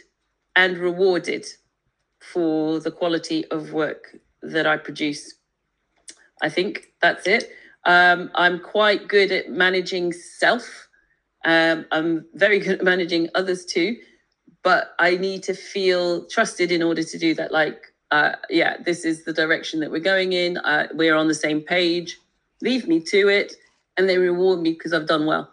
and 0.55 0.77
rewarded 0.77 1.45
for 2.19 2.79
the 2.79 2.91
quality 2.91 3.45
of 3.47 3.73
work 3.73 4.15
that 4.41 4.65
I 4.67 4.77
produce. 4.77 5.35
I 6.41 6.49
think 6.49 6.89
that's 7.01 7.27
it. 7.27 7.51
Um, 7.85 8.31
I'm 8.35 8.59
quite 8.59 9.07
good 9.07 9.31
at 9.31 9.49
managing 9.49 10.13
self. 10.13 10.87
Um, 11.45 11.85
I'm 11.91 12.25
very 12.33 12.59
good 12.59 12.79
at 12.79 12.83
managing 12.83 13.29
others 13.35 13.65
too, 13.65 13.97
but 14.63 14.95
I 14.99 15.17
need 15.17 15.43
to 15.43 15.53
feel 15.53 16.25
trusted 16.27 16.71
in 16.71 16.81
order 16.81 17.03
to 17.03 17.17
do 17.17 17.33
that. 17.35 17.51
Like, 17.51 17.93
uh, 18.11 18.33
yeah, 18.49 18.77
this 18.85 19.03
is 19.03 19.25
the 19.25 19.33
direction 19.33 19.79
that 19.81 19.91
we're 19.91 19.99
going 19.99 20.33
in. 20.33 20.57
Uh, 20.57 20.87
we're 20.93 21.15
on 21.15 21.27
the 21.27 21.35
same 21.35 21.61
page. 21.61 22.19
Leave 22.61 22.87
me 22.87 23.01
to 23.01 23.27
it, 23.27 23.55
and 23.97 24.07
they 24.07 24.17
reward 24.17 24.61
me 24.61 24.71
because 24.71 24.93
I've 24.93 25.07
done 25.07 25.25
well. 25.25 25.51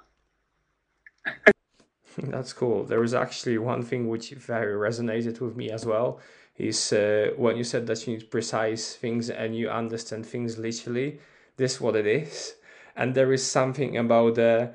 That's 2.19 2.53
cool. 2.53 2.85
There 2.85 3.01
was 3.01 3.15
actually 3.15 3.59
one 3.59 3.83
thing 3.83 4.09
which 4.09 4.31
very 4.31 4.75
resonated 4.75 5.41
with 5.41 5.57
me 5.57 5.71
as 5.71 5.87
well. 5.87 6.21
Is 6.57 6.93
uh, 6.93 7.31
when 7.37 7.57
you 7.57 7.65
said 7.65 7.87
that 7.87 8.07
you 8.07 8.15
need 8.15 8.31
precise 8.31 8.95
things 8.95 9.31
and 9.31 9.57
you 9.57 9.71
understand 9.71 10.27
things 10.27 10.59
literally. 10.59 11.19
This 11.61 11.79
what 11.79 11.95
it 11.95 12.07
is, 12.07 12.55
and 12.97 13.15
there 13.15 13.35
is 13.35 13.45
something 13.45 13.99
about 13.99 14.37
the 14.37 14.73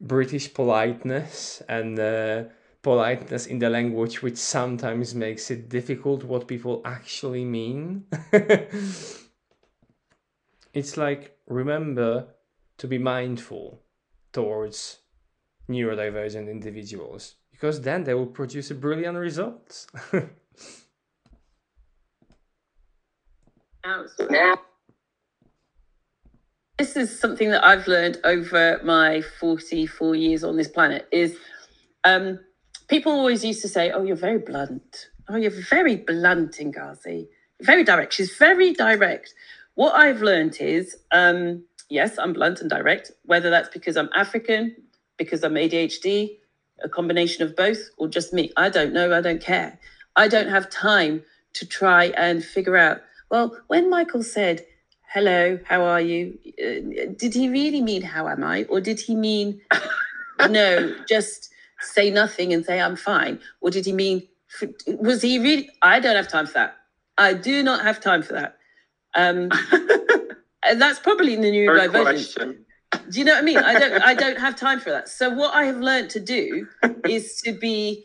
British 0.00 0.54
politeness 0.54 1.62
and 1.68 1.98
politeness 2.80 3.46
in 3.46 3.58
the 3.58 3.68
language 3.68 4.22
which 4.22 4.38
sometimes 4.38 5.14
makes 5.14 5.50
it 5.50 5.68
difficult 5.68 6.24
what 6.24 6.48
people 6.48 6.80
actually 6.86 7.44
mean. 7.44 8.06
it's 10.72 10.96
like 10.96 11.36
remember 11.46 12.28
to 12.78 12.88
be 12.88 12.96
mindful 12.96 13.82
towards 14.32 15.00
neurodivergent 15.68 16.48
individuals 16.50 17.34
because 17.50 17.82
then 17.82 18.04
they 18.04 18.14
will 18.14 18.32
produce 18.40 18.70
a 18.70 18.74
brilliant 18.74 19.18
results. 19.18 19.86
this 26.82 26.96
is 26.96 27.16
something 27.16 27.50
that 27.50 27.64
I've 27.64 27.86
learned 27.86 28.18
over 28.24 28.80
my 28.82 29.20
44 29.20 30.16
years 30.16 30.42
on 30.42 30.56
this 30.56 30.66
planet 30.66 31.06
is 31.12 31.36
um, 32.02 32.40
people 32.88 33.12
always 33.12 33.44
used 33.44 33.62
to 33.62 33.68
say, 33.68 33.92
Oh, 33.92 34.02
you're 34.02 34.16
very 34.16 34.38
blunt. 34.38 35.10
Oh, 35.28 35.36
you're 35.36 35.52
very 35.70 35.94
blunt, 35.94 36.56
Ngozi. 36.56 37.28
Very 37.60 37.84
direct. 37.84 38.12
She's 38.14 38.34
very 38.36 38.72
direct. 38.72 39.32
What 39.74 39.94
I've 39.94 40.22
learned 40.22 40.56
is, 40.58 40.96
um, 41.12 41.62
yes, 41.88 42.18
I'm 42.18 42.32
blunt 42.32 42.60
and 42.60 42.68
direct, 42.68 43.12
whether 43.26 43.48
that's 43.48 43.68
because 43.68 43.96
I'm 43.96 44.10
African, 44.16 44.74
because 45.18 45.44
I'm 45.44 45.54
ADHD, 45.54 46.36
a 46.82 46.88
combination 46.88 47.44
of 47.44 47.54
both, 47.54 47.90
or 47.96 48.08
just 48.08 48.32
me. 48.32 48.50
I 48.56 48.70
don't 48.70 48.92
know. 48.92 49.16
I 49.16 49.20
don't 49.20 49.40
care. 49.40 49.78
I 50.16 50.26
don't 50.26 50.48
have 50.48 50.68
time 50.68 51.22
to 51.52 51.64
try 51.64 52.06
and 52.06 52.44
figure 52.44 52.76
out. 52.76 53.02
Well, 53.30 53.56
when 53.68 53.88
Michael 53.88 54.24
said, 54.24 54.66
Hello, 55.12 55.58
how 55.64 55.82
are 55.82 56.00
you? 56.00 56.38
Uh, 56.58 57.12
did 57.16 57.34
he 57.34 57.48
really 57.48 57.82
mean, 57.82 58.02
How 58.02 58.28
am 58.28 58.42
I? 58.42 58.64
Or 58.64 58.80
did 58.80 58.98
he 59.00 59.14
mean, 59.14 59.60
No, 60.48 60.94
just 61.06 61.50
say 61.80 62.10
nothing 62.10 62.52
and 62.52 62.64
say, 62.64 62.80
I'm 62.80 62.96
fine? 62.96 63.38
Or 63.60 63.70
did 63.70 63.84
he 63.86 63.92
mean, 63.92 64.26
was 64.86 65.22
he 65.22 65.38
really? 65.38 65.70
I 65.82 66.00
don't 66.00 66.16
have 66.16 66.28
time 66.28 66.46
for 66.46 66.54
that. 66.54 66.76
I 67.18 67.34
do 67.34 67.62
not 67.62 67.82
have 67.82 68.00
time 68.00 68.22
for 68.22 68.32
that. 68.34 68.56
Um, 69.14 69.50
and 70.64 70.80
that's 70.80 70.98
probably 70.98 71.34
in 71.34 71.42
the 71.42 71.50
new 71.50 71.66
diversion 71.66 72.64
do 73.10 73.18
you 73.18 73.24
know 73.24 73.32
what 73.32 73.40
I 73.40 73.42
mean? 73.42 73.58
I 73.58 73.78
don't 73.78 74.02
I 74.02 74.14
don't 74.14 74.38
have 74.38 74.56
time 74.56 74.80
for 74.80 74.90
that. 74.90 75.08
So 75.08 75.30
what 75.30 75.54
I 75.54 75.64
have 75.64 75.78
learned 75.78 76.10
to 76.10 76.20
do 76.20 76.66
is 77.08 77.40
to 77.42 77.52
be 77.52 78.04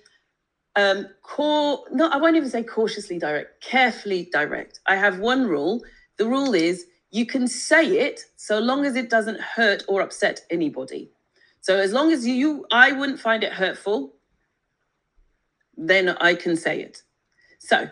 um 0.75 1.07
core 1.23 1.83
no, 1.91 2.09
I 2.09 2.17
won't 2.17 2.35
even 2.35 2.49
say 2.49 2.63
cautiously 2.63 3.19
direct, 3.19 3.61
carefully 3.63 4.29
direct. 4.31 4.79
I 4.87 4.95
have 4.95 5.19
one 5.19 5.47
rule. 5.47 5.83
The 6.17 6.25
rule 6.25 6.53
is 6.53 6.85
you 7.11 7.25
can 7.25 7.47
say 7.47 7.85
it 7.99 8.21
so 8.35 8.59
long 8.59 8.85
as 8.85 8.95
it 8.95 9.09
doesn't 9.09 9.39
hurt 9.39 9.83
or 9.87 10.01
upset 10.01 10.41
anybody. 10.49 11.09
So 11.61 11.77
as 11.77 11.93
long 11.93 12.11
as 12.11 12.25
you 12.27 12.65
I 12.71 12.91
wouldn't 12.91 13.19
find 13.19 13.43
it 13.43 13.53
hurtful, 13.53 14.13
then 15.75 16.09
I 16.09 16.35
can 16.35 16.55
say 16.55 16.81
it. 16.81 17.03
So 17.59 17.89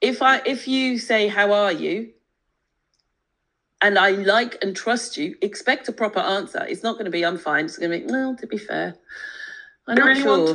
if 0.00 0.22
I 0.22 0.38
if 0.46 0.68
you 0.68 0.98
say 0.98 1.28
how 1.28 1.52
are 1.52 1.72
you 1.72 2.12
and 3.82 3.98
I 3.98 4.10
like 4.10 4.58
and 4.62 4.74
trust 4.74 5.16
you, 5.16 5.36
expect 5.42 5.88
a 5.88 5.92
proper 5.92 6.20
answer. 6.20 6.64
It's 6.66 6.82
not 6.82 6.94
going 6.94 7.04
to 7.04 7.10
be 7.10 7.24
I'm 7.24 7.38
fine. 7.38 7.66
It's 7.66 7.78
going 7.78 7.90
to 7.92 8.06
be 8.06 8.12
well. 8.12 8.34
To 8.36 8.46
be 8.46 8.58
fair, 8.58 8.96
I'm 9.86 9.96
not 9.96 10.16
sure. 10.22 10.54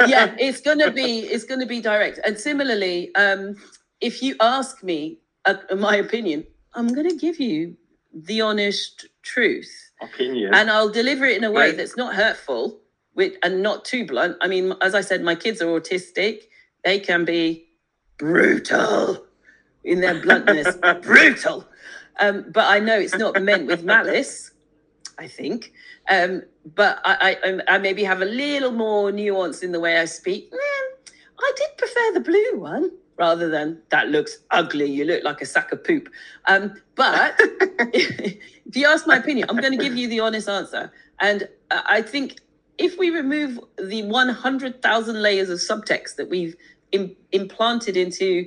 Yeah, 0.08 0.34
it's 0.38 0.60
going 0.60 0.78
to 0.78 0.90
be 0.90 1.20
it's 1.20 1.44
going 1.44 1.60
to 1.60 1.66
be 1.66 1.80
direct. 1.80 2.20
And 2.26 2.38
similarly, 2.38 3.14
um, 3.14 3.56
if 4.00 4.22
you 4.22 4.36
ask 4.40 4.82
me 4.82 5.18
uh, 5.44 5.56
my 5.76 5.96
opinion, 5.96 6.46
I'm 6.76 6.92
going 6.92 7.08
to 7.08 7.16
give 7.16 7.40
you 7.40 7.76
the 8.12 8.42
honest 8.42 9.06
truth. 9.22 9.90
Opinion. 10.00 10.54
And 10.54 10.70
I'll 10.70 10.90
deliver 10.90 11.24
it 11.24 11.38
in 11.38 11.44
a 11.44 11.50
way 11.50 11.68
right. 11.68 11.76
that's 11.76 11.96
not 11.96 12.14
hurtful 12.14 12.78
with, 13.14 13.32
and 13.42 13.62
not 13.62 13.84
too 13.84 14.06
blunt. 14.06 14.36
I 14.40 14.46
mean, 14.46 14.74
as 14.82 14.94
I 14.94 15.00
said, 15.00 15.22
my 15.22 15.34
kids 15.34 15.62
are 15.62 15.80
autistic. 15.80 16.42
They 16.84 17.00
can 17.00 17.24
be 17.24 17.66
brutal 18.18 19.24
in 19.84 20.00
their 20.00 20.20
bluntness. 20.20 20.76
brutal. 21.02 21.66
Um, 22.20 22.44
but 22.52 22.66
I 22.66 22.78
know 22.78 22.98
it's 22.98 23.16
not 23.16 23.42
meant 23.42 23.66
with 23.66 23.82
malice. 23.82 24.52
I 25.18 25.28
think, 25.28 25.72
um, 26.10 26.42
but 26.74 27.00
I, 27.02 27.38
I, 27.42 27.48
um, 27.48 27.62
I, 27.68 27.78
maybe 27.78 28.04
have 28.04 28.20
a 28.20 28.26
little 28.26 28.70
more 28.70 29.10
nuance 29.10 29.62
in 29.62 29.72
the 29.72 29.80
way 29.80 29.96
I 29.96 30.04
speak. 30.04 30.52
I 31.40 31.52
did 31.56 31.68
prefer 31.78 32.12
the 32.12 32.20
blue 32.20 32.60
one 32.60 32.90
rather 33.16 33.48
than 33.48 33.80
that 33.90 34.08
looks 34.08 34.38
ugly. 34.50 34.90
You 34.90 35.04
look 35.04 35.24
like 35.24 35.40
a 35.40 35.46
sack 35.46 35.72
of 35.72 35.82
poop. 35.82 36.08
Um, 36.46 36.80
but 36.94 37.34
if 37.40 38.76
you 38.76 38.86
ask 38.86 39.06
my 39.06 39.16
opinion, 39.16 39.48
I'm 39.48 39.56
going 39.56 39.76
to 39.76 39.82
give 39.82 39.96
you 39.96 40.08
the 40.08 40.20
honest 40.20 40.48
answer. 40.48 40.92
And 41.20 41.48
I 41.70 42.02
think 42.02 42.38
if 42.78 42.98
we 42.98 43.10
remove 43.10 43.58
the 43.78 44.02
100,000 44.02 45.22
layers 45.22 45.48
of 45.48 45.58
subtext 45.58 46.16
that 46.16 46.28
we've 46.28 46.56
Im- 46.92 47.16
implanted 47.32 47.96
into 47.96 48.46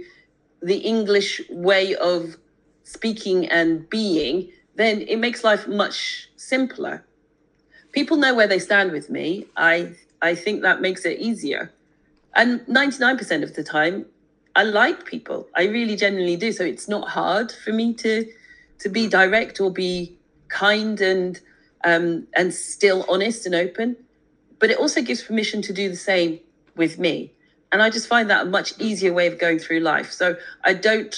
the 0.61 0.77
English 0.77 1.41
way 1.49 1.95
of 1.95 2.37
speaking 2.83 3.47
and 3.47 3.89
being, 3.89 4.51
then 4.75 5.01
it 5.01 5.17
makes 5.17 5.43
life 5.43 5.67
much 5.67 6.29
simpler. 6.37 7.05
People 7.91 8.17
know 8.17 8.33
where 8.35 8.47
they 8.47 8.59
stand 8.59 8.91
with 8.91 9.09
me. 9.09 9.45
I 9.57 9.93
I 10.21 10.35
think 10.35 10.61
that 10.61 10.81
makes 10.81 11.05
it 11.05 11.19
easier. 11.19 11.71
And 12.35 12.61
99% 12.67 13.43
of 13.43 13.55
the 13.55 13.63
time, 13.63 14.05
I 14.59 14.63
like 14.63 15.05
people. 15.05 15.47
I 15.55 15.67
really 15.67 15.95
genuinely 15.95 16.35
do. 16.35 16.51
So 16.51 16.65
it's 16.65 16.89
not 16.89 17.07
hard 17.07 17.49
for 17.49 17.71
me 17.71 17.93
to 17.93 18.29
to 18.79 18.89
be 18.89 19.07
direct 19.07 19.61
or 19.61 19.71
be 19.71 20.17
kind 20.49 20.99
and 20.99 21.39
um, 21.85 22.27
and 22.35 22.53
still 22.53 23.05
honest 23.07 23.45
and 23.45 23.55
open. 23.55 23.95
But 24.59 24.69
it 24.69 24.77
also 24.77 25.01
gives 25.01 25.23
permission 25.23 25.61
to 25.61 25.71
do 25.71 25.87
the 25.87 25.95
same 25.95 26.41
with 26.75 26.99
me. 26.99 27.31
And 27.71 27.81
I 27.81 27.89
just 27.89 28.09
find 28.09 28.29
that 28.29 28.47
a 28.47 28.49
much 28.49 28.73
easier 28.79 29.13
way 29.13 29.27
of 29.27 29.39
going 29.39 29.59
through 29.59 29.79
life. 29.79 30.11
So 30.11 30.35
I 30.65 30.73
don't 30.73 31.15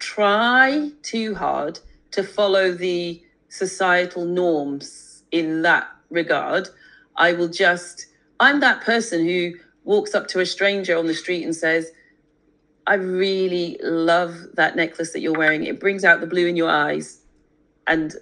try 0.00 0.90
too 1.02 1.36
hard 1.36 1.78
to 2.10 2.24
follow 2.24 2.72
the 2.72 3.22
societal 3.50 4.24
norms 4.24 5.22
in 5.30 5.62
that 5.62 5.88
regard. 6.10 6.68
I 7.14 7.34
will 7.34 7.50
just, 7.50 8.06
I'm 8.40 8.58
that 8.60 8.80
person 8.80 9.24
who 9.24 9.52
walks 9.84 10.12
up 10.12 10.26
to 10.28 10.40
a 10.40 10.46
stranger 10.46 10.98
on 10.98 11.06
the 11.06 11.14
street 11.14 11.44
and 11.44 11.54
says, 11.54 11.92
I 12.86 12.94
really 12.94 13.78
love 13.82 14.36
that 14.54 14.76
necklace 14.76 15.12
that 15.12 15.20
you're 15.20 15.38
wearing. 15.38 15.64
It 15.64 15.78
brings 15.78 16.04
out 16.04 16.20
the 16.20 16.26
blue 16.26 16.46
in 16.46 16.56
your 16.56 16.70
eyes. 16.70 17.20
And 17.86 18.14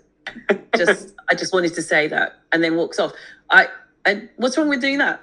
just, 0.77 1.15
I 1.31 1.35
just 1.35 1.53
wanted 1.53 1.75
to 1.75 1.83
say 1.83 2.09
that 2.09 2.41
and 2.53 2.63
then 2.63 2.77
walks 2.77 2.99
off. 2.99 3.13
I, 3.51 3.69
and 4.05 4.29
what's 4.37 4.57
wrong 4.59 4.69
with 4.69 4.81
doing 4.81 4.99
that? 4.99 5.21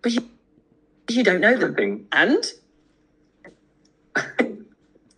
But 0.00 0.12
you, 0.12 0.28
you 1.10 1.22
don't 1.22 1.40
know 1.40 1.56
them. 1.56 2.06
And 2.12 2.44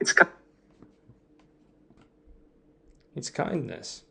it's 0.00 0.14
it's 3.16 3.30
kindness. 3.30 4.02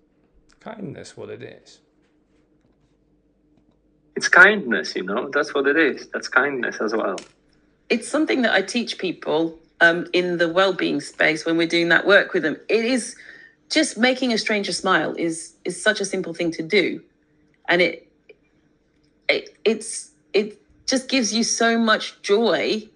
Kindness, 0.60 1.18
what 1.18 1.30
it 1.30 1.44
is. 1.44 1.80
It's 4.16 4.30
kindness, 4.30 4.96
you 4.96 5.04
know. 5.04 5.30
That's 5.30 5.54
what 5.54 5.68
it 5.68 5.78
is. 5.78 6.08
That's 6.14 6.28
kindness 6.28 6.78
as 6.82 6.94
well. 6.94 7.18
It's 7.94 8.10
something 8.10 8.42
that 8.42 8.54
I 8.54 8.64
teach 8.64 8.98
people 8.98 9.60
um, 9.80 10.08
in 10.14 10.40
the 10.40 10.50
well-being 10.50 11.00
space 11.00 11.46
when 11.46 11.58
we're 11.58 11.68
doing 11.68 11.90
that 11.90 12.08
work 12.08 12.34
with 12.34 12.42
them. 12.42 12.58
It 12.68 12.86
is 12.86 13.16
just 13.70 14.00
making 14.00 14.34
a 14.34 14.40
stranger 14.40 14.74
smile 14.74 15.14
is 15.16 15.54
is 15.64 15.80
such 15.80 16.02
a 16.02 16.06
simple 16.06 16.34
thing 16.34 16.50
to 16.54 16.64
do, 16.64 17.04
and 17.70 17.84
it 17.84 18.12
it 19.30 19.56
it's 19.64 20.10
it 20.34 20.60
just 20.88 21.08
gives 21.08 21.36
you 21.36 21.44
so 21.44 21.78
much 21.78 22.20
joy 22.24 22.90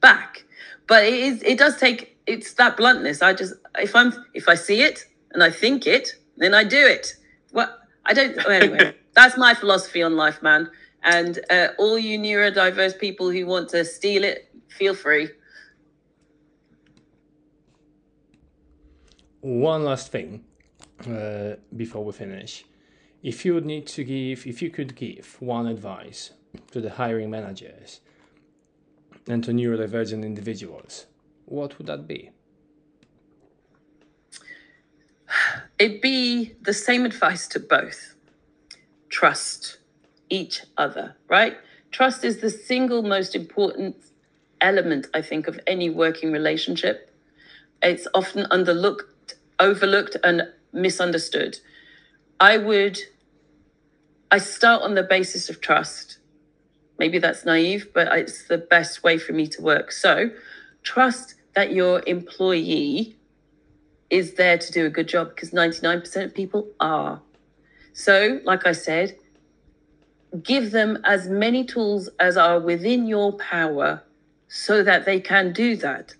back. 0.00 0.44
But 0.88 1.04
it 1.04 1.14
is 1.14 1.40
it 1.44 1.56
does 1.56 1.76
take 1.76 2.16
it's 2.26 2.54
that 2.54 2.76
bluntness. 2.76 3.22
I 3.22 3.34
just 3.34 3.54
if 3.78 3.94
i'm 3.94 4.10
if 4.34 4.48
i 4.48 4.56
see 4.56 4.82
it 4.82 5.06
and 5.30 5.44
i 5.44 5.50
think 5.62 5.86
it 5.86 6.08
then 6.38 6.54
i 6.54 6.64
do 6.64 6.84
it. 6.96 7.14
Well 7.52 7.72
i 8.04 8.12
don't 8.14 8.36
anyway 8.48 8.94
that's 9.14 9.36
my 9.36 9.54
philosophy 9.54 10.02
on 10.02 10.16
life 10.16 10.42
man 10.42 10.68
and 11.02 11.38
uh, 11.50 11.68
all 11.78 11.98
you 11.98 12.18
neurodiverse 12.18 12.98
people 12.98 13.30
who 13.30 13.46
want 13.46 13.68
to 13.70 13.84
steal 13.84 14.24
it 14.24 14.50
feel 14.68 14.94
free. 14.94 15.28
One 19.40 19.84
last 19.84 20.10
thing 20.10 20.44
uh, 21.06 21.54
before 21.76 22.04
we 22.04 22.12
finish. 22.12 22.64
If 23.22 23.44
you 23.44 23.54
would 23.54 23.66
need 23.66 23.86
to 23.88 24.04
give 24.04 24.46
if 24.46 24.62
you 24.62 24.70
could 24.70 24.94
give 24.94 25.36
one 25.40 25.66
advice 25.66 26.32
to 26.72 26.80
the 26.80 26.90
hiring 26.90 27.30
managers 27.30 28.00
and 29.26 29.42
to 29.44 29.52
neurodivergent 29.52 30.24
individuals, 30.24 31.06
what 31.44 31.78
would 31.78 31.86
that 31.86 32.06
be? 32.06 32.30
It'd 35.78 36.00
be 36.00 36.54
the 36.62 36.72
same 36.72 37.04
advice 37.04 37.46
to 37.48 37.60
both. 37.60 38.14
Trust, 39.08 39.78
each 40.30 40.62
other, 40.76 41.16
right? 41.28 41.56
Trust 41.90 42.24
is 42.24 42.40
the 42.40 42.50
single 42.50 43.02
most 43.02 43.34
important 43.34 43.96
element, 44.60 45.06
I 45.14 45.22
think, 45.22 45.48
of 45.48 45.58
any 45.66 45.90
working 45.90 46.32
relationship. 46.32 47.14
It's 47.82 48.06
often 48.14 48.46
underlooked, 48.50 49.34
overlooked, 49.60 50.16
and 50.24 50.42
misunderstood. 50.72 51.58
I 52.40 52.58
would, 52.58 52.98
I 54.30 54.38
start 54.38 54.82
on 54.82 54.94
the 54.94 55.02
basis 55.02 55.48
of 55.48 55.60
trust. 55.60 56.18
Maybe 56.98 57.18
that's 57.18 57.44
naive, 57.44 57.88
but 57.94 58.08
it's 58.18 58.46
the 58.48 58.58
best 58.58 59.02
way 59.02 59.18
for 59.18 59.32
me 59.32 59.46
to 59.48 59.62
work. 59.62 59.92
So, 59.92 60.30
trust 60.82 61.34
that 61.54 61.72
your 61.72 62.02
employee 62.06 63.16
is 64.10 64.34
there 64.34 64.58
to 64.58 64.72
do 64.72 64.86
a 64.86 64.90
good 64.90 65.08
job 65.08 65.30
because 65.30 65.50
99% 65.50 66.24
of 66.24 66.34
people 66.34 66.68
are. 66.80 67.20
So, 67.92 68.40
like 68.44 68.66
I 68.66 68.72
said, 68.72 69.16
give 70.42 70.70
them 70.70 70.98
as 71.04 71.28
many 71.28 71.64
tools 71.64 72.08
as 72.20 72.36
are 72.36 72.60
within 72.60 73.06
your 73.06 73.32
power 73.32 74.02
so 74.48 74.82
that 74.82 75.04
they 75.04 75.20
can 75.20 75.52
do 75.52 75.76
that, 75.76 76.14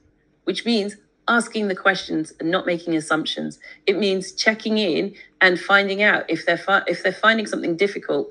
which 0.45 0.65
means 0.65 0.97
asking 1.27 1.69
the 1.69 1.75
questions 1.77 2.33
and 2.41 2.51
not 2.51 2.67
making 2.67 2.97
assumptions. 2.97 3.59
It 3.87 3.99
means 3.99 4.33
checking 4.33 4.79
in 4.79 5.15
and 5.41 5.61
finding 5.61 6.03
out 6.03 6.25
if 6.29 6.47
they're 6.47 6.59
fi- 6.59 6.85
if 6.87 7.03
they're 7.03 7.13
finding 7.13 7.47
something 7.47 7.77
difficult, 7.77 8.29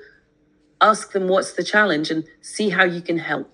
ask 0.82 1.11
them 1.11 1.28
what's 1.28 1.53
the 1.53 1.63
challenge 1.63 2.09
and 2.09 2.23
see 2.41 2.69
how 2.69 2.84
you 2.84 3.01
can 3.01 3.17
help. 3.17 3.51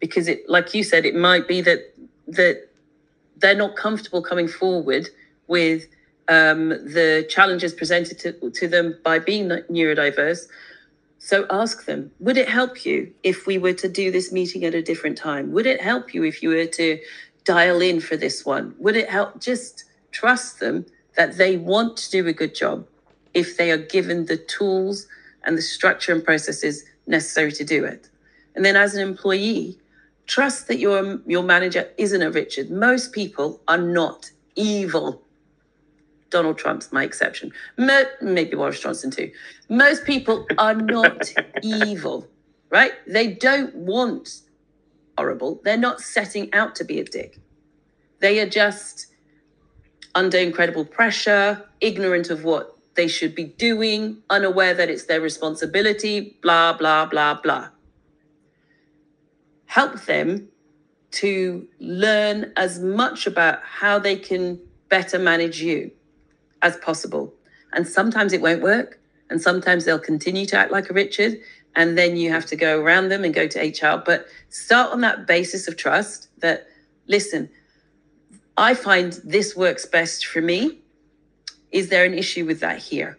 Because 0.00 0.28
it 0.28 0.48
like 0.48 0.74
you 0.74 0.84
said, 0.84 1.06
it 1.06 1.14
might 1.14 1.48
be 1.48 1.60
that 1.62 1.94
that 2.28 2.68
they're 3.36 3.54
not 3.54 3.76
comfortable 3.76 4.22
coming 4.22 4.48
forward 4.48 5.08
with 5.46 5.86
um, 6.28 6.70
the 6.70 7.26
challenges 7.28 7.74
presented 7.74 8.18
to, 8.20 8.50
to 8.50 8.68
them 8.68 8.98
by 9.02 9.18
being 9.18 9.48
neurodiverse. 9.70 10.46
So 11.24 11.46
ask 11.48 11.86
them, 11.86 12.10
would 12.20 12.36
it 12.36 12.50
help 12.50 12.84
you 12.84 13.14
if 13.22 13.46
we 13.46 13.56
were 13.56 13.72
to 13.72 13.88
do 13.88 14.10
this 14.10 14.30
meeting 14.30 14.62
at 14.66 14.74
a 14.74 14.82
different 14.82 15.16
time? 15.16 15.52
Would 15.52 15.64
it 15.64 15.80
help 15.80 16.12
you 16.12 16.22
if 16.22 16.42
you 16.42 16.50
were 16.50 16.66
to 16.66 17.00
dial 17.44 17.80
in 17.80 18.00
for 18.00 18.14
this 18.14 18.44
one? 18.44 18.74
Would 18.78 18.94
it 18.94 19.08
help? 19.08 19.40
Just 19.40 19.84
trust 20.10 20.60
them 20.60 20.84
that 21.16 21.38
they 21.38 21.56
want 21.56 21.96
to 21.96 22.10
do 22.10 22.26
a 22.26 22.34
good 22.34 22.54
job 22.54 22.86
if 23.32 23.56
they 23.56 23.70
are 23.70 23.78
given 23.78 24.26
the 24.26 24.36
tools 24.36 25.06
and 25.44 25.56
the 25.56 25.62
structure 25.62 26.12
and 26.12 26.22
processes 26.22 26.84
necessary 27.06 27.52
to 27.52 27.64
do 27.64 27.86
it. 27.86 28.10
And 28.54 28.62
then 28.62 28.76
as 28.76 28.94
an 28.94 29.00
employee, 29.00 29.78
trust 30.26 30.68
that 30.68 30.78
your 30.78 31.20
your 31.24 31.42
manager 31.42 31.88
isn't 31.96 32.20
a 32.20 32.30
Richard. 32.30 32.70
Most 32.70 33.12
people 33.12 33.62
are 33.66 33.78
not 33.78 34.30
evil. 34.56 35.22
Donald 36.30 36.58
Trump's 36.58 36.92
my 36.92 37.04
exception. 37.04 37.52
maybe 37.76 38.56
Boris 38.56 38.80
Johnson 38.80 39.10
too. 39.10 39.30
Most 39.68 40.04
people 40.04 40.46
are 40.58 40.74
not 40.74 41.32
evil, 41.62 42.28
right? 42.70 42.92
They 43.06 43.28
don't 43.28 43.74
want 43.74 44.40
horrible. 45.16 45.60
They're 45.64 45.76
not 45.76 46.00
setting 46.00 46.52
out 46.52 46.74
to 46.76 46.84
be 46.84 46.98
a 47.00 47.04
dick. 47.04 47.38
They 48.20 48.40
are 48.40 48.48
just 48.48 49.08
under 50.14 50.38
incredible 50.38 50.84
pressure, 50.84 51.64
ignorant 51.80 52.30
of 52.30 52.44
what 52.44 52.76
they 52.94 53.08
should 53.08 53.34
be 53.34 53.44
doing, 53.44 54.22
unaware 54.30 54.74
that 54.74 54.88
it's 54.88 55.06
their 55.06 55.20
responsibility, 55.20 56.36
blah, 56.42 56.72
blah, 56.72 57.06
blah, 57.06 57.34
blah. 57.34 57.68
Help 59.66 60.00
them 60.02 60.48
to 61.10 61.66
learn 61.80 62.52
as 62.56 62.78
much 62.80 63.26
about 63.26 63.60
how 63.62 63.98
they 63.98 64.16
can 64.16 64.60
better 64.88 65.18
manage 65.18 65.60
you 65.60 65.90
as 66.64 66.76
possible. 66.78 67.32
And 67.72 67.86
sometimes 67.86 68.32
it 68.32 68.42
won't 68.42 68.62
work. 68.62 69.00
And 69.30 69.40
sometimes 69.40 69.84
they'll 69.84 69.98
continue 69.98 70.46
to 70.46 70.56
act 70.56 70.72
like 70.72 70.90
a 70.90 70.92
Richard 70.92 71.38
and 71.76 71.98
then 71.98 72.16
you 72.16 72.30
have 72.30 72.46
to 72.46 72.56
go 72.56 72.80
around 72.80 73.08
them 73.08 73.24
and 73.24 73.34
go 73.34 73.46
to 73.46 73.60
HR. 73.60 74.02
But 74.04 74.26
start 74.48 74.92
on 74.92 75.00
that 75.00 75.26
basis 75.26 75.66
of 75.68 75.76
trust 75.76 76.28
that, 76.40 76.66
listen, 77.06 77.50
I 78.56 78.74
find 78.74 79.12
this 79.24 79.56
works 79.56 79.84
best 79.86 80.26
for 80.26 80.40
me. 80.40 80.80
Is 81.72 81.88
there 81.88 82.04
an 82.04 82.14
issue 82.14 82.44
with 82.44 82.60
that 82.60 82.78
here? 82.78 83.18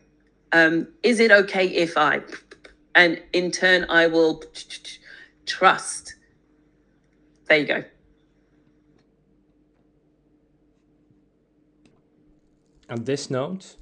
Um, 0.53 0.87
is 1.03 1.19
it 1.19 1.31
okay 1.31 1.67
if 1.67 1.97
I? 1.97 2.21
And 2.93 3.21
in 3.33 3.51
turn, 3.51 3.85
I 3.89 4.07
will 4.07 4.41
trust. 5.45 6.15
There 7.49 7.57
you 7.57 7.65
go. 7.65 7.83
On 12.89 13.03
this 13.03 13.31
note, 13.31 13.77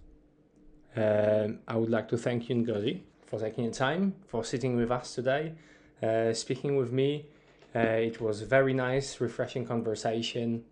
um, 0.95 1.59
I 1.67 1.75
would 1.75 1.89
like 1.89 2.07
to 2.09 2.17
thank 2.17 2.49
you, 2.49 2.55
Ngozi, 2.55 3.01
for 3.25 3.39
taking 3.39 3.65
the 3.65 3.71
time, 3.71 4.15
for 4.27 4.45
sitting 4.45 4.77
with 4.77 4.91
us 4.91 5.13
today, 5.15 5.53
uh, 6.01 6.33
speaking 6.33 6.77
with 6.77 6.91
me. 6.91 7.25
Uh, 7.75 7.79
it 7.79 8.21
was 8.21 8.41
very 8.41 8.73
nice, 8.73 9.19
refreshing 9.19 9.65
conversation. 9.65 10.63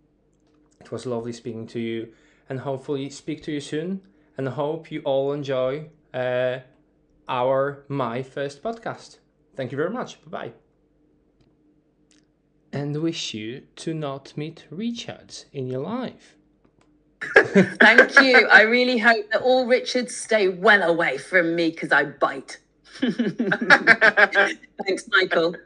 It 0.80 0.90
was 0.90 1.04
lovely 1.04 1.32
speaking 1.32 1.66
to 1.68 1.80
you, 1.80 2.12
and 2.48 2.60
hopefully 2.60 3.10
speak 3.10 3.42
to 3.44 3.52
you 3.52 3.60
soon. 3.60 4.00
And 4.38 4.48
hope 4.48 4.90
you 4.90 5.02
all 5.04 5.32
enjoy 5.32 5.90
uh, 6.14 6.60
our 7.28 7.84
my 7.88 8.22
first 8.22 8.62
podcast. 8.62 9.18
Thank 9.54 9.72
you 9.72 9.76
very 9.76 9.90
much. 9.90 10.24
Bye 10.24 10.30
bye. 10.30 10.52
And 12.72 12.96
wish 13.02 13.34
you 13.34 13.64
to 13.76 13.92
not 13.92 14.32
meet 14.36 14.64
Richards 14.70 15.44
in 15.52 15.66
your 15.66 15.82
life. 15.82 16.38
Thank 17.80 18.20
you. 18.20 18.46
I 18.48 18.62
really 18.62 18.98
hope 18.98 19.30
that 19.32 19.42
all 19.42 19.66
Richards 19.66 20.14
stay 20.16 20.48
well 20.48 20.82
away 20.82 21.18
from 21.18 21.54
me 21.56 21.70
because 21.70 21.92
I 21.92 22.04
bite. 22.04 22.58
Thanks, 23.00 23.18
Michael. 25.10 25.56